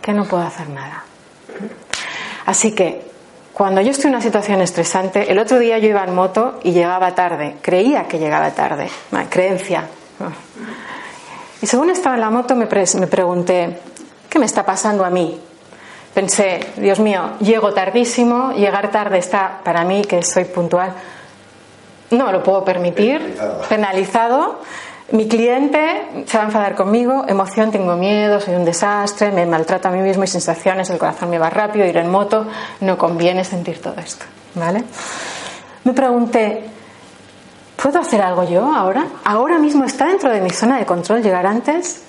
que 0.00 0.12
no 0.12 0.24
puedo 0.24 0.42
hacer 0.42 0.68
nada. 0.70 1.04
Así 2.46 2.72
que 2.72 3.08
cuando 3.52 3.80
yo 3.80 3.90
estoy 3.90 4.08
en 4.08 4.14
una 4.14 4.22
situación 4.22 4.60
estresante, 4.60 5.30
el 5.30 5.38
otro 5.38 5.58
día 5.58 5.78
yo 5.78 5.88
iba 5.88 6.04
en 6.04 6.14
moto 6.14 6.60
y 6.62 6.72
llegaba 6.72 7.14
tarde, 7.14 7.56
creía 7.60 8.06
que 8.06 8.18
llegaba 8.18 8.52
tarde, 8.52 8.88
creencia. 9.28 9.88
Y 11.60 11.66
según 11.66 11.90
estaba 11.90 12.14
en 12.14 12.20
la 12.20 12.30
moto 12.30 12.54
me, 12.54 12.66
me 12.66 13.06
pregunté, 13.08 13.80
¿qué 14.30 14.38
me 14.38 14.46
está 14.46 14.64
pasando 14.64 15.04
a 15.04 15.10
mí? 15.10 15.40
Pensé, 16.18 16.72
Dios 16.78 16.98
mío, 16.98 17.34
llego 17.38 17.72
tardísimo, 17.72 18.50
llegar 18.50 18.90
tarde 18.90 19.18
está 19.18 19.60
para 19.62 19.84
mí, 19.84 20.02
que 20.02 20.20
soy 20.24 20.46
puntual, 20.46 20.92
no 22.10 22.32
lo 22.32 22.42
puedo 22.42 22.64
permitir, 22.64 23.38
penalizado. 23.68 24.60
Mi 25.12 25.28
cliente 25.28 26.24
se 26.26 26.36
va 26.36 26.42
a 26.42 26.46
enfadar 26.46 26.74
conmigo, 26.74 27.24
emoción, 27.28 27.70
tengo 27.70 27.94
miedo, 27.94 28.40
soy 28.40 28.56
un 28.56 28.64
desastre, 28.64 29.30
me 29.30 29.46
maltrato 29.46 29.86
a 29.86 29.90
mí 29.92 30.00
mismo 30.00 30.24
y 30.24 30.26
sensaciones, 30.26 30.90
el 30.90 30.98
corazón 30.98 31.30
me 31.30 31.38
va 31.38 31.50
rápido, 31.50 31.86
ir 31.86 31.96
en 31.96 32.10
moto, 32.10 32.48
no 32.80 32.98
conviene 32.98 33.44
sentir 33.44 33.80
todo 33.80 33.94
esto, 34.00 34.24
¿vale? 34.56 34.82
Me 35.84 35.92
pregunté, 35.92 36.64
¿puedo 37.80 38.00
hacer 38.00 38.22
algo 38.22 38.42
yo 38.42 38.74
ahora? 38.74 39.06
¿Ahora 39.22 39.60
mismo 39.60 39.84
está 39.84 40.08
dentro 40.08 40.32
de 40.32 40.40
mi 40.40 40.50
zona 40.50 40.78
de 40.78 40.84
control 40.84 41.22
llegar 41.22 41.46
antes? 41.46 42.07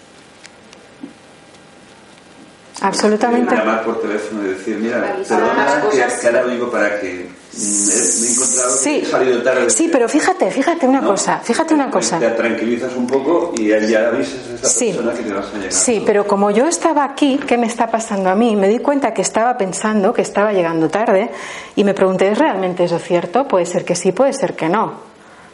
Absolutamente. 2.82 3.56
Llamar 3.56 3.84
por 3.84 4.02
teléfono 4.02 4.46
y 4.46 4.50
decir, 4.50 4.78
mira, 4.78 5.16
perdona 5.28 5.84
que, 5.92 5.98
que 5.98 6.28
ahora 6.28 6.44
vengo 6.44 6.72
para 6.72 7.00
que 7.00 7.40
me 7.60 8.28
he 8.28 8.32
encontrado 8.32 8.70
sí. 8.78 9.02
he 9.04 9.06
salido 9.06 9.42
tarde. 9.42 9.70
Sí, 9.70 9.90
pero 9.92 10.08
fíjate, 10.08 10.52
fíjate 10.52 10.88
una 10.88 11.02
cosa, 11.02 11.40
fíjate 11.40 11.74
una 11.74 11.90
cosa. 11.90 12.20
Te 12.20 12.30
tranquilizas 12.30 12.96
un 12.96 13.08
poco 13.08 13.54
y 13.58 13.68
ya 13.68 14.08
avisas 14.08 14.48
a 14.50 14.68
esa 14.68 14.86
persona 14.86 15.14
que 15.14 15.24
te 15.24 15.34
vas 15.34 15.48
a 15.48 15.58
llegar. 15.58 15.72
Sí, 15.72 16.04
pero 16.06 16.28
como 16.28 16.52
yo 16.52 16.68
estaba 16.68 17.04
aquí, 17.04 17.40
¿qué 17.46 17.58
me 17.58 17.68
está 17.68 17.88
pasando 17.88 18.30
a 18.30 18.36
mí? 18.36 18.56
Me 18.56 18.70
di 18.70 18.80
cuenta 18.80 19.14
que 19.14 19.22
estaba 19.22 19.58
pensando 19.58 20.14
que 20.14 20.22
estaba 20.22 20.54
llegando 20.54 20.90
tarde 20.90 21.32
y 21.76 21.84
me 21.84 21.94
pregunté, 21.94 22.32
¿es 22.32 22.38
realmente 22.38 22.84
eso 22.84 23.00
cierto? 23.00 23.48
Puede 23.48 23.66
ser 23.66 23.84
que 23.84 23.96
sí, 23.96 24.12
puede 24.12 24.34
ser 24.34 24.56
que 24.56 24.70
no. 24.70 25.09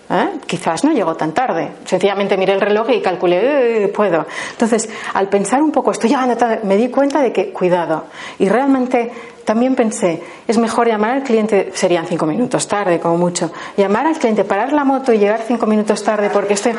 ¿Eh? 0.10 0.40
Quizás 0.46 0.84
no 0.84 0.92
llegó 0.92 1.16
tan 1.16 1.34
tarde. 1.34 1.72
Sencillamente 1.86 2.38
miré 2.38 2.54
el 2.54 2.62
reloj 2.62 2.90
y 2.92 3.02
calculé, 3.02 3.86
eh, 3.86 3.88
puedo. 3.88 4.26
Entonces, 4.52 4.88
al 5.14 5.30
pensar 5.30 5.64
un 5.64 5.72
poco, 5.72 5.92
estoy 5.92 6.12
llegando 6.12 6.38
tarde, 6.38 6.60
me 6.64 6.78
di 6.78 6.90
cuenta 6.90 7.22
de 7.22 7.34
que, 7.34 7.52
cuidado. 7.52 8.06
Y 8.38 8.48
realmente 8.48 9.12
también 9.46 9.76
pensé, 9.76 10.22
es 10.48 10.58
mejor 10.58 10.88
llamar 10.88 11.12
al 11.12 11.24
cliente, 11.24 11.72
serían 11.74 12.06
cinco 12.06 12.26
minutos 12.26 12.68
tarde, 12.68 13.00
como 13.00 13.18
mucho. 13.18 13.52
Llamar 13.78 14.06
al 14.06 14.18
cliente, 14.18 14.44
parar 14.44 14.74
la 14.74 14.84
moto 14.84 15.12
y 15.12 15.18
llegar 15.18 15.42
cinco 15.48 15.66
minutos 15.66 16.04
tarde 16.04 16.30
porque 16.30 16.54
estoy. 16.54 16.74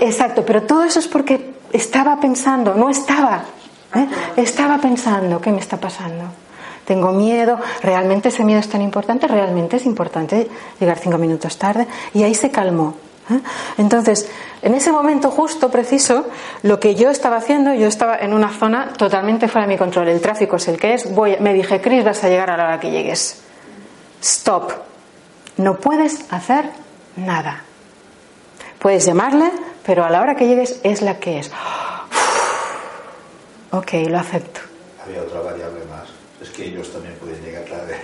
Exacto, 0.00 0.44
pero 0.44 0.62
todo 0.62 0.82
eso 0.82 0.98
es 0.98 1.08
porque 1.08 1.54
estaba 1.72 2.20
pensando, 2.20 2.74
no 2.74 2.90
estaba. 2.90 3.44
¿eh? 3.94 4.06
Estaba 4.36 4.78
pensando, 4.78 5.40
¿qué 5.40 5.50
me 5.50 5.60
está 5.60 5.78
pasando? 5.78 6.24
Tengo 6.86 7.12
miedo, 7.12 7.58
realmente 7.82 8.28
ese 8.28 8.44
miedo 8.44 8.60
es 8.60 8.68
tan 8.68 8.80
importante, 8.80 9.26
realmente 9.26 9.76
es 9.76 9.84
importante 9.84 10.48
llegar 10.78 10.98
cinco 10.98 11.18
minutos 11.18 11.58
tarde. 11.58 11.86
Y 12.14 12.22
ahí 12.22 12.34
se 12.34 12.50
calmó. 12.50 12.94
¿eh? 13.30 13.40
Entonces, 13.76 14.30
en 14.62 14.74
ese 14.74 14.92
momento 14.92 15.30
justo, 15.30 15.70
preciso, 15.70 16.26
lo 16.62 16.80
que 16.80 16.94
yo 16.94 17.10
estaba 17.10 17.36
haciendo, 17.36 17.74
yo 17.74 17.88
estaba 17.88 18.16
en 18.16 18.32
una 18.32 18.50
zona 18.52 18.92
totalmente 18.92 19.48
fuera 19.48 19.66
de 19.66 19.74
mi 19.74 19.78
control. 19.78 20.08
El 20.08 20.20
tráfico 20.20 20.56
es 20.56 20.68
el 20.68 20.78
que 20.78 20.94
es. 20.94 21.12
Voy, 21.12 21.36
me 21.40 21.52
dije, 21.52 21.80
Chris, 21.80 22.04
vas 22.04 22.22
a 22.24 22.28
llegar 22.28 22.50
a 22.50 22.56
la 22.56 22.64
hora 22.64 22.80
que 22.80 22.90
llegues. 22.90 23.42
Stop. 24.22 24.72
No 25.56 25.76
puedes 25.76 26.32
hacer 26.32 26.70
nada. 27.16 27.64
Puedes 28.78 29.04
llamarle, 29.04 29.50
pero 29.84 30.04
a 30.04 30.10
la 30.10 30.20
hora 30.20 30.36
que 30.36 30.46
llegues 30.46 30.80
es 30.84 31.02
la 31.02 31.18
que 31.18 31.40
es. 31.40 31.50
Ok, 33.72 33.92
lo 34.08 34.18
acepto. 34.18 34.60
Había 35.04 35.22
otra 35.22 35.40
variable 35.40 35.80
más 35.90 36.05
que 36.56 36.64
ellos 36.66 36.90
también 36.90 37.14
pueden 37.16 37.42
llegar 37.44 37.64
tarde. 37.64 37.96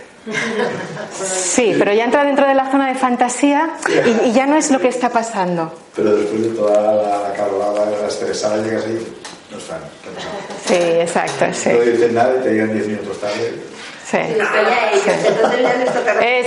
Sí, 1.35 1.75
pero 1.79 1.93
ya 1.93 2.05
entra 2.05 2.25
dentro 2.25 2.47
de 2.47 2.55
la 2.55 2.71
zona 2.71 2.89
de 2.89 2.95
fantasía 2.95 3.71
y, 4.25 4.33
ya 4.33 4.47
no 4.47 4.57
es 4.57 4.71
lo 4.71 4.79
que 4.79 4.89
está 4.89 5.09
pasando. 5.09 5.73
Pero 5.97 6.15
después 6.17 6.43
de 6.43 6.49
toda 6.51 6.81
la, 6.81 7.29
la 7.29 7.35
carolada, 7.35 7.91
la 7.91 8.07
estresada, 8.07 8.63
llegas 8.63 8.85
ahí, 8.85 9.07
no 9.51 9.59
están. 9.59 9.81
¿Qué 10.03 10.09
ha 10.09 10.15
pasado? 10.15 10.35
Sí, 10.67 10.75
exacto. 11.01 11.47
Sí. 11.53 11.71
No 11.71 11.81
dicen 11.81 12.15
nada 12.15 12.35
y 12.39 12.43
te 12.43 12.51
llegan 12.51 12.73
10 12.73 12.87
minutos 12.89 13.21
tarde. 13.21 13.55
Sí. 14.13 14.19
Eso 14.19 14.45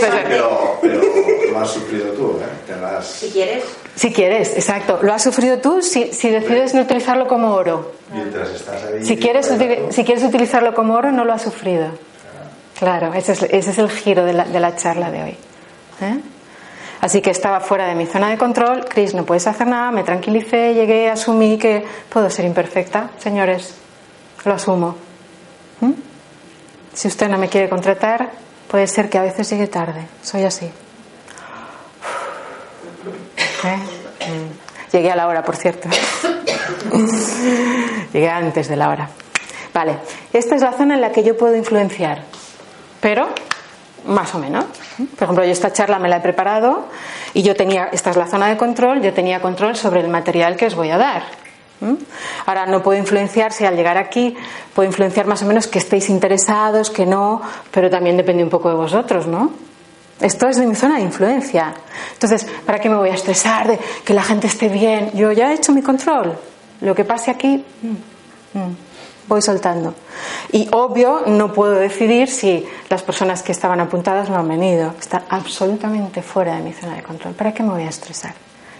es. 0.05 0.16
Pero, 0.28 0.78
pero 0.80 1.01
lo 1.51 1.59
has 1.59 1.72
sufrido 1.72 2.13
tú, 2.13 2.39
¿eh? 2.39 2.45
Te 2.68 2.76
las... 2.76 3.07
Si 3.07 3.32
quieres. 3.32 3.63
Si 3.95 4.13
quieres, 4.13 4.55
exacto. 4.55 4.99
Lo 5.01 5.11
has 5.11 5.24
sufrido 5.24 5.57
tú 5.57 5.82
si, 5.82 6.13
si 6.13 6.30
decides 6.30 6.76
no 6.76 6.82
utilizarlo 6.82 7.28
como 7.28 7.55
oro. 7.55 7.93
Mientras 8.13 8.51
estás 8.51 8.84
ahí. 8.84 9.03
Si 9.03 9.18
quieres, 9.18 9.51
si 9.89 10.03
quieres 10.03 10.24
utilizarlo 10.24 10.76
como 10.76 10.93
oro, 10.93 11.11
no 11.11 11.26
lo 11.26 11.34
has 11.34 11.41
sufrido. 11.41 11.88
Claro, 12.78 13.11
ese 13.16 13.32
es, 13.32 13.41
ese 13.41 13.72
es 13.72 13.78
el 13.80 13.89
giro 13.89 14.26
de 14.26 14.34
la, 14.34 14.45
de 14.45 14.59
la 14.59 14.76
charla 14.76 15.09
de 15.09 15.24
hoy. 15.24 15.36
¿eh? 16.01 16.20
Así 17.01 17.22
que 17.22 17.32
estaba 17.32 17.61
fuera 17.61 17.88
de 17.88 17.95
mi 17.95 18.05
zona 18.05 18.30
de 18.30 18.38
control. 18.38 18.86
Chris, 18.88 19.16
no 19.16 19.26
puedes 19.26 19.47
hacer 19.47 19.66
nada. 19.66 19.89
Me 19.89 20.03
tranquilicé, 20.03 20.76
llegué, 20.76 21.09
asumí 21.09 21.57
que 21.57 21.84
puedo 22.09 22.30
ser 22.30 22.45
imperfecta. 22.45 23.09
Señores, 23.18 23.74
lo 24.43 24.53
asumo. 24.53 24.95
¿Mm? 25.82 25.93
Si 26.96 27.08
usted 27.10 27.28
no 27.28 27.38
me 27.38 27.50
quiere 27.50 27.70
contratar, 27.70 28.32
puede 28.70 28.88
ser 28.88 29.10
que 29.10 29.18
a 29.18 29.22
veces 29.22 29.50
llegue 29.50 29.68
tarde. 29.68 30.08
Soy 30.24 30.46
así. 30.46 30.66
¿Eh? 33.66 33.78
Mm. 34.28 34.93
Llegué 34.93 35.12
a 35.12 35.18
la 35.18 35.28
hora, 35.28 35.43
por 35.43 35.58
cierto. 35.58 35.89
Llegué 38.14 38.30
antes 38.30 38.70
de 38.70 38.78
la 38.78 38.89
hora. 38.89 39.10
Vale, 39.74 39.98
esta 40.32 40.56
es 40.56 40.62
la 40.62 40.72
zona 40.72 40.96
en 40.96 41.02
la 41.02 41.12
que 41.12 41.22
yo 41.22 41.38
puedo 41.38 41.54
influenciar, 41.54 42.22
pero 43.02 43.28
más 44.06 44.34
o 44.34 44.39
menos. 44.39 44.64
Por 44.98 45.24
ejemplo, 45.24 45.43
yo 45.43 45.52
esta 45.52 45.74
charla 45.74 46.00
me 46.00 46.08
la 46.08 46.16
he 46.18 46.22
preparado 46.22 46.88
y 47.34 47.43
yo 47.43 47.56
tenía, 47.56 47.89
esta 47.91 48.12
es 48.12 48.16
la 48.16 48.28
zona 48.28 48.48
de 48.48 48.56
control, 48.56 49.02
yo 49.02 49.14
tenía 49.14 49.41
control 49.41 49.76
sobre 49.76 50.00
el 50.00 50.08
material 50.08 50.56
que 50.56 50.68
os 50.68 50.76
voy 50.76 50.91
a 50.91 50.98
dar. 50.98 51.24
Ahora 52.45 52.65
no 52.65 52.82
puedo 52.82 52.97
influenciar 52.97 53.51
si 53.51 53.65
al 53.65 53.76
llegar 53.76 53.97
aquí 53.97 54.36
puedo 54.73 54.88
influenciar 54.88 55.28
más 55.28 55.41
o 55.43 55.45
menos 55.45 55.67
que 55.67 55.80
estéis 55.80 56.09
interesados, 56.09 56.89
que 56.89 57.05
no, 57.05 57.41
pero 57.71 57.89
también 57.89 58.17
depende 58.17 58.43
un 58.43 58.49
poco 58.49 58.69
de 58.69 58.76
vosotros, 58.76 59.28
¿no? 59.28 59.51
Esto 60.19 60.47
es 60.47 60.57
de 60.57 60.65
mi 60.65 60.76
zona 60.76 60.95
de 60.97 61.01
influencia. 61.01 61.73
Entonces, 62.13 62.47
¿para 62.65 62.80
qué 62.80 62.89
me 62.89 62.95
voy 62.95 63.09
a 63.09 63.15
estresar 63.15 63.67
de 63.67 63.80
que 64.05 64.13
la 64.13 64.23
gente 64.23 64.47
esté 64.47 64.69
bien? 64.69 65.11
Yo 65.13 65.32
ya 65.32 65.51
he 65.51 65.55
hecho 65.55 65.73
mi 65.73 65.82
control. 65.82 66.38
Lo 66.82 66.95
que 66.95 67.03
pase 67.03 67.32
aquí, 67.32 67.57
mm, 67.82 68.57
mm, 68.57 68.76
voy 69.28 69.41
soltando. 69.41 69.93
Y 70.53 70.69
obvio, 70.71 71.23
no 71.28 71.51
puedo 71.51 71.73
decidir 71.73 72.30
si 72.30 72.65
las 72.89 73.03
personas 73.03 73.43
que 73.43 73.51
estaban 73.51 73.82
apuntadas 73.82 74.30
no 74.30 74.38
han 74.38 74.47
venido. 74.47 74.93
Está 74.97 75.23
absolutamente 75.28 76.21
fuera 76.21 76.55
de 76.55 76.61
mi 76.61 76.71
zona 76.71 76.95
de 76.95 77.03
control. 77.03 77.34
¿Para 77.34 77.53
qué 77.53 77.63
me 77.63 77.71
voy 77.71 77.84
a 77.84 77.89
estresar? 77.89 78.34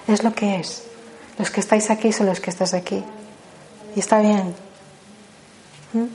Es 0.08 0.24
lo 0.24 0.34
que 0.34 0.56
es. 0.56 0.95
Los 1.38 1.52
que 1.52 1.60
estáis 1.60 1.90
aquí 1.90 2.14
son 2.14 2.28
los 2.28 2.40
que 2.40 2.50
estás 2.50 2.74
aquí. 2.74 3.04
Y 3.96 4.00
está 4.00 4.20
bien. 4.20 4.56
¿Mm? 5.94 6.06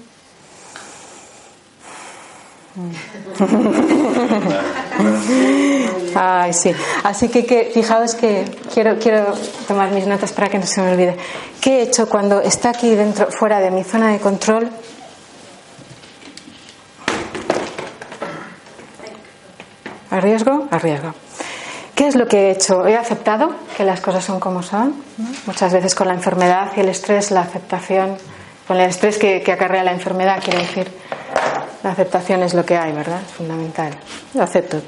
Ay, 6.15 6.53
sí. 6.53 6.73
Así 7.05 7.29
que, 7.29 7.45
que, 7.45 7.71
fijaos 7.73 8.15
que 8.15 8.45
quiero, 8.73 8.99
quiero 8.99 9.35
tomar 9.67 9.91
mis 9.91 10.07
notas 10.07 10.33
para 10.33 10.49
que 10.49 10.59
no 10.59 10.67
se 10.67 10.83
me 10.83 10.93
olvide. 10.93 11.17
¿Qué 11.61 11.79
he 11.79 11.83
hecho 11.83 12.09
cuando 12.09 12.41
está 12.41 12.71
aquí 12.71 12.95
dentro, 12.95 13.31
fuera 13.31 13.61
de 13.61 13.71
mi 13.71 13.85
zona 13.85 14.13
de 14.13 14.19
control? 14.19 14.71
¿Arriesgo? 20.11 20.69
Arriesgo. 20.71 21.15
¿Qué 22.01 22.07
es 22.07 22.17
lo 22.17 22.27
que 22.27 22.47
he 22.47 22.51
hecho? 22.53 22.87
He 22.87 22.97
aceptado 22.97 23.53
que 23.77 23.85
las 23.85 24.01
cosas 24.01 24.25
son 24.25 24.41
como 24.41 24.63
son. 24.63 24.95
Muchas 25.45 25.71
veces 25.71 25.95
con 25.95 26.09
la 26.09 26.15
enfermedad 26.15 26.73
y 26.75 26.81
el 26.81 26.89
estrés, 26.89 27.31
la 27.31 27.43
aceptación, 27.43 28.17
con 28.67 28.79
el 28.79 28.89
estrés 28.89 29.19
que, 29.19 29.45
acarrea 29.53 29.85
la 29.85 29.93
enfermedad, 29.93 30.41
quiero 30.43 30.61
decir, 30.61 30.91
la 31.83 31.91
aceptación 31.91 32.43
es 32.43 32.55
lo 32.55 32.65
que 32.65 32.79
hay, 32.79 32.93
¿verdad? 32.93 33.21
Es 33.21 33.33
fundamental. 33.33 33.93
Lo 34.33 34.43
acepto. 34.43 34.81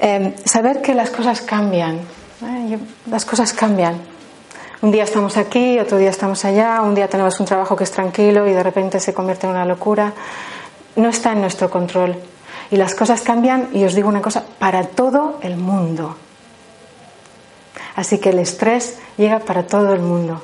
Em, 0.00 0.34
saber 0.44 0.82
que 0.82 0.92
las 0.92 1.10
cosas 1.10 1.40
cambian. 1.42 2.00
¿eh? 2.42 2.78
las 3.08 3.24
cosas 3.24 3.52
cambian. 3.52 4.00
Un 4.82 4.90
día 4.90 5.04
estamos 5.04 5.36
aquí, 5.36 5.78
otro 5.78 5.98
día 5.98 6.10
estamos 6.10 6.44
allá, 6.44 6.82
un 6.82 6.96
día 6.96 7.06
tenemos 7.06 7.38
un 7.38 7.46
trabajo 7.46 7.76
que 7.76 7.84
es 7.84 7.92
tranquilo 7.92 8.44
y 8.48 8.54
de 8.54 8.62
repente 8.64 8.98
se 8.98 9.14
convierte 9.14 9.46
en 9.46 9.52
una 9.52 9.64
locura. 9.64 10.12
No 10.96 11.10
está 11.10 11.30
en 11.30 11.42
nuestro 11.42 11.70
control. 11.70 12.16
Y 12.70 12.76
las 12.76 12.94
cosas 12.94 13.22
cambian, 13.22 13.70
y 13.72 13.84
os 13.84 13.94
digo 13.94 14.08
una 14.08 14.20
cosa, 14.20 14.44
para 14.58 14.84
todo 14.84 15.38
el 15.42 15.56
mundo. 15.56 16.16
Así 17.96 18.18
que 18.18 18.30
el 18.30 18.38
estrés 18.38 18.98
llega 19.16 19.40
para 19.40 19.66
todo 19.66 19.92
el 19.92 20.00
mundo. 20.00 20.42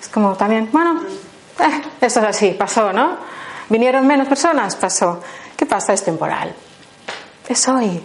Es 0.00 0.08
como 0.08 0.34
también, 0.34 0.68
bueno, 0.70 1.00
eh, 1.58 1.82
esto 2.00 2.20
es 2.20 2.26
así, 2.26 2.50
pasó, 2.50 2.92
¿no? 2.92 3.16
¿Vinieron 3.70 4.06
menos 4.06 4.28
personas? 4.28 4.76
Pasó. 4.76 5.20
¿Qué 5.56 5.64
pasa? 5.64 5.92
Es 5.92 6.04
temporal. 6.04 6.54
Es 7.48 7.66
hoy. 7.68 8.02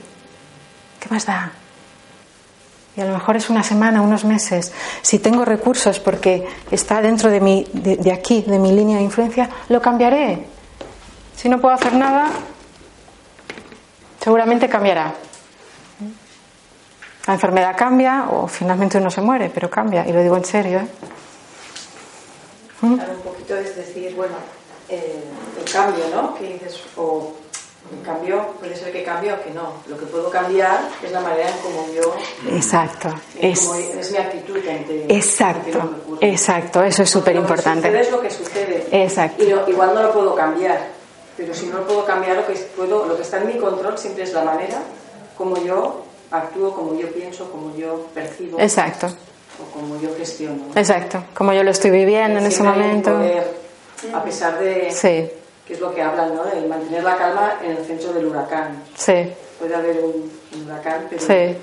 ¿Qué 0.99 1.09
más 1.09 1.25
da? 1.25 1.51
Y 2.95 3.01
a 3.01 3.05
lo 3.05 3.13
mejor 3.13 3.35
es 3.35 3.49
una 3.49 3.63
semana, 3.63 4.01
unos 4.01 4.23
meses. 4.23 4.71
Si 5.01 5.19
tengo 5.19 5.43
recursos 5.43 5.99
porque 5.99 6.47
está 6.71 7.01
dentro 7.01 7.29
de, 7.29 7.41
mi, 7.41 7.65
de 7.73 8.11
aquí, 8.11 8.43
de 8.43 8.59
mi 8.59 8.71
línea 8.71 8.97
de 8.97 9.03
influencia, 9.03 9.49
lo 9.69 9.81
cambiaré. 9.81 10.45
Si 11.35 11.49
no 11.49 11.59
puedo 11.59 11.75
hacer 11.75 11.93
nada, 11.93 12.29
seguramente 14.29 14.69
cambiará. 14.69 15.11
La 17.25 17.33
enfermedad 17.33 17.75
cambia 17.75 18.27
o 18.29 18.47
finalmente 18.47 18.99
uno 18.99 19.09
se 19.09 19.21
muere, 19.21 19.49
pero 19.51 19.71
cambia, 19.71 20.07
y 20.07 20.13
lo 20.13 20.21
digo 20.21 20.37
en 20.37 20.45
serio. 20.45 20.77
¿eh? 20.77 20.87
Un 22.83 22.99
poquito 23.23 23.57
es 23.57 23.75
decir, 23.75 24.13
bueno, 24.15 24.35
eh, 24.87 25.23
el 25.59 25.71
cambio, 25.71 26.03
¿no? 26.13 26.35
Que 26.35 26.53
dices, 26.53 26.79
o 26.95 27.33
el 27.91 28.05
cambio, 28.05 28.53
puede 28.59 28.75
ser 28.75 28.91
que 28.91 29.03
cambie 29.03 29.33
o 29.33 29.43
que 29.43 29.49
no. 29.49 29.73
Lo 29.87 29.97
que 29.97 30.05
puedo 30.05 30.29
cambiar 30.29 30.79
es 31.03 31.11
la 31.11 31.21
manera 31.21 31.49
en 31.49 31.57
como 31.57 31.91
yo. 31.91 32.15
Exacto. 32.55 33.09
Es, 33.41 33.67
es 33.67 34.11
mi 34.11 34.17
actitud 34.19 34.57
ante. 34.57 35.05
Exacto. 35.09 36.05
exacto, 36.21 36.83
eso 36.83 37.01
es 37.01 37.09
súper 37.09 37.35
importante. 37.35 37.87
Lo 37.89 37.97
que 37.97 38.01
es 38.01 38.11
lo 38.11 38.21
que 38.21 38.29
sucede. 38.29 38.87
Exacto. 38.91 39.43
Y 39.43 39.71
igual 39.71 39.95
no 39.95 40.03
lo 40.03 40.13
puedo 40.13 40.35
cambiar 40.35 40.98
pero 41.39 41.53
si 41.53 41.67
no 41.67 41.79
puedo 41.83 42.03
cambiar, 42.03 42.35
lo 42.35 42.45
que, 42.45 42.53
puedo, 42.75 43.05
lo 43.05 43.15
que 43.15 43.21
está 43.21 43.37
en 43.37 43.47
mi 43.47 43.53
control 43.53 43.97
siempre 43.97 44.23
es 44.23 44.33
la 44.33 44.43
manera 44.43 44.79
como 45.37 45.55
yo 45.57 46.03
actúo, 46.31 46.75
como 46.75 46.99
yo 46.99 47.09
pienso, 47.13 47.49
como 47.49 47.73
yo 47.77 48.07
percibo. 48.13 48.59
Exacto. 48.59 49.07
O 49.07 49.71
como 49.71 49.97
yo 50.01 50.13
gestiono. 50.17 50.65
Exacto, 50.75 51.23
como 51.33 51.53
yo 51.53 51.63
lo 51.63 51.71
estoy 51.71 51.91
viviendo 51.91 52.39
en 52.39 52.45
ese 52.45 52.61
momento. 52.61 53.17
a 54.13 54.23
pesar 54.23 54.59
de, 54.59 54.91
sí. 54.91 55.31
que 55.65 55.73
es 55.75 55.79
lo 55.79 55.95
que 55.95 56.01
hablan, 56.01 56.35
¿no? 56.35 56.43
De 56.43 56.67
mantener 56.67 57.03
la 57.05 57.15
calma 57.15 57.53
en 57.63 57.71
el 57.71 57.85
centro 57.85 58.11
del 58.11 58.25
huracán. 58.25 58.83
Sí. 58.97 59.31
Puede 59.57 59.75
haber 59.75 60.01
un, 60.01 60.29
huracán, 60.65 61.07
pero 61.09 61.21
sí. 61.21 61.55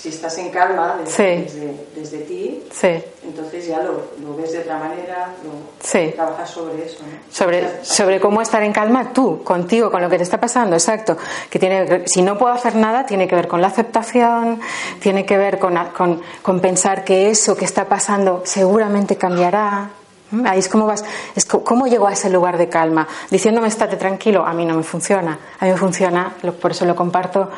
Si 0.00 0.08
estás 0.08 0.38
en 0.38 0.48
calma 0.48 0.96
desde, 1.04 1.76
desde, 1.94 2.18
ti, 2.20 2.62
sí. 2.72 3.04
entonces 3.22 3.66
ya 3.66 3.82
lo, 3.82 4.12
lo, 4.22 4.34
ves 4.34 4.52
de 4.52 4.60
otra 4.60 4.78
manera, 4.78 5.34
lo, 5.44 6.12
trabajas 6.12 6.48
sobre 6.48 6.86
eso. 6.86 7.00
Sobre, 7.30 7.84
sobre 7.84 8.18
cómo 8.18 8.40
estar 8.40 8.62
en 8.62 8.72
calma 8.72 9.12
tú, 9.12 9.42
contigo, 9.42 9.90
con 9.90 10.00
lo 10.00 10.08
que 10.08 10.16
te 10.16 10.22
está 10.22 10.40
pasando, 10.40 10.74
exacto. 10.74 11.18
Que 11.50 11.58
tiene, 11.58 12.08
si 12.08 12.22
no 12.22 12.38
puedo 12.38 12.54
hacer 12.54 12.76
nada, 12.76 13.04
tiene 13.04 13.28
que 13.28 13.34
ver 13.34 13.46
con 13.46 13.60
la 13.60 13.66
aceptación, 13.66 14.60
tiene 15.00 15.26
que 15.26 15.36
ver 15.36 15.58
con, 15.58 15.76
con, 15.88 16.22
con 16.40 16.60
pensar 16.60 17.04
que 17.04 17.28
eso 17.28 17.54
que 17.54 17.66
está 17.66 17.84
pasando 17.84 18.40
seguramente 18.46 19.16
cambiará 19.16 19.90
¿Mm? 20.30 20.46
Ahí 20.46 20.60
es 20.60 20.68
como 20.68 20.86
vas, 20.86 21.04
es 21.34 21.44
cómo 21.44 21.88
llego 21.88 22.06
a 22.06 22.12
ese 22.12 22.30
lugar 22.30 22.56
de 22.56 22.68
calma, 22.68 23.08
diciéndome 23.32 23.66
estate 23.66 23.96
tranquilo, 23.96 24.46
a 24.46 24.52
mí 24.52 24.64
no 24.64 24.76
me 24.76 24.84
funciona, 24.84 25.36
a 25.58 25.64
mí 25.64 25.72
me 25.72 25.76
funciona, 25.76 26.32
por 26.62 26.70
eso 26.70 26.84
lo 26.84 26.94
comparto. 26.94 27.50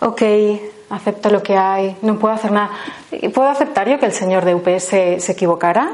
Ok, 0.00 0.22
acepto 0.90 1.30
lo 1.30 1.42
que 1.42 1.56
hay, 1.56 1.96
no 2.02 2.18
puedo 2.18 2.34
hacer 2.34 2.52
nada. 2.52 2.70
¿Puedo 3.34 3.48
aceptar 3.48 3.88
yo 3.88 3.98
que 3.98 4.06
el 4.06 4.12
señor 4.12 4.44
de 4.44 4.54
UPS 4.54 5.22
se 5.22 5.32
equivocara? 5.32 5.92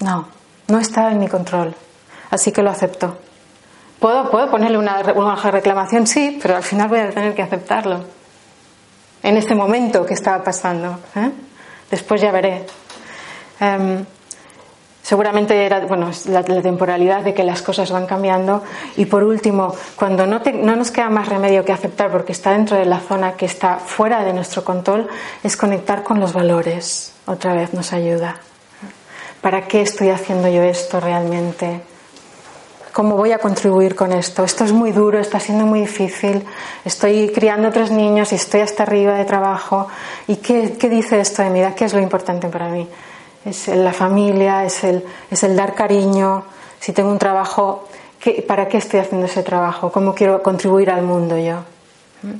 No, 0.00 0.28
no 0.68 0.78
está 0.78 1.10
en 1.10 1.18
mi 1.18 1.28
control, 1.28 1.74
así 2.30 2.52
que 2.52 2.62
lo 2.62 2.70
acepto. 2.70 3.16
¿Puedo, 3.98 4.30
¿puedo 4.30 4.50
ponerle 4.50 4.78
una, 4.78 5.00
una 5.14 5.34
reclamación? 5.34 6.06
Sí, 6.06 6.38
pero 6.40 6.56
al 6.56 6.62
final 6.62 6.88
voy 6.88 7.00
a 7.00 7.10
tener 7.10 7.34
que 7.34 7.42
aceptarlo. 7.42 8.04
En 9.22 9.36
este 9.36 9.56
momento 9.56 10.06
que 10.06 10.14
estaba 10.14 10.44
pasando. 10.44 11.00
¿eh? 11.16 11.32
Después 11.90 12.20
ya 12.20 12.30
veré. 12.30 12.64
Em, 13.58 14.04
Seguramente 15.08 15.64
era 15.64 15.80
bueno, 15.86 16.10
la, 16.26 16.42
temporalidad 16.42 17.22
de 17.22 17.32
que 17.32 17.42
las 17.42 17.62
cosas 17.62 17.90
van 17.90 18.04
cambiando. 18.04 18.62
Y 18.98 19.06
por 19.06 19.24
último, 19.24 19.74
cuando 19.96 20.26
no, 20.26 20.42
no, 20.44 20.76
nos 20.76 20.90
queda 20.90 21.08
más 21.08 21.30
remedio 21.30 21.64
que 21.64 21.72
aceptar 21.72 22.10
porque 22.10 22.32
está 22.32 22.50
dentro 22.50 22.76
de 22.76 22.84
la 22.84 23.00
zona 23.00 23.32
que 23.32 23.46
está 23.46 23.76
fuera 23.76 24.22
de 24.22 24.34
nuestro 24.34 24.64
control, 24.64 25.08
es 25.42 25.56
conectar 25.56 26.02
con 26.02 26.20
los 26.20 26.34
valores. 26.34 27.14
Otra 27.24 27.54
vez 27.54 27.72
nos 27.72 27.94
ayuda. 27.94 28.36
¿Para 29.40 29.66
qué 29.66 29.80
estoy 29.80 30.10
haciendo 30.10 30.46
yo 30.48 30.62
esto 30.62 31.00
realmente? 31.00 31.80
¿Cómo 32.92 33.16
voy 33.16 33.32
a 33.32 33.38
contribuir 33.38 33.94
con 33.94 34.12
esto? 34.12 34.44
Esto 34.44 34.64
es 34.64 34.72
muy 34.72 34.92
duro, 34.92 35.18
está 35.18 35.40
siendo 35.40 35.64
muy 35.64 35.80
difícil. 35.80 36.44
Estoy 36.84 37.32
criando 37.34 37.68
otros 37.68 37.90
niños 37.90 38.30
y 38.32 38.34
estoy 38.34 38.60
hasta 38.60 38.82
arriba 38.82 39.14
de 39.14 39.24
trabajo. 39.24 39.88
¿Y 40.26 40.36
qué, 40.36 40.76
qué 40.78 40.90
dice 40.90 41.18
esto 41.18 41.40
de 41.40 41.48
mi 41.48 41.60
vida? 41.60 41.74
¿Qué 41.74 41.86
es 41.86 41.94
lo 41.94 42.00
importante 42.00 42.48
para 42.48 42.68
mí? 42.68 42.86
Es 43.48 43.68
la 43.68 43.92
familia, 43.92 44.64
es 44.64 44.84
el, 44.84 45.04
es 45.30 45.42
el 45.42 45.56
dar 45.56 45.74
cariño. 45.74 46.44
Si 46.80 46.92
tengo 46.92 47.10
un 47.10 47.18
trabajo, 47.18 47.88
¿qué, 48.20 48.44
¿para 48.46 48.68
qué 48.68 48.78
estoy 48.78 49.00
haciendo 49.00 49.26
ese 49.26 49.42
trabajo? 49.42 49.90
¿Cómo 49.90 50.14
quiero 50.14 50.42
contribuir 50.42 50.90
al 50.90 51.02
mundo 51.02 51.36
yo? 51.38 51.56
¿Mm? 52.22 52.34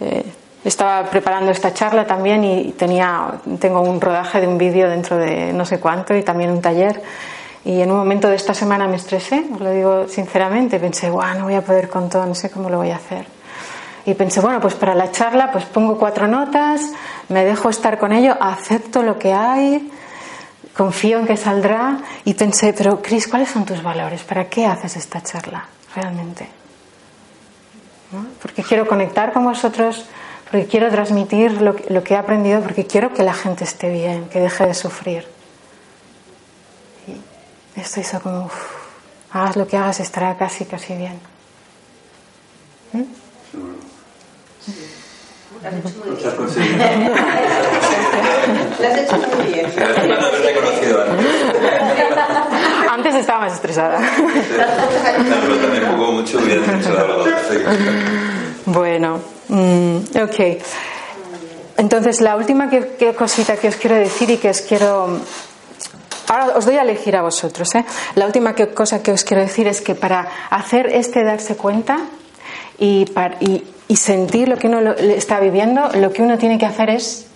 Eh, 0.00 0.24
estaba 0.64 1.04
preparando 1.08 1.50
esta 1.50 1.72
charla 1.72 2.06
también 2.06 2.44
y 2.44 2.72
tenía, 2.72 3.40
tengo 3.60 3.80
un 3.80 4.00
rodaje 4.00 4.40
de 4.40 4.46
un 4.46 4.58
vídeo 4.58 4.88
dentro 4.88 5.16
de 5.16 5.52
no 5.52 5.64
sé 5.64 5.80
cuánto 5.80 6.14
y 6.14 6.22
también 6.22 6.50
un 6.50 6.60
taller. 6.60 7.00
Y 7.64 7.80
en 7.80 7.90
un 7.90 7.98
momento 7.98 8.28
de 8.28 8.36
esta 8.36 8.54
semana 8.54 8.86
me 8.86 8.96
estresé, 8.96 9.44
os 9.52 9.60
lo 9.60 9.70
digo 9.70 10.08
sinceramente, 10.08 10.78
pensé, 10.78 11.10
guau, 11.10 11.38
no 11.38 11.44
voy 11.44 11.54
a 11.54 11.62
poder 11.62 11.88
con 11.88 12.08
todo, 12.08 12.24
no 12.26 12.34
sé 12.34 12.50
cómo 12.50 12.70
lo 12.70 12.78
voy 12.78 12.90
a 12.90 12.96
hacer. 12.96 13.37
Y 14.08 14.14
pensé, 14.14 14.40
bueno, 14.40 14.58
pues 14.58 14.72
para 14.72 14.94
la 14.94 15.12
charla 15.12 15.52
pues 15.52 15.66
pongo 15.66 15.98
cuatro 15.98 16.26
notas, 16.26 16.80
me 17.28 17.44
dejo 17.44 17.68
estar 17.68 17.98
con 17.98 18.10
ello, 18.10 18.34
acepto 18.40 19.02
lo 19.02 19.18
que 19.18 19.34
hay, 19.34 19.92
confío 20.74 21.18
en 21.18 21.26
que 21.26 21.36
saldrá 21.36 21.98
y 22.24 22.32
pensé, 22.32 22.72
pero 22.72 23.02
Cris, 23.02 23.28
¿cuáles 23.28 23.50
son 23.50 23.66
tus 23.66 23.82
valores? 23.82 24.22
¿Para 24.22 24.48
qué 24.48 24.64
haces 24.64 24.96
esta 24.96 25.22
charla 25.22 25.68
realmente? 25.94 26.48
Porque 28.40 28.62
quiero 28.62 28.88
conectar 28.88 29.34
con 29.34 29.44
vosotros, 29.44 30.06
porque 30.50 30.66
quiero 30.66 30.88
transmitir 30.88 31.60
lo, 31.60 31.76
lo, 31.90 32.02
que 32.02 32.14
he 32.14 32.16
aprendido, 32.16 32.62
porque 32.62 32.86
quiero 32.86 33.12
que 33.12 33.22
la 33.22 33.34
gente 33.34 33.64
esté 33.64 33.90
bien, 33.90 34.30
que 34.30 34.40
deje 34.40 34.64
de 34.64 34.72
sufrir. 34.72 35.26
Y 37.76 37.78
esto 37.78 38.00
hizo 38.00 38.22
como, 38.22 38.48
hagas 39.32 39.56
lo 39.56 39.66
que 39.66 39.76
hagas, 39.76 40.00
estará 40.00 40.34
casi, 40.38 40.64
casi 40.64 40.94
bien. 40.94 41.20
¿Mm? 42.94 43.27
Lo 45.62 45.68
has 45.68 45.74
hecho 45.84 46.36
muy 46.38 46.66
bien. 46.76 46.78
Lo 48.78 48.86
has 48.86 48.98
hecho 48.98 49.16
muy 49.36 49.52
bien. 49.52 49.66
haberte 49.76 50.54
conocido 50.54 51.02
antes. 51.02 51.26
Antes 52.90 53.14
estaba 53.16 53.40
más 53.40 53.54
estresada. 53.54 53.98
pero 55.36 55.56
también 55.56 55.86
jugó 55.92 56.12
mucho, 56.12 56.38
hubiera 56.38 56.62
hecho 56.76 56.98
algo 56.98 57.24
Bueno, 58.66 59.20
mm, 59.48 59.96
ok. 60.22 60.62
Entonces, 61.76 62.20
la 62.20 62.36
última 62.36 62.70
que, 62.70 63.14
cosita 63.14 63.56
que 63.56 63.68
os 63.68 63.76
quiero 63.76 63.96
decir 63.96 64.30
y 64.30 64.36
que 64.38 64.50
os 64.50 64.60
quiero 64.62 65.20
Ahora 66.28 66.58
os 66.58 66.66
doy 66.66 66.76
a 66.76 66.82
elegir 66.82 67.16
a 67.16 67.22
vosotros. 67.22 67.74
¿eh? 67.74 67.84
La 68.14 68.26
última 68.26 68.54
cosa 68.54 69.02
que 69.02 69.12
os 69.12 69.24
quiero 69.24 69.42
decir 69.42 69.66
es 69.66 69.80
que 69.80 69.94
para 69.94 70.28
hacer 70.50 70.86
este 70.92 71.24
darse 71.24 71.56
cuenta 71.56 72.00
y, 72.78 73.06
para, 73.06 73.36
y, 73.40 73.64
y 73.88 73.96
sentir 73.96 74.48
lo 74.48 74.58
que 74.58 74.68
uno 74.68 74.92
está 74.92 75.40
viviendo, 75.40 75.88
lo 75.94 76.12
que 76.12 76.22
uno 76.22 76.36
tiene 76.36 76.58
que 76.58 76.66
hacer 76.66 76.90
es 76.90 77.26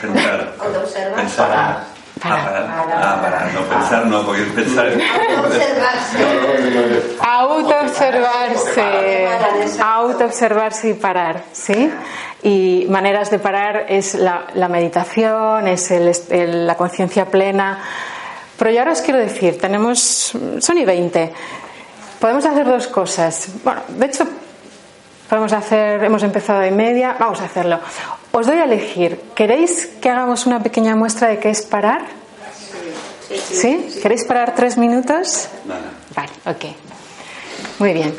pensar, 0.00 0.54
pensar. 1.16 1.94
Parar. 2.22 2.26
Ah, 2.26 3.18
parar. 3.20 3.52
No 3.52 3.62
pensar, 3.62 4.06
no, 4.06 4.24
porque 4.24 4.42
pensar. 4.44 4.92
Autoobservarse. 7.20 9.28
Autoobservarse 9.82 10.90
y 10.90 10.94
parar, 10.94 11.42
¿sí? 11.52 11.90
Y 12.42 12.86
maneras 12.88 13.30
de 13.30 13.40
parar 13.40 13.86
es 13.88 14.14
la, 14.14 14.46
la 14.54 14.68
meditación, 14.68 15.66
es 15.66 15.90
el, 15.90 16.66
la 16.66 16.76
conciencia 16.76 17.26
plena. 17.26 17.80
Pero 18.56 18.70
yo 18.70 18.78
ahora 18.78 18.92
os 18.92 19.00
quiero 19.00 19.18
decir, 19.18 19.58
tenemos, 19.58 20.32
son 20.60 20.78
y 20.78 20.84
20 20.84 21.32
podemos 22.24 22.46
hacer 22.46 22.64
dos 22.64 22.86
cosas. 22.86 23.48
Bueno, 23.62 23.82
de 23.86 24.06
hecho, 24.06 24.26
podemos 25.28 25.52
hacer, 25.52 26.02
hemos 26.04 26.22
empezado 26.22 26.64
y 26.64 26.70
media, 26.70 27.16
vamos 27.20 27.38
a 27.42 27.44
hacerlo. 27.44 27.80
Os 28.32 28.46
doy 28.46 28.56
a 28.56 28.64
elegir, 28.64 29.20
¿queréis 29.34 29.90
que 30.00 30.08
hagamos 30.08 30.46
una 30.46 30.62
pequeña 30.62 30.96
muestra 30.96 31.28
de 31.28 31.38
qué 31.38 31.50
es 31.50 31.60
parar? 31.60 32.00
Sí. 33.28 33.98
¿Queréis 34.00 34.24
parar 34.24 34.54
tres 34.54 34.78
minutos? 34.78 35.50
Vale, 36.16 36.30
ok. 36.46 36.64
Muy 37.80 37.92
bien. 37.92 38.16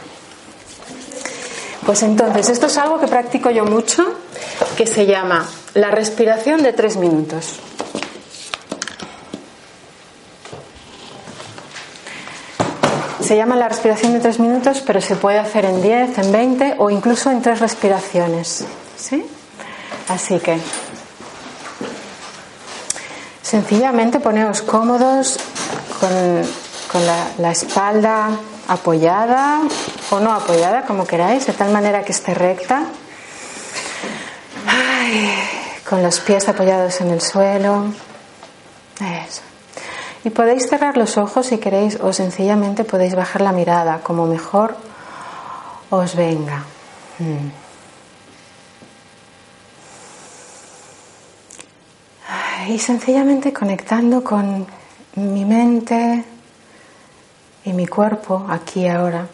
Pues 1.83 2.03
entonces, 2.03 2.49
esto 2.49 2.67
es 2.67 2.77
algo 2.77 2.99
que 2.99 3.07
practico 3.07 3.49
yo 3.49 3.65
mucho, 3.65 4.05
que 4.77 4.85
se 4.85 5.07
llama 5.07 5.49
la 5.73 5.89
respiración 5.89 6.61
de 6.61 6.73
tres 6.73 6.97
minutos. 6.97 7.59
Se 13.25 13.35
llama 13.35 13.55
la 13.55 13.67
respiración 13.67 14.13
de 14.13 14.19
tres 14.19 14.39
minutos, 14.39 14.83
pero 14.85 15.01
se 15.01 15.15
puede 15.15 15.39
hacer 15.39 15.65
en 15.65 15.81
10, 15.81 16.15
en 16.19 16.31
20 16.31 16.75
o 16.77 16.91
incluso 16.91 17.31
en 17.31 17.41
tres 17.41 17.59
respiraciones. 17.59 18.65
¿Sí? 18.95 19.25
Así 20.07 20.39
que 20.39 20.59
sencillamente 23.41 24.19
poneos 24.19 24.61
cómodos 24.61 25.39
con, 25.99 27.01
la, 27.39 27.51
espalda 27.51 28.29
apoyada 28.67 29.61
o 30.11 30.19
no 30.19 30.31
apoyada, 30.31 30.83
como 30.83 31.07
queráis, 31.07 31.47
de 31.47 31.53
tal 31.53 31.71
manera 31.71 32.03
que 32.03 32.11
esté 32.11 32.35
recta. 32.35 32.83
con 35.89 36.03
los 36.03 36.19
pies 36.19 36.47
apoyados 36.47 37.01
en 37.01 37.09
el 37.09 37.21
suelo. 37.21 37.85
Eso. 38.99 39.54
Y 40.25 40.31
podéis 40.31 40.67
cerrar 40.67 40.97
los 40.97 41.19
ojos 41.19 41.45
si 41.45 41.59
queréis 41.59 41.99
o 42.01 42.11
sencillamente 42.11 42.83
podéis 42.83 43.13
bajar 43.13 43.41
la 43.41 43.51
mirada 43.51 43.99
como 44.01 44.25
mejor 44.25 44.75
os 45.91 46.15
venga. 46.15 46.63
Mm. 47.19 47.49
Y 52.71 52.79
sencillamente 52.79 53.53
conectando 53.53 54.23
con 54.23 54.65
mi 55.13 55.45
mente 55.45 56.25
y 57.63 57.73
mi 57.73 57.85
cuerpo 57.85 58.47
aquí 58.49 58.87
ahora. 58.87 59.27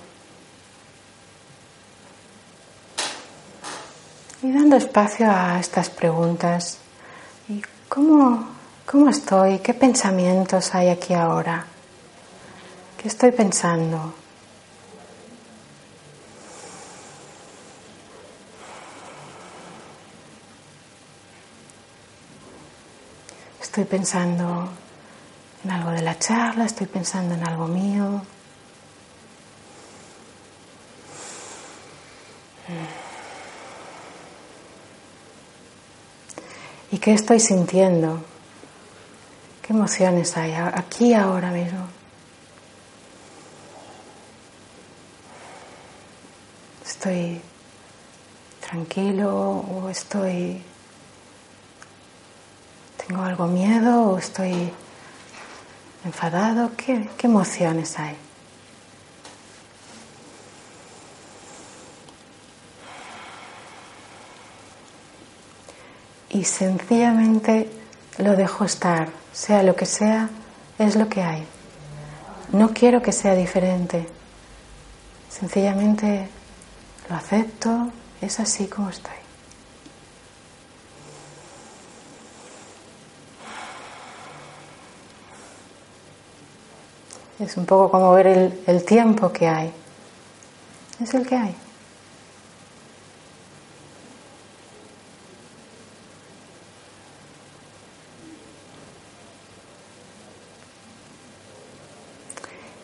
Y 4.43 4.51
dando 4.51 4.75
espacio 4.75 5.31
a 5.31 5.57
estas 5.57 5.89
preguntas. 5.89 6.79
¿Y 7.47 7.61
cómo 7.87 8.60
¿Cómo 8.85 9.09
estoy? 9.09 9.59
¿Qué 9.59 9.73
pensamientos 9.73 10.75
hay 10.75 10.89
aquí 10.89 11.13
ahora? 11.13 11.65
¿Qué 12.97 13.07
estoy 13.07 13.31
pensando? 13.31 14.13
Estoy 23.61 23.85
pensando 23.85 24.69
en 25.63 25.71
algo 25.71 25.91
de 25.91 26.01
la 26.01 26.19
charla, 26.19 26.65
estoy 26.65 26.87
pensando 26.87 27.35
en 27.35 27.47
algo 27.47 27.67
mío. 27.67 28.21
¿Y 36.91 36.97
qué 36.97 37.13
estoy 37.13 37.39
sintiendo? 37.39 38.30
¿Qué 39.71 39.77
emociones 39.77 40.35
hay 40.35 40.51
aquí 40.51 41.13
ahora 41.13 41.49
mismo? 41.49 41.87
¿Estoy 46.85 47.39
tranquilo 48.59 49.33
o 49.33 49.87
estoy... 49.87 50.61
¿Tengo 53.07 53.23
algo 53.23 53.47
miedo 53.47 54.09
o 54.09 54.17
estoy 54.17 54.73
enfadado? 56.03 56.71
¿Qué, 56.75 57.09
qué 57.17 57.27
emociones 57.27 57.97
hay? 57.97 58.17
y 66.33 66.43
sencillamente 66.45 67.69
lo 68.17 68.35
dejo 68.35 68.63
estar, 68.65 69.20
sea 69.31 69.63
lo 69.63 69.75
que 69.75 69.85
sea, 69.85 70.29
es 70.77 70.95
lo 70.95 71.07
que 71.09 71.21
hay. 71.21 71.45
No 72.51 72.73
quiero 72.73 73.01
que 73.01 73.11
sea 73.11 73.33
diferente, 73.33 74.07
sencillamente 75.29 76.27
lo 77.09 77.15
acepto, 77.15 77.89
es 78.21 78.39
así 78.39 78.67
como 78.67 78.89
estoy. 78.89 79.13
Es 87.39 87.57
un 87.57 87.65
poco 87.65 87.89
como 87.89 88.11
ver 88.11 88.27
el, 88.27 88.63
el 88.67 88.85
tiempo 88.85 89.31
que 89.31 89.47
hay. 89.47 89.73
Es 90.99 91.13
el 91.15 91.25
que 91.25 91.35
hay. 91.35 91.55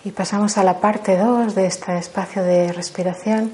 Y 0.08 0.12
pasamos 0.12 0.58
a 0.58 0.64
la 0.64 0.80
parte 0.80 1.18
2 1.18 1.54
de 1.54 1.66
este 1.66 1.98
espacio 1.98 2.42
de 2.42 2.72
respiración, 2.72 3.52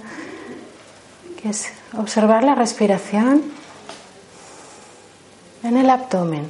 que 1.41 1.49
es 1.49 1.69
observar 1.97 2.43
la 2.43 2.53
respiración 2.53 3.41
en 5.63 5.77
el 5.77 5.89
abdomen 5.89 6.47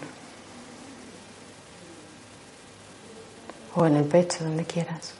o 3.75 3.85
en 3.85 3.95
el 3.95 4.03
pecho, 4.03 4.43
donde 4.43 4.65
quieras. 4.65 5.13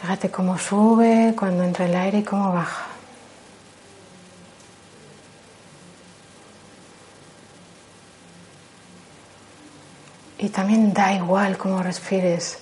Fíjate 0.00 0.30
cómo 0.30 0.56
sube 0.56 1.34
cuando 1.38 1.64
entra 1.64 1.84
el 1.84 1.94
aire 1.94 2.18
y 2.20 2.24
cómo 2.24 2.54
baja. 2.54 2.95
Y 10.46 10.48
también 10.48 10.94
da 10.94 11.12
igual 11.12 11.58
cómo 11.58 11.82
respires. 11.82 12.58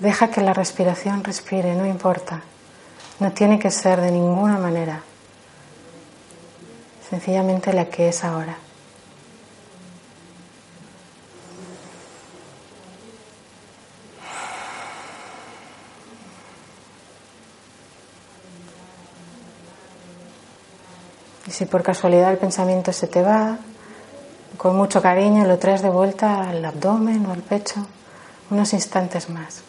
Deja 0.00 0.32
que 0.32 0.40
la 0.40 0.52
respiración 0.52 1.22
respire, 1.22 1.76
no 1.76 1.86
importa. 1.86 2.42
No 3.20 3.30
tiene 3.30 3.56
que 3.60 3.70
ser 3.70 4.00
de 4.00 4.10
ninguna 4.10 4.58
manera. 4.58 5.00
Sencillamente 7.08 7.72
la 7.72 7.84
que 7.84 8.08
es 8.08 8.24
ahora. 8.24 8.58
Y 21.46 21.52
si 21.52 21.64
por 21.64 21.84
casualidad 21.84 22.32
el 22.32 22.38
pensamiento 22.38 22.92
se 22.92 23.06
te 23.06 23.22
va, 23.22 23.60
con 24.56 24.76
mucho 24.76 25.02
cariño 25.02 25.46
lo 25.46 25.58
traes 25.58 25.82
de 25.82 25.90
vuelta 25.90 26.48
al 26.48 26.64
abdomen 26.64 27.26
o 27.26 27.32
al 27.32 27.42
pecho 27.42 27.86
unos 28.50 28.72
instantes 28.72 29.28
más. 29.28 29.62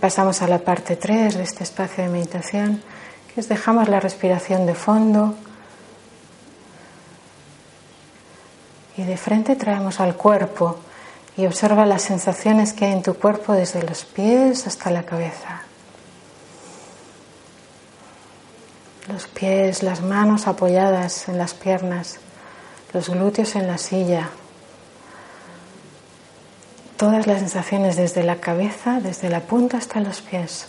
Pasamos 0.00 0.40
a 0.40 0.48
la 0.48 0.58
parte 0.58 0.96
3 0.96 1.36
de 1.36 1.42
este 1.42 1.62
espacio 1.62 2.02
de 2.02 2.10
meditación, 2.10 2.82
que 3.32 3.40
es 3.40 3.48
dejamos 3.48 3.88
la 3.88 4.00
respiración 4.00 4.66
de 4.66 4.74
fondo 4.74 5.34
y 8.96 9.02
de 9.02 9.16
frente 9.16 9.56
traemos 9.56 10.00
al 10.00 10.16
cuerpo 10.16 10.78
y 11.36 11.46
observa 11.46 11.86
las 11.86 12.02
sensaciones 12.02 12.72
que 12.72 12.86
hay 12.86 12.92
en 12.92 13.02
tu 13.02 13.14
cuerpo 13.14 13.52
desde 13.52 13.82
los 13.82 14.04
pies 14.04 14.66
hasta 14.66 14.90
la 14.90 15.04
cabeza. 15.04 15.62
Los 19.08 19.26
pies, 19.26 19.82
las 19.82 20.02
manos 20.02 20.46
apoyadas 20.46 21.28
en 21.28 21.38
las 21.38 21.54
piernas, 21.54 22.18
los 22.92 23.08
glúteos 23.10 23.54
en 23.56 23.66
la 23.66 23.78
silla, 23.78 24.30
todas 27.00 27.26
las 27.26 27.38
sensaciones 27.38 27.96
desde 27.96 28.22
la 28.22 28.36
cabeza, 28.36 29.00
desde 29.00 29.30
la 29.30 29.40
punta 29.40 29.78
hasta 29.78 30.00
los 30.00 30.20
pies. 30.20 30.66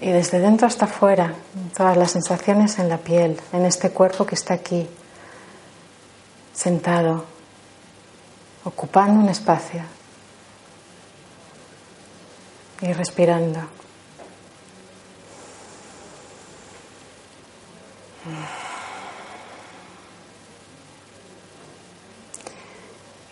Y 0.00 0.10
desde 0.10 0.40
dentro 0.40 0.66
hasta 0.66 0.86
afuera, 0.86 1.32
todas 1.76 1.96
las 1.96 2.10
sensaciones 2.10 2.80
en 2.80 2.88
la 2.88 2.98
piel, 2.98 3.40
en 3.52 3.64
este 3.64 3.90
cuerpo 3.90 4.26
que 4.26 4.34
está 4.34 4.54
aquí, 4.54 4.88
sentado, 6.52 7.24
ocupando 8.64 9.20
un 9.20 9.28
espacio 9.28 9.82
y 12.82 12.92
respirando. 12.92 13.60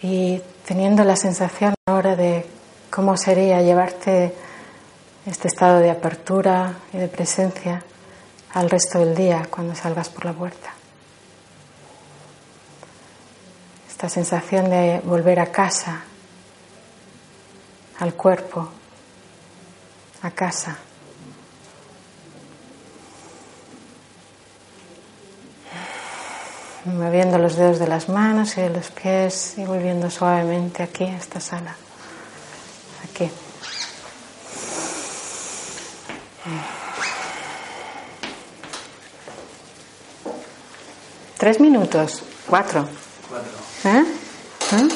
Y 0.02 0.42
teniendo 0.66 1.04
la 1.04 1.16
sensación 1.16 1.74
ahora 1.86 2.16
de 2.16 2.44
cómo 2.90 3.16
sería 3.16 3.62
llevarte 3.62 4.34
este 5.24 5.48
estado 5.48 5.78
de 5.78 5.90
apertura 5.90 6.74
y 6.92 6.98
de 6.98 7.08
presencia 7.08 7.84
al 8.54 8.68
resto 8.68 8.98
del 8.98 9.14
día 9.14 9.46
cuando 9.48 9.74
salgas 9.74 10.08
por 10.08 10.24
la 10.24 10.32
puerta. 10.32 10.74
Esta 13.88 14.08
sensación 14.08 14.68
de 14.68 15.00
volver 15.04 15.38
a 15.38 15.52
casa, 15.52 16.02
al 18.00 18.14
cuerpo, 18.14 18.68
a 20.22 20.30
casa. 20.32 20.76
Moviendo 26.84 27.38
los 27.38 27.56
dedos 27.56 27.78
de 27.78 27.86
las 27.86 28.08
manos 28.08 28.56
y 28.58 28.62
de 28.62 28.70
los 28.70 28.90
pies 28.90 29.54
y 29.56 29.64
volviendo 29.64 30.10
suavemente 30.10 30.82
aquí 30.82 31.04
a 31.04 31.16
esta 31.16 31.40
sala. 31.40 31.76
Aquí. 33.04 33.30
Tres 41.38 41.60
minutos, 41.60 42.22
cuatro. 42.48 42.88
Cuatro. 43.28 43.50
¿Eh? 43.84 44.04
¿Eh? 44.72 44.88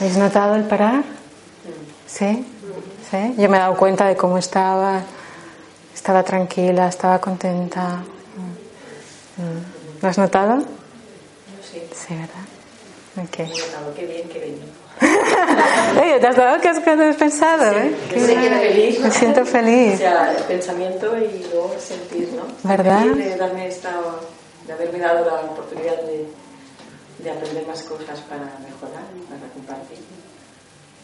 ¿Habéis 0.00 0.16
notado 0.16 0.56
el 0.56 0.64
parar? 0.64 1.04
¿Sí? 2.06 2.46
¿Sí? 3.10 3.34
Yo 3.38 3.48
me 3.48 3.56
he 3.56 3.60
dado 3.60 3.76
cuenta 3.76 4.06
de 4.06 4.16
cómo 4.16 4.38
estaba. 4.38 5.02
Estaba 5.94 6.22
tranquila, 6.22 6.88
estaba 6.88 7.20
contenta. 7.20 8.02
Mm. 9.36 9.73
¿Lo 10.04 10.10
has 10.10 10.18
notado? 10.18 10.58
sí. 11.62 11.82
Sí, 11.94 12.14
¿verdad? 12.14 12.44
Ok. 13.16 13.38
Notado, 13.48 13.94
qué 13.96 14.04
bien 14.04 14.28
que 14.28 14.38
venimos. 14.38 14.68
¿Te 16.20 16.26
has 16.26 16.36
dado 16.36 16.60
que 16.60 16.68
has 16.68 17.16
pensado? 17.16 17.72
¿eh? 17.72 17.96
feliz. 18.10 19.00
Me 19.00 19.10
siento 19.10 19.46
feliz. 19.46 19.94
O 19.94 19.96
sea, 19.96 20.34
el 20.36 20.44
pensamiento 20.44 21.16
y 21.16 21.46
luego 21.50 21.74
sentir, 21.78 22.28
¿no? 22.34 22.42
¿Verdad? 22.68 23.06
de, 23.06 23.34
darme 23.36 23.66
esta, 23.66 23.98
de 24.66 24.72
haberme 24.74 24.98
dado 24.98 25.24
la 25.24 25.36
oportunidad 25.36 25.96
de, 26.02 26.28
de 27.20 27.30
aprender 27.30 27.66
más 27.66 27.82
cosas 27.84 28.20
para 28.28 28.44
mejorar, 28.58 29.04
para 29.30 29.52
compartir. 29.54 30.00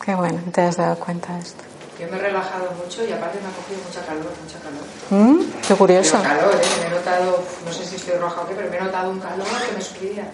Qué 0.04 0.14
bueno, 0.14 0.42
te 0.52 0.60
has 0.60 0.76
dado 0.76 0.96
cuenta 0.96 1.32
de 1.36 1.40
esto. 1.40 1.69
Yo 2.00 2.08
me 2.08 2.16
he 2.16 2.20
relajado 2.20 2.70
mucho 2.82 3.04
y 3.04 3.12
aparte 3.12 3.38
me 3.42 3.48
ha 3.48 3.52
cogido 3.52 3.80
mucha 3.86 4.00
calor, 4.06 4.32
mucha 4.42 4.58
calor. 4.58 4.84
¿Mm? 5.10 5.44
Qué 5.68 5.74
curioso. 5.74 6.18
Pero 6.22 6.34
calor, 6.34 6.54
¿eh? 6.54 6.80
Me 6.80 6.86
he 6.86 6.90
notado, 6.90 7.44
no 7.66 7.72
sé 7.72 7.84
si 7.84 7.96
estoy 7.96 8.14
roja 8.14 8.40
o 8.40 8.48
qué, 8.48 8.54
pero 8.54 8.70
me 8.70 8.78
he 8.78 8.80
notado 8.80 9.10
un 9.10 9.20
calor 9.20 9.46
que 9.68 9.76
me 9.76 9.82
subía. 9.82 10.30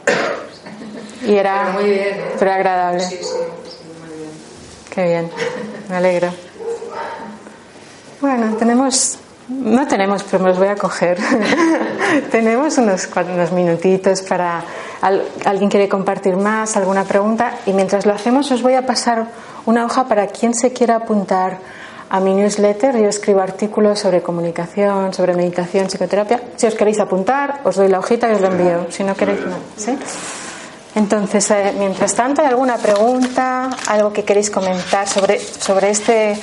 Y 1.24 1.34
era 1.34 1.64
pero 1.66 1.72
muy 1.72 1.90
bien, 1.90 2.20
¿eh? 2.20 2.34
Pero 2.38 2.52
agradable. 2.52 3.00
Sí, 3.00 3.16
sí, 3.16 3.24
sí, 3.24 3.34
muy 3.98 4.16
bien. 4.16 4.30
Qué 4.90 5.04
bien, 5.06 5.30
me 5.88 5.96
alegro. 5.96 6.32
Bueno, 8.20 8.56
tenemos, 8.56 9.18
no 9.48 9.88
tenemos, 9.88 10.22
pero 10.22 10.44
me 10.44 10.50
los 10.50 10.58
voy 10.58 10.68
a 10.68 10.76
coger. 10.76 11.18
tenemos 12.30 12.78
unos, 12.78 13.08
unos 13.16 13.50
minutitos 13.50 14.22
para, 14.22 14.62
alguien 15.00 15.70
quiere 15.70 15.88
compartir 15.88 16.36
más, 16.36 16.76
alguna 16.76 17.04
pregunta, 17.04 17.54
y 17.66 17.72
mientras 17.72 18.06
lo 18.06 18.12
hacemos 18.12 18.50
os 18.50 18.62
voy 18.62 18.74
a 18.74 18.86
pasar 18.86 19.26
una 19.66 19.84
hoja 19.84 20.06
para 20.06 20.28
quien 20.28 20.54
se 20.54 20.72
quiera 20.72 20.96
apuntar 20.96 21.58
a 22.08 22.20
mi 22.20 22.34
newsletter. 22.34 22.96
Yo 22.98 23.08
escribo 23.08 23.40
artículos 23.40 23.98
sobre 23.98 24.22
comunicación, 24.22 25.12
sobre 25.12 25.34
meditación, 25.34 25.88
psicoterapia. 25.88 26.40
Si 26.56 26.66
os 26.66 26.74
queréis 26.74 27.00
apuntar, 27.00 27.60
os 27.64 27.76
doy 27.76 27.88
la 27.88 27.98
hojita 27.98 28.30
y 28.30 28.34
os 28.34 28.40
lo 28.40 28.48
envío. 28.48 28.86
Si 28.90 29.04
no 29.04 29.14
queréis, 29.14 29.40
no. 29.40 29.56
¿sí? 29.76 29.98
Entonces, 30.94 31.50
eh, 31.50 31.74
mientras 31.78 32.14
tanto, 32.14 32.40
¿hay 32.40 32.48
alguna 32.48 32.78
pregunta, 32.78 33.70
algo 33.86 34.12
que 34.12 34.24
queréis 34.24 34.50
comentar 34.50 35.06
sobre, 35.06 35.38
sobre 35.38 35.90
este 35.90 36.38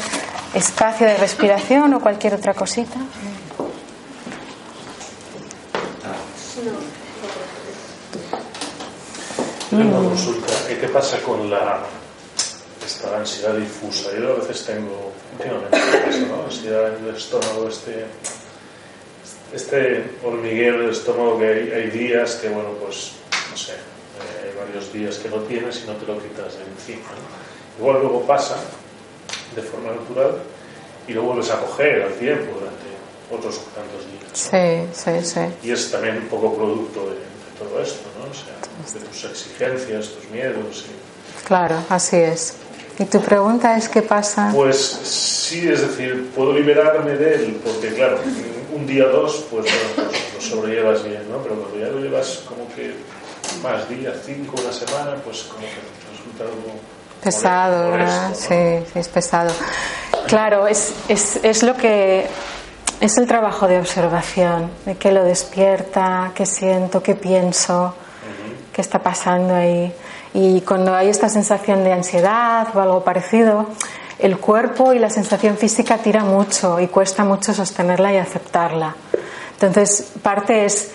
espacio 0.53 1.07
de 1.07 1.17
respiración 1.17 1.93
o 1.95 1.99
cualquier 1.99 2.35
otra 2.35 2.53
cosita? 2.53 2.99
Tengo 9.77 9.97
una 9.99 10.09
consulta. 10.09 10.53
¿Qué 10.67 10.87
pasa 10.87 11.17
con 11.21 11.49
la 11.49 11.83
esta 12.85 13.17
ansiedad 13.17 13.55
difusa. 13.55 14.09
Yo 14.17 14.33
a 14.33 14.35
veces 14.35 14.65
tengo, 14.65 15.11
últimamente, 15.37 15.77
eso, 16.09 16.27
¿no? 16.27 16.43
ansiedad 16.43 16.97
en 16.97 17.07
el 17.07 17.15
estómago, 17.15 17.67
este, 17.67 18.05
este 19.53 20.03
hormigueo 20.23 20.79
del 20.79 20.89
estómago 20.89 21.39
que 21.39 21.73
hay, 21.73 21.89
días 21.89 22.35
que, 22.35 22.49
bueno, 22.49 22.69
pues, 22.83 23.13
no 23.49 23.57
sé, 23.57 23.71
hay 23.71 24.49
eh, 24.49 24.55
varios 24.59 24.91
días 24.91 25.17
que 25.17 25.29
lo 25.29 25.41
tienes 25.43 25.81
y 25.83 25.87
no 25.87 25.93
te 25.93 26.05
lo 26.05 26.21
quitas 26.21 26.57
de 26.57 26.63
encima. 26.63 27.09
Igual 27.79 28.01
luego 28.01 28.21
pasa 28.21 28.57
de 29.55 29.61
forma 29.61 29.91
natural 29.91 30.37
y 31.07 31.13
lo 31.13 31.23
vuelves 31.23 31.49
a 31.51 31.59
coger 31.59 32.03
al 32.03 32.13
tiempo 32.13 32.59
durante 32.59 32.83
otros 33.31 33.61
tantos 33.73 34.05
días. 34.11 34.31
Sí, 34.33 34.87
sí, 34.93 35.25
sí. 35.25 35.67
Y 35.67 35.71
es 35.71 35.89
también 35.89 36.17
un 36.17 36.27
poco 36.27 36.55
producto 36.55 37.09
de, 37.09 37.32
todo 37.57 37.81
esto, 37.81 38.07
¿no? 38.19 38.29
O 38.29 38.33
sea, 38.33 38.99
de 38.99 39.05
tus 39.07 39.23
exigencias, 39.25 40.09
tus 40.09 40.29
miedos. 40.29 40.85
Claro, 41.45 41.75
así 41.89 42.17
es. 42.17 42.55
¿Y 42.99 43.05
tu 43.05 43.21
pregunta 43.21 43.75
es 43.75 43.89
qué 43.89 44.01
pasa? 44.01 44.51
Pues 44.53 44.77
sí, 44.77 45.67
es 45.67 45.81
decir, 45.81 46.29
puedo 46.35 46.53
liberarme 46.53 47.15
de 47.15 47.35
él, 47.35 47.61
porque 47.63 47.93
claro, 47.93 48.19
un 48.73 48.85
día 48.85 49.05
o 49.05 49.09
dos, 49.09 49.45
pues, 49.49 49.65
bueno, 49.65 50.09
pues 50.09 50.33
lo 50.35 50.41
sobrellevas 50.41 51.03
bien, 51.03 51.23
¿no? 51.29 51.37
Pero 51.41 51.55
cuando 51.55 51.79
ya 51.79 51.87
lo 51.87 51.99
llevas 51.99 52.43
como 52.47 52.67
que 52.75 52.93
más 53.63 53.89
días, 53.89 54.15
cinco, 54.25 54.55
una 54.61 54.71
semana, 54.71 55.15
pues 55.23 55.43
como 55.43 55.61
que 55.61 55.81
resulta 56.11 56.43
algo 56.43 56.79
pesado, 57.23 57.91
¿verdad? 57.91 58.35
Sí, 58.35 58.85
sí, 58.93 58.99
es 58.99 59.07
pesado. 59.07 59.51
Claro, 60.27 60.67
es, 60.67 60.93
es, 61.07 61.39
es 61.43 61.63
lo 61.63 61.75
que 61.75 62.27
es 63.03 63.17
el 63.17 63.27
trabajo 63.27 63.67
de 63.67 63.79
observación, 63.79 64.71
de 64.85 64.95
qué 64.95 65.11
lo 65.11 65.25
despierta, 65.25 66.31
qué 66.33 66.45
siento, 66.45 67.03
qué 67.03 67.15
pienso, 67.15 67.93
qué 68.71 68.79
está 68.79 68.99
pasando 68.99 69.53
ahí. 69.53 69.93
Y 70.33 70.61
cuando 70.61 70.95
hay 70.95 71.09
esta 71.09 71.27
sensación 71.27 71.83
de 71.83 71.91
ansiedad 71.91 72.73
o 72.73 72.79
algo 72.79 73.03
parecido, 73.03 73.67
el 74.19 74.37
cuerpo 74.37 74.93
y 74.93 74.99
la 74.99 75.09
sensación 75.09 75.57
física 75.57 75.97
tira 75.97 76.23
mucho 76.23 76.79
y 76.79 76.87
cuesta 76.87 77.25
mucho 77.25 77.53
sostenerla 77.53 78.13
y 78.13 78.17
aceptarla. 78.19 78.95
Entonces, 79.59 80.13
parte 80.21 80.63
es, 80.63 80.91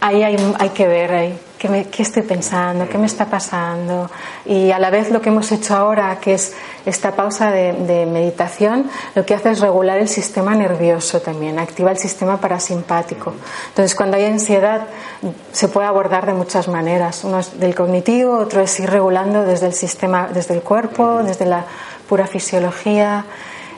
ahí 0.00 0.22
hay, 0.22 0.68
que 0.68 0.86
ver, 0.86 1.12
ahí 1.12 1.40
¿Qué, 1.60 2.02
estoy 2.02 2.22
pensando? 2.22 2.88
¿Qué 2.88 2.96
me 2.96 3.04
está 3.04 3.26
pasando? 3.26 4.10
Y 4.46 4.70
a 4.70 4.78
la 4.78 4.88
vez 4.88 5.10
lo 5.10 5.20
que 5.20 5.28
hemos 5.28 5.52
hecho 5.52 5.76
ahora, 5.76 6.18
que 6.18 6.32
es 6.32 6.54
esta 6.86 7.14
pausa 7.14 7.50
de, 7.50 8.06
meditación, 8.06 8.90
lo 9.14 9.26
que 9.26 9.34
hace 9.34 9.50
es 9.50 9.60
regular 9.60 9.98
el 9.98 10.08
sistema 10.08 10.54
nervioso 10.54 11.20
también, 11.20 11.58
activa 11.58 11.90
el 11.90 11.98
sistema 11.98 12.38
parasimpático. 12.38 13.34
Entonces, 13.68 13.94
cuando 13.94 14.16
hay 14.16 14.24
ansiedad, 14.24 14.86
se 15.52 15.68
puede 15.68 15.86
abordar 15.86 16.24
de 16.24 16.32
muchas 16.32 16.66
maneras. 16.66 17.24
Uno 17.24 17.40
es 17.40 17.60
del 17.60 17.74
cognitivo, 17.74 18.38
otro 18.38 18.62
es 18.62 18.80
ir 18.80 18.88
regulando 18.88 19.44
desde 19.44 19.66
el 19.66 19.74
sistema, 19.74 20.30
desde 20.32 20.54
el 20.54 20.62
cuerpo, 20.62 21.22
desde 21.22 21.44
la 21.44 21.66
pura 22.08 22.26
fisiología. 22.26 23.26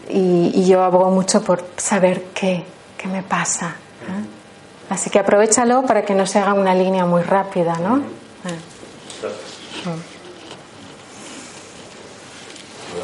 Y, 0.08 0.64
yo 0.66 0.84
abogo 0.84 1.10
mucho 1.10 1.42
por 1.42 1.64
saber 1.78 2.26
qué, 2.32 2.64
qué 2.96 3.08
me 3.08 3.24
pasa. 3.24 3.74
¿eh? 4.02 4.31
Así 4.92 5.08
que 5.08 5.18
aprovechalo 5.18 5.86
para 5.86 6.04
que 6.04 6.14
no 6.14 6.26
se 6.26 6.38
haga 6.38 6.52
una 6.52 6.74
línea 6.74 7.06
muy 7.06 7.22
rápida, 7.22 7.78
¿no? 7.78 8.02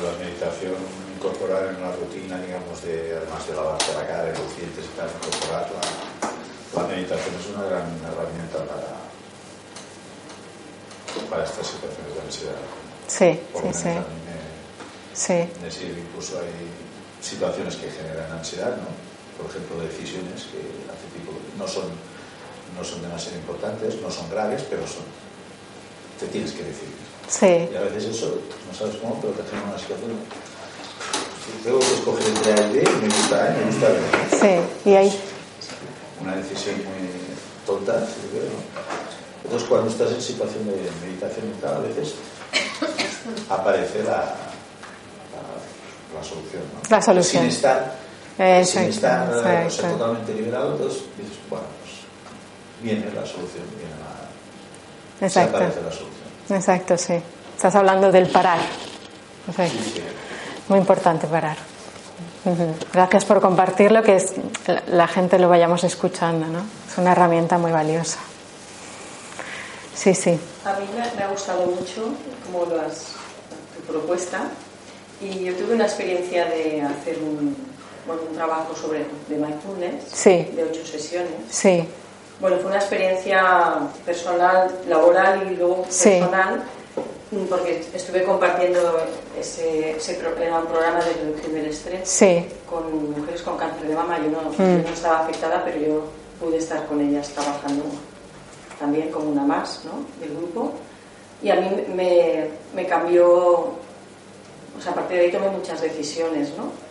La 0.05 0.13
meditación, 0.23 0.75
incorporar 1.17 1.69
en 1.69 1.77
una 1.77 1.93
rutina, 1.93 2.39
digamos, 2.43 2.83
de, 2.83 3.17
además 3.17 3.49
de 3.49 3.55
lavarse 3.55 3.95
la 3.95 4.07
cara, 4.07 4.27
los 4.27 4.55
dientes 4.55 4.85
y 4.85 4.99
tal, 4.99 5.09
incorporar 5.09 5.67
la, 6.77 6.83
meditación 6.89 7.35
es 7.41 7.47
una 7.57 7.65
gran 7.65 7.87
herramienta 8.05 8.59
para, 8.69 8.93
para 11.31 11.45
estas 11.45 11.69
situaciones 11.69 12.15
de 12.15 12.21
ansiedad. 12.21 12.61
Sí, 13.07 13.41
sí, 13.55 13.73
sí. 13.73 13.95
sí. 15.15 15.49
decir, 15.65 16.05
incluso 16.07 16.39
hay 16.39 16.53
situaciones 17.23 17.77
que 17.77 17.91
generan 17.91 18.31
ansiedad, 18.31 18.77
¿no? 18.77 19.09
por 19.39 19.47
ejemplo, 19.47 19.79
decisiones 19.79 20.51
que 20.51 20.59
hace 20.91 21.07
no 21.59 21.67
son, 21.67 21.85
no 22.77 22.85
son 22.85 23.03
demasiado 23.03 23.37
importantes, 23.37 24.01
no 24.01 24.11
son 24.11 24.31
graves, 24.31 24.65
pero 24.71 24.83
son, 24.87 25.05
te 26.19 26.27
tienes 26.29 26.53
que 26.53 26.63
decidir. 26.63 27.09
Sí. 27.29 27.69
Y 27.73 27.77
a 27.77 27.81
veces 27.81 28.17
eso, 28.17 28.39
no 28.67 28.77
sabes 28.77 28.97
cómo, 28.97 29.21
pero 29.21 29.35
te 29.35 29.43
hace 29.43 29.57
una 29.57 29.79
situación. 29.79 30.13
Tengo 31.65 31.79
que 31.79 31.95
escoger 31.95 32.27
entre 32.29 32.53
A 32.53 32.69
y 32.69 32.73
B, 32.75 32.91
me 33.03 33.09
gusta 33.09 33.45
A 33.45 33.55
y 33.55 33.59
me 33.59 33.65
gusta 33.67 33.89
B. 33.89 33.99
Sí, 34.41 34.91
y 34.91 34.95
ahí. 34.95 35.21
Una 36.21 36.37
decisión 36.37 36.77
muy 36.77 37.09
tonta, 37.67 38.07
Entonces, 39.45 39.69
cuando 39.69 39.91
estás 39.91 40.13
en 40.13 40.23
situación 40.23 40.67
de 40.67 40.91
meditación 41.07 41.49
y 41.49 41.61
tal, 41.61 41.77
a 41.77 41.79
veces 41.81 42.15
aparece 43.51 44.03
la, 44.05 44.35
la, 46.15 46.25
solución. 46.25 46.63
¿no? 46.75 46.81
La 46.89 47.03
solución. 47.03 47.43
Sin 47.43 47.51
estar 47.51 47.98
sin 48.65 48.83
estar 48.85 49.29
eh, 49.45 49.69
totalmente 49.69 50.33
liberado, 50.33 50.73
entonces 50.73 51.03
dices, 51.17 51.39
bueno, 51.51 51.67
pues 51.83 51.95
viene 52.83 53.07
la 53.07 53.27
solución, 53.27 53.65
viene 53.77 53.95
la, 55.21 55.27
Exacto. 55.27 55.57
aparece 55.57 55.83
la 55.83 55.91
solución. 55.91 56.19
Exacto, 56.51 56.97
sí. 56.97 57.21
Estás 57.57 57.75
hablando 57.75 58.13
del 58.13 58.29
parar. 58.29 58.61
Muy 60.69 60.79
importante 60.79 61.27
parar. 61.27 61.57
Gracias 62.93 63.25
por 63.25 63.41
compartirlo, 63.41 64.03
que 64.03 64.17
es, 64.17 64.35
la 64.87 65.09
gente 65.09 65.39
lo 65.39 65.49
vayamos 65.49 65.83
escuchando, 65.85 66.47
¿no? 66.47 66.61
Es 66.91 66.97
una 66.97 67.13
herramienta 67.13 67.59
muy 67.59 67.73
valiosa. 67.73 68.19
Sí, 69.95 70.15
sí. 70.15 70.39
A 70.65 70.79
mí 70.79 70.87
me, 70.95 71.23
ha 71.25 71.29
gustado 71.29 71.67
mucho 71.67 72.15
como 72.47 72.67
lo 72.67 72.81
has, 72.81 73.15
tu 73.77 73.93
propuesta 73.93 74.45
y 75.21 75.45
yo 75.45 75.55
tuve 75.57 75.75
una 75.75 75.85
experiencia 75.85 76.45
de 76.45 76.83
hacer 76.83 77.19
un, 77.19 77.57
bueno, 78.09 78.23
un 78.29 78.35
trabajo 78.35 78.75
sobre 78.75 79.01
de 79.29 79.37
mindfulness 79.37 80.25
de 80.25 80.65
ocho 80.69 80.85
sesiones. 80.85 81.31
Sí. 81.51 81.87
Bueno, 82.41 82.57
fue 82.57 82.67
una 82.67 82.79
experiencia 82.79 83.75
personal, 84.07 84.71
laboral 84.89 85.53
y 85.53 85.57
luego 85.57 85.83
personal, 85.83 86.63
porque 87.51 87.85
estuve 87.93 88.25
compartiendo 88.25 88.99
ese, 89.39 89.91
ese 89.97 90.15
programa 90.15 91.05
de 91.05 91.13
reducción 91.13 91.53
del 91.53 91.67
estrés 91.67 92.49
con 92.69 93.11
mujeres 93.11 93.43
con 93.43 93.59
cáncer 93.59 93.89
de 93.89 93.95
mama. 93.95 94.19
Yo 94.19 94.31
no, 94.31 94.51
mm. 94.51 94.83
no 94.83 94.89
estaba 94.89 95.21
afectada, 95.21 95.63
pero 95.65 95.79
yo 95.79 96.05
pude 96.41 96.57
estar 96.57 96.87
con 96.87 97.01
ellas 97.01 97.29
trabajando 97.29 97.85
también 98.79 99.11
como 99.11 99.31
una 99.31 99.45
más 99.45 99.83
¿no? 99.85 100.05
del 100.21 100.37
grupo. 100.37 100.73
Y 101.43 101.51
a 101.51 101.57
mí 101.57 101.69
me, 101.95 102.49
me 102.75 102.87
cambió, 102.87 103.29
o 103.29 104.81
sea, 104.81 104.93
a 104.93 104.95
partir 104.95 105.19
de 105.19 105.25
ahí 105.25 105.33
tomé 105.33 105.51
muchas 105.51 105.81
decisiones, 105.81 106.51
¿no? 106.57 106.88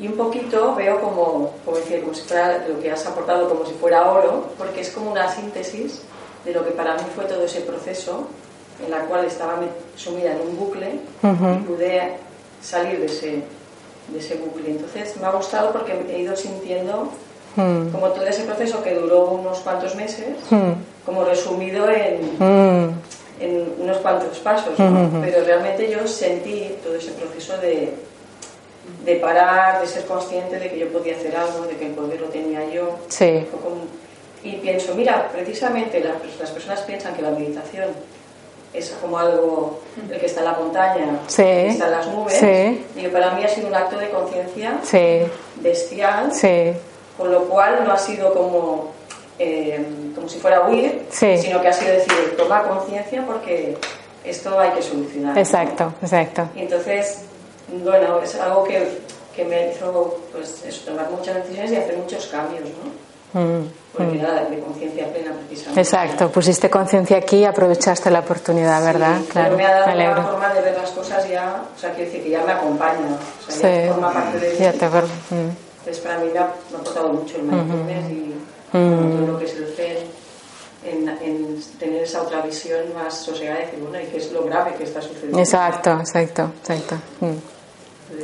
Y 0.00 0.06
un 0.06 0.14
poquito 0.14 0.74
veo 0.74 1.00
como, 1.00 1.52
como 1.64 1.76
decir, 1.76 2.00
como 2.00 2.14
si 2.14 2.22
fuera 2.22 2.64
lo 2.66 2.80
que 2.80 2.90
has 2.90 3.06
aportado 3.06 3.48
como 3.48 3.66
si 3.66 3.72
fuera 3.74 4.10
oro, 4.10 4.48
porque 4.58 4.80
es 4.80 4.90
como 4.90 5.10
una 5.10 5.32
síntesis 5.32 6.02
de 6.44 6.52
lo 6.52 6.64
que 6.64 6.72
para 6.72 6.94
mí 6.94 7.02
fue 7.14 7.24
todo 7.24 7.44
ese 7.44 7.60
proceso 7.60 8.26
en 8.84 8.90
la 8.90 9.00
cual 9.00 9.24
estaba 9.24 9.60
sumida 9.96 10.32
en 10.32 10.40
un 10.40 10.58
bucle 10.58 10.98
y 11.22 11.62
pude 11.64 12.14
salir 12.60 12.98
de 12.98 13.06
ese, 13.06 13.42
de 14.08 14.18
ese 14.18 14.36
bucle. 14.36 14.70
Entonces 14.70 15.16
me 15.18 15.26
ha 15.26 15.30
gustado 15.30 15.72
porque 15.72 15.92
he 16.10 16.20
ido 16.20 16.34
sintiendo 16.34 17.08
hmm. 17.56 17.88
como 17.92 18.08
todo 18.08 18.26
ese 18.26 18.44
proceso 18.44 18.82
que 18.82 18.94
duró 18.94 19.26
unos 19.26 19.60
cuantos 19.60 19.94
meses, 19.94 20.36
hmm. 20.50 20.72
como 21.04 21.24
resumido 21.24 21.88
en, 21.90 22.22
hmm. 22.38 22.90
en 23.40 23.72
unos 23.78 23.98
cuantos 23.98 24.38
pasos, 24.38 24.74
pero 24.76 25.44
realmente 25.44 25.90
yo 25.90 26.06
sentí 26.06 26.76
todo 26.82 26.96
ese 26.96 27.12
proceso 27.12 27.58
de, 27.58 27.94
de 29.04 29.16
parar, 29.16 29.80
de 29.80 29.86
ser 29.86 30.04
consciente 30.04 30.58
de 30.58 30.70
que 30.70 30.78
yo 30.78 30.88
podía 30.88 31.16
hacer 31.16 31.36
algo, 31.36 31.64
de 31.66 31.76
que 31.76 31.86
el 31.86 31.92
poder 31.92 32.20
lo 32.20 32.28
tenía 32.28 32.68
yo. 32.70 32.98
Sí. 33.08 33.46
Y 34.44 34.56
pienso, 34.56 34.94
mira, 34.94 35.28
precisamente 35.32 36.00
las, 36.00 36.14
las 36.40 36.50
personas 36.50 36.80
piensan 36.80 37.14
que 37.14 37.22
la 37.22 37.30
meditación 37.30 37.86
es 38.72 38.90
como 39.00 39.18
algo, 39.18 39.80
el 40.10 40.18
que 40.18 40.26
está 40.26 40.40
en 40.40 40.46
la 40.46 40.52
montaña, 40.54 41.18
sí, 41.26 41.42
está 41.42 41.86
en 41.86 41.90
las 41.90 42.08
nubes. 42.08 42.34
Sí. 42.34 42.86
Y 42.96 43.06
para 43.08 43.32
mí 43.32 43.44
ha 43.44 43.48
sido 43.48 43.68
un 43.68 43.74
acto 43.74 43.98
de 43.98 44.08
conciencia 44.10 44.78
sí. 44.82 45.20
bestial, 45.56 46.32
sí. 46.32 46.72
con 47.16 47.30
lo 47.30 47.44
cual 47.44 47.84
no 47.84 47.92
ha 47.92 47.98
sido 47.98 48.32
como, 48.32 48.92
eh, 49.38 49.84
como 50.14 50.28
si 50.28 50.38
fuera 50.38 50.66
huir, 50.66 51.06
sino 51.10 51.60
que 51.60 51.68
ha 51.68 51.72
sido 51.72 51.92
decir, 51.92 52.34
toma 52.36 52.62
conciencia 52.62 53.24
porque 53.26 53.76
esto 54.24 54.58
hay 54.58 54.70
que 54.70 54.82
solucionar. 54.82 55.36
Exacto, 55.36 55.92
exacto. 56.00 56.48
Y 56.56 56.60
entonces, 56.60 57.26
bueno, 57.82 58.20
es 58.22 58.34
algo 58.36 58.64
que, 58.64 59.00
que 59.34 59.44
me 59.44 59.70
hizo 59.70 60.20
pues, 60.32 60.64
eso, 60.64 60.90
tomar 60.90 61.10
muchas 61.10 61.36
decisiones 61.36 61.72
y 61.72 61.76
hacer 61.76 61.96
muchos 61.96 62.26
cambios, 62.26 62.62
¿no? 62.62 63.40
Mm. 63.40 63.68
Porque 63.92 64.18
mm. 64.18 64.22
nada, 64.22 64.44
de 64.44 64.58
conciencia 64.60 65.06
plena 65.12 65.32
precisamente. 65.32 65.80
Exacto, 65.80 66.30
pusiste 66.30 66.70
conciencia 66.70 67.16
aquí 67.18 67.38
y 67.38 67.44
aprovechaste 67.44 68.10
la 68.10 68.20
oportunidad, 68.20 68.84
¿verdad? 68.84 69.20
claro. 69.30 69.50
Pero 69.50 69.56
me 69.56 69.66
ha 69.66 69.74
dado 69.74 69.96
me 69.96 70.12
una 70.12 70.22
forma 70.22 70.54
de 70.54 70.60
ver 70.60 70.78
las 70.78 70.90
cosas 70.90 71.28
ya, 71.28 71.62
o 71.74 71.78
sea, 71.78 71.90
quiero 71.92 72.10
decir 72.10 72.24
que 72.24 72.30
ya 72.30 72.44
me 72.44 72.52
acompaña, 72.52 73.18
o 73.46 73.50
sea, 73.50 73.86
ya 73.86 73.92
forma 73.92 74.12
parte 74.12 74.38
de 74.38 74.56
ya 74.56 74.72
te. 74.72 74.86
Mm. 74.86 75.50
Entonces, 75.78 75.98
para 76.02 76.18
mí 76.18 76.30
me 76.32 76.38
ha, 76.38 76.52
me 76.70 76.76
ha 76.76 76.80
aportado 76.80 77.12
mucho 77.12 77.36
el 77.36 77.42
mindfulness 77.42 78.10
y 78.10 78.34
todo 78.72 79.26
lo 79.26 79.38
que 79.38 79.44
es 79.44 79.56
el 79.56 79.74
Zen, 79.74 79.96
en, 80.84 81.08
en, 81.08 81.62
tener 81.78 82.02
esa 82.02 82.22
otra 82.22 82.40
visión 82.40 82.80
más 82.94 83.18
sosegada 83.18 83.60
y 83.60 83.66
decir, 83.66 83.80
bueno, 83.80 84.00
¿y 84.00 84.06
qué 84.06 84.18
es 84.18 84.32
lo 84.32 84.44
grave 84.44 84.74
que 84.74 84.84
está 84.84 85.02
sucediendo? 85.02 85.38
Exacto, 85.38 85.90
exacto, 85.92 86.50
exacto. 86.60 86.96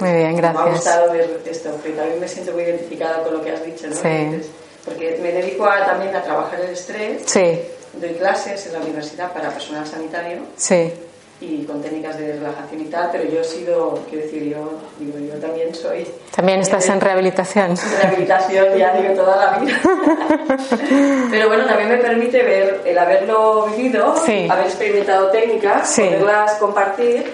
Muy 0.01 0.13
bien, 0.13 0.37
gracias. 0.37 0.65
Me 0.65 0.71
ha 0.71 0.73
gustado 0.73 1.13
ver 1.13 1.41
esto, 1.47 1.71
porque 1.71 1.91
también 1.91 2.21
me 2.21 2.29
siento 2.29 2.53
muy 2.53 2.63
identificada 2.63 3.23
con 3.23 3.35
lo 3.35 3.43
que 3.43 3.53
has 3.53 3.65
dicho, 3.65 3.87
¿no? 3.89 3.97
Sí 3.97 4.43
porque 4.89 5.19
me 5.23 5.33
dedico 5.33 5.67
a, 5.67 5.85
también 5.85 6.15
a 6.15 6.23
trabajar 6.23 6.61
el 6.61 6.71
estrés. 6.71 7.23
Sí. 7.27 7.61
Doy 7.95 8.15
clases 8.15 8.67
en 8.67 8.75
la 8.75 8.81
universidad 8.81 9.33
para 9.33 9.51
personal 9.51 9.87
sanitario. 9.87 10.39
Sí. 10.57 10.93
Y 11.41 11.63
con 11.65 11.81
técnicas 11.81 12.19
de 12.19 12.33
relajación 12.33 12.81
y 12.81 12.85
tal, 12.87 13.11
pero 13.13 13.25
yo 13.25 13.41
he 13.41 13.45
sido, 13.45 14.03
quiero 14.11 14.25
decir, 14.25 14.43
yo, 14.43 14.73
digo, 14.99 15.19
yo 15.19 15.39
también 15.39 15.73
soy. 15.73 16.05
También 16.35 16.61
estás 16.61 16.89
en 16.89 17.01
rehabilitación. 17.01 17.77
Rehabilitación, 18.03 18.77
ya 18.77 18.93
digo, 18.97 19.15
toda 19.15 19.37
la 19.37 19.59
vida. 19.59 19.81
pero 21.31 21.49
bueno, 21.49 21.65
también 21.65 21.91
me 21.91 21.99
permite 21.99 22.43
ver 22.43 22.81
el 22.85 22.99
haberlo 22.99 23.67
vivido, 23.67 24.15
haber 24.51 24.67
experimentado 24.67 25.31
técnicas, 25.31 25.95
poderlas 25.95 26.55
compartir 26.55 27.25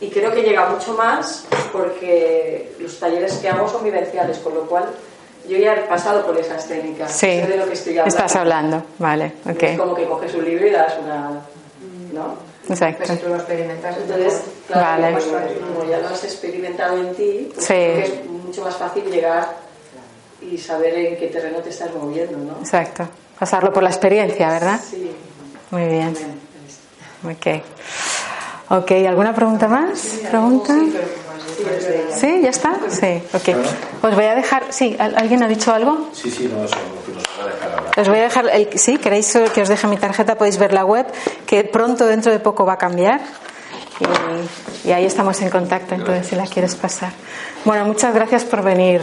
y 0.00 0.10
creo 0.10 0.32
que 0.32 0.42
llega 0.42 0.68
mucho 0.68 0.92
más 0.92 1.46
porque 1.74 2.72
los 2.78 3.00
talleres 3.00 3.34
que 3.38 3.48
hago 3.48 3.68
son 3.68 3.82
vivenciales, 3.82 4.38
con 4.38 4.54
lo 4.54 4.62
cual 4.62 4.84
yo 5.48 5.58
ya 5.58 5.74
he 5.74 5.80
pasado 5.80 6.24
por 6.24 6.38
esas 6.38 6.66
técnicas. 6.68 7.10
Sí. 7.10 7.26
Sé 7.26 7.46
de 7.48 7.56
lo 7.56 7.66
que 7.66 7.72
estoy 7.72 7.98
hablando. 7.98 8.16
Estás 8.16 8.36
hablando, 8.36 8.82
vale, 8.98 9.32
ok. 9.44 9.62
Es 9.64 9.78
como 9.78 9.94
que 9.96 10.04
coges 10.06 10.34
un 10.34 10.44
libro 10.44 10.66
y 10.68 10.70
das 10.70 10.94
una. 11.02 11.40
¿No? 12.12 12.36
Exacto. 12.68 13.04
Pues 13.06 13.20
tú 13.20 13.28
lo 13.28 13.34
experimentas. 13.34 13.96
Entonces, 13.96 14.42
claro, 14.68 15.02
vale. 15.02 15.18
como 15.18 15.90
ya 15.90 15.98
lo 15.98 16.08
has 16.08 16.22
experimentado 16.22 16.96
en 16.96 17.14
ti, 17.14 17.50
pues 17.52 17.66
sí. 17.66 17.74
es 17.74 18.24
mucho 18.26 18.62
más 18.62 18.76
fácil 18.76 19.04
llegar 19.10 19.48
y 20.40 20.56
saber 20.56 20.94
en 20.94 21.16
qué 21.16 21.26
terreno 21.26 21.58
te 21.58 21.70
estás 21.70 21.92
moviendo, 21.92 22.38
¿no? 22.38 22.60
Exacto. 22.60 23.08
Pasarlo 23.36 23.72
por 23.72 23.82
la 23.82 23.90
experiencia, 23.90 24.48
¿verdad? 24.48 24.80
Sí. 24.80 25.10
Muy 25.72 25.86
bien. 25.86 26.14
Ok. 27.24 27.64
Ok, 28.70 28.92
¿alguna 29.08 29.34
pregunta 29.34 29.66
más? 29.66 30.20
¿Pregunta? 30.30 30.74
Sí. 32.14 32.40
¿Ya 32.42 32.50
está? 32.50 32.76
Sí, 32.88 33.22
ok. 33.32 33.56
Os 34.02 34.14
voy 34.14 34.24
a 34.24 34.34
dejar. 34.34 34.64
Sí, 34.70 34.96
¿alguien 34.98 35.42
ha 35.42 35.48
dicho 35.48 35.72
algo? 35.72 36.10
Sí, 36.12 36.30
sí, 36.30 36.50
no, 36.52 36.64
eso 36.64 36.76
nos 37.14 37.24
va 37.38 37.44
a 37.44 37.54
dejar 37.54 37.72
ahora. 37.72 37.90
Os 37.96 38.08
voy 38.08 38.18
a 38.18 38.22
dejar. 38.22 38.48
El, 38.52 38.78
sí, 38.78 38.98
queréis 38.98 39.36
que 39.52 39.62
os 39.62 39.68
deje 39.68 39.86
mi 39.86 39.96
tarjeta, 39.96 40.36
podéis 40.36 40.58
ver 40.58 40.72
la 40.72 40.84
web, 40.84 41.06
que 41.46 41.64
pronto, 41.64 42.06
dentro 42.06 42.32
de 42.32 42.40
poco, 42.40 42.64
va 42.64 42.74
a 42.74 42.78
cambiar. 42.78 43.20
Y, 44.84 44.90
ahí 44.90 45.04
estamos 45.04 45.40
en 45.40 45.50
contacto, 45.50 45.94
entonces, 45.94 46.26
si 46.26 46.36
la 46.36 46.46
quieres 46.46 46.74
pasar. 46.74 47.12
Bueno, 47.64 47.84
muchas 47.84 48.14
gracias 48.14 48.44
por 48.44 48.62
venir. 48.62 49.00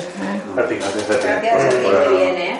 Gracias, 0.56 1.08
gracias, 1.08 1.74
muy 1.76 2.18
bien, 2.18 2.36
¿eh? 2.38 2.60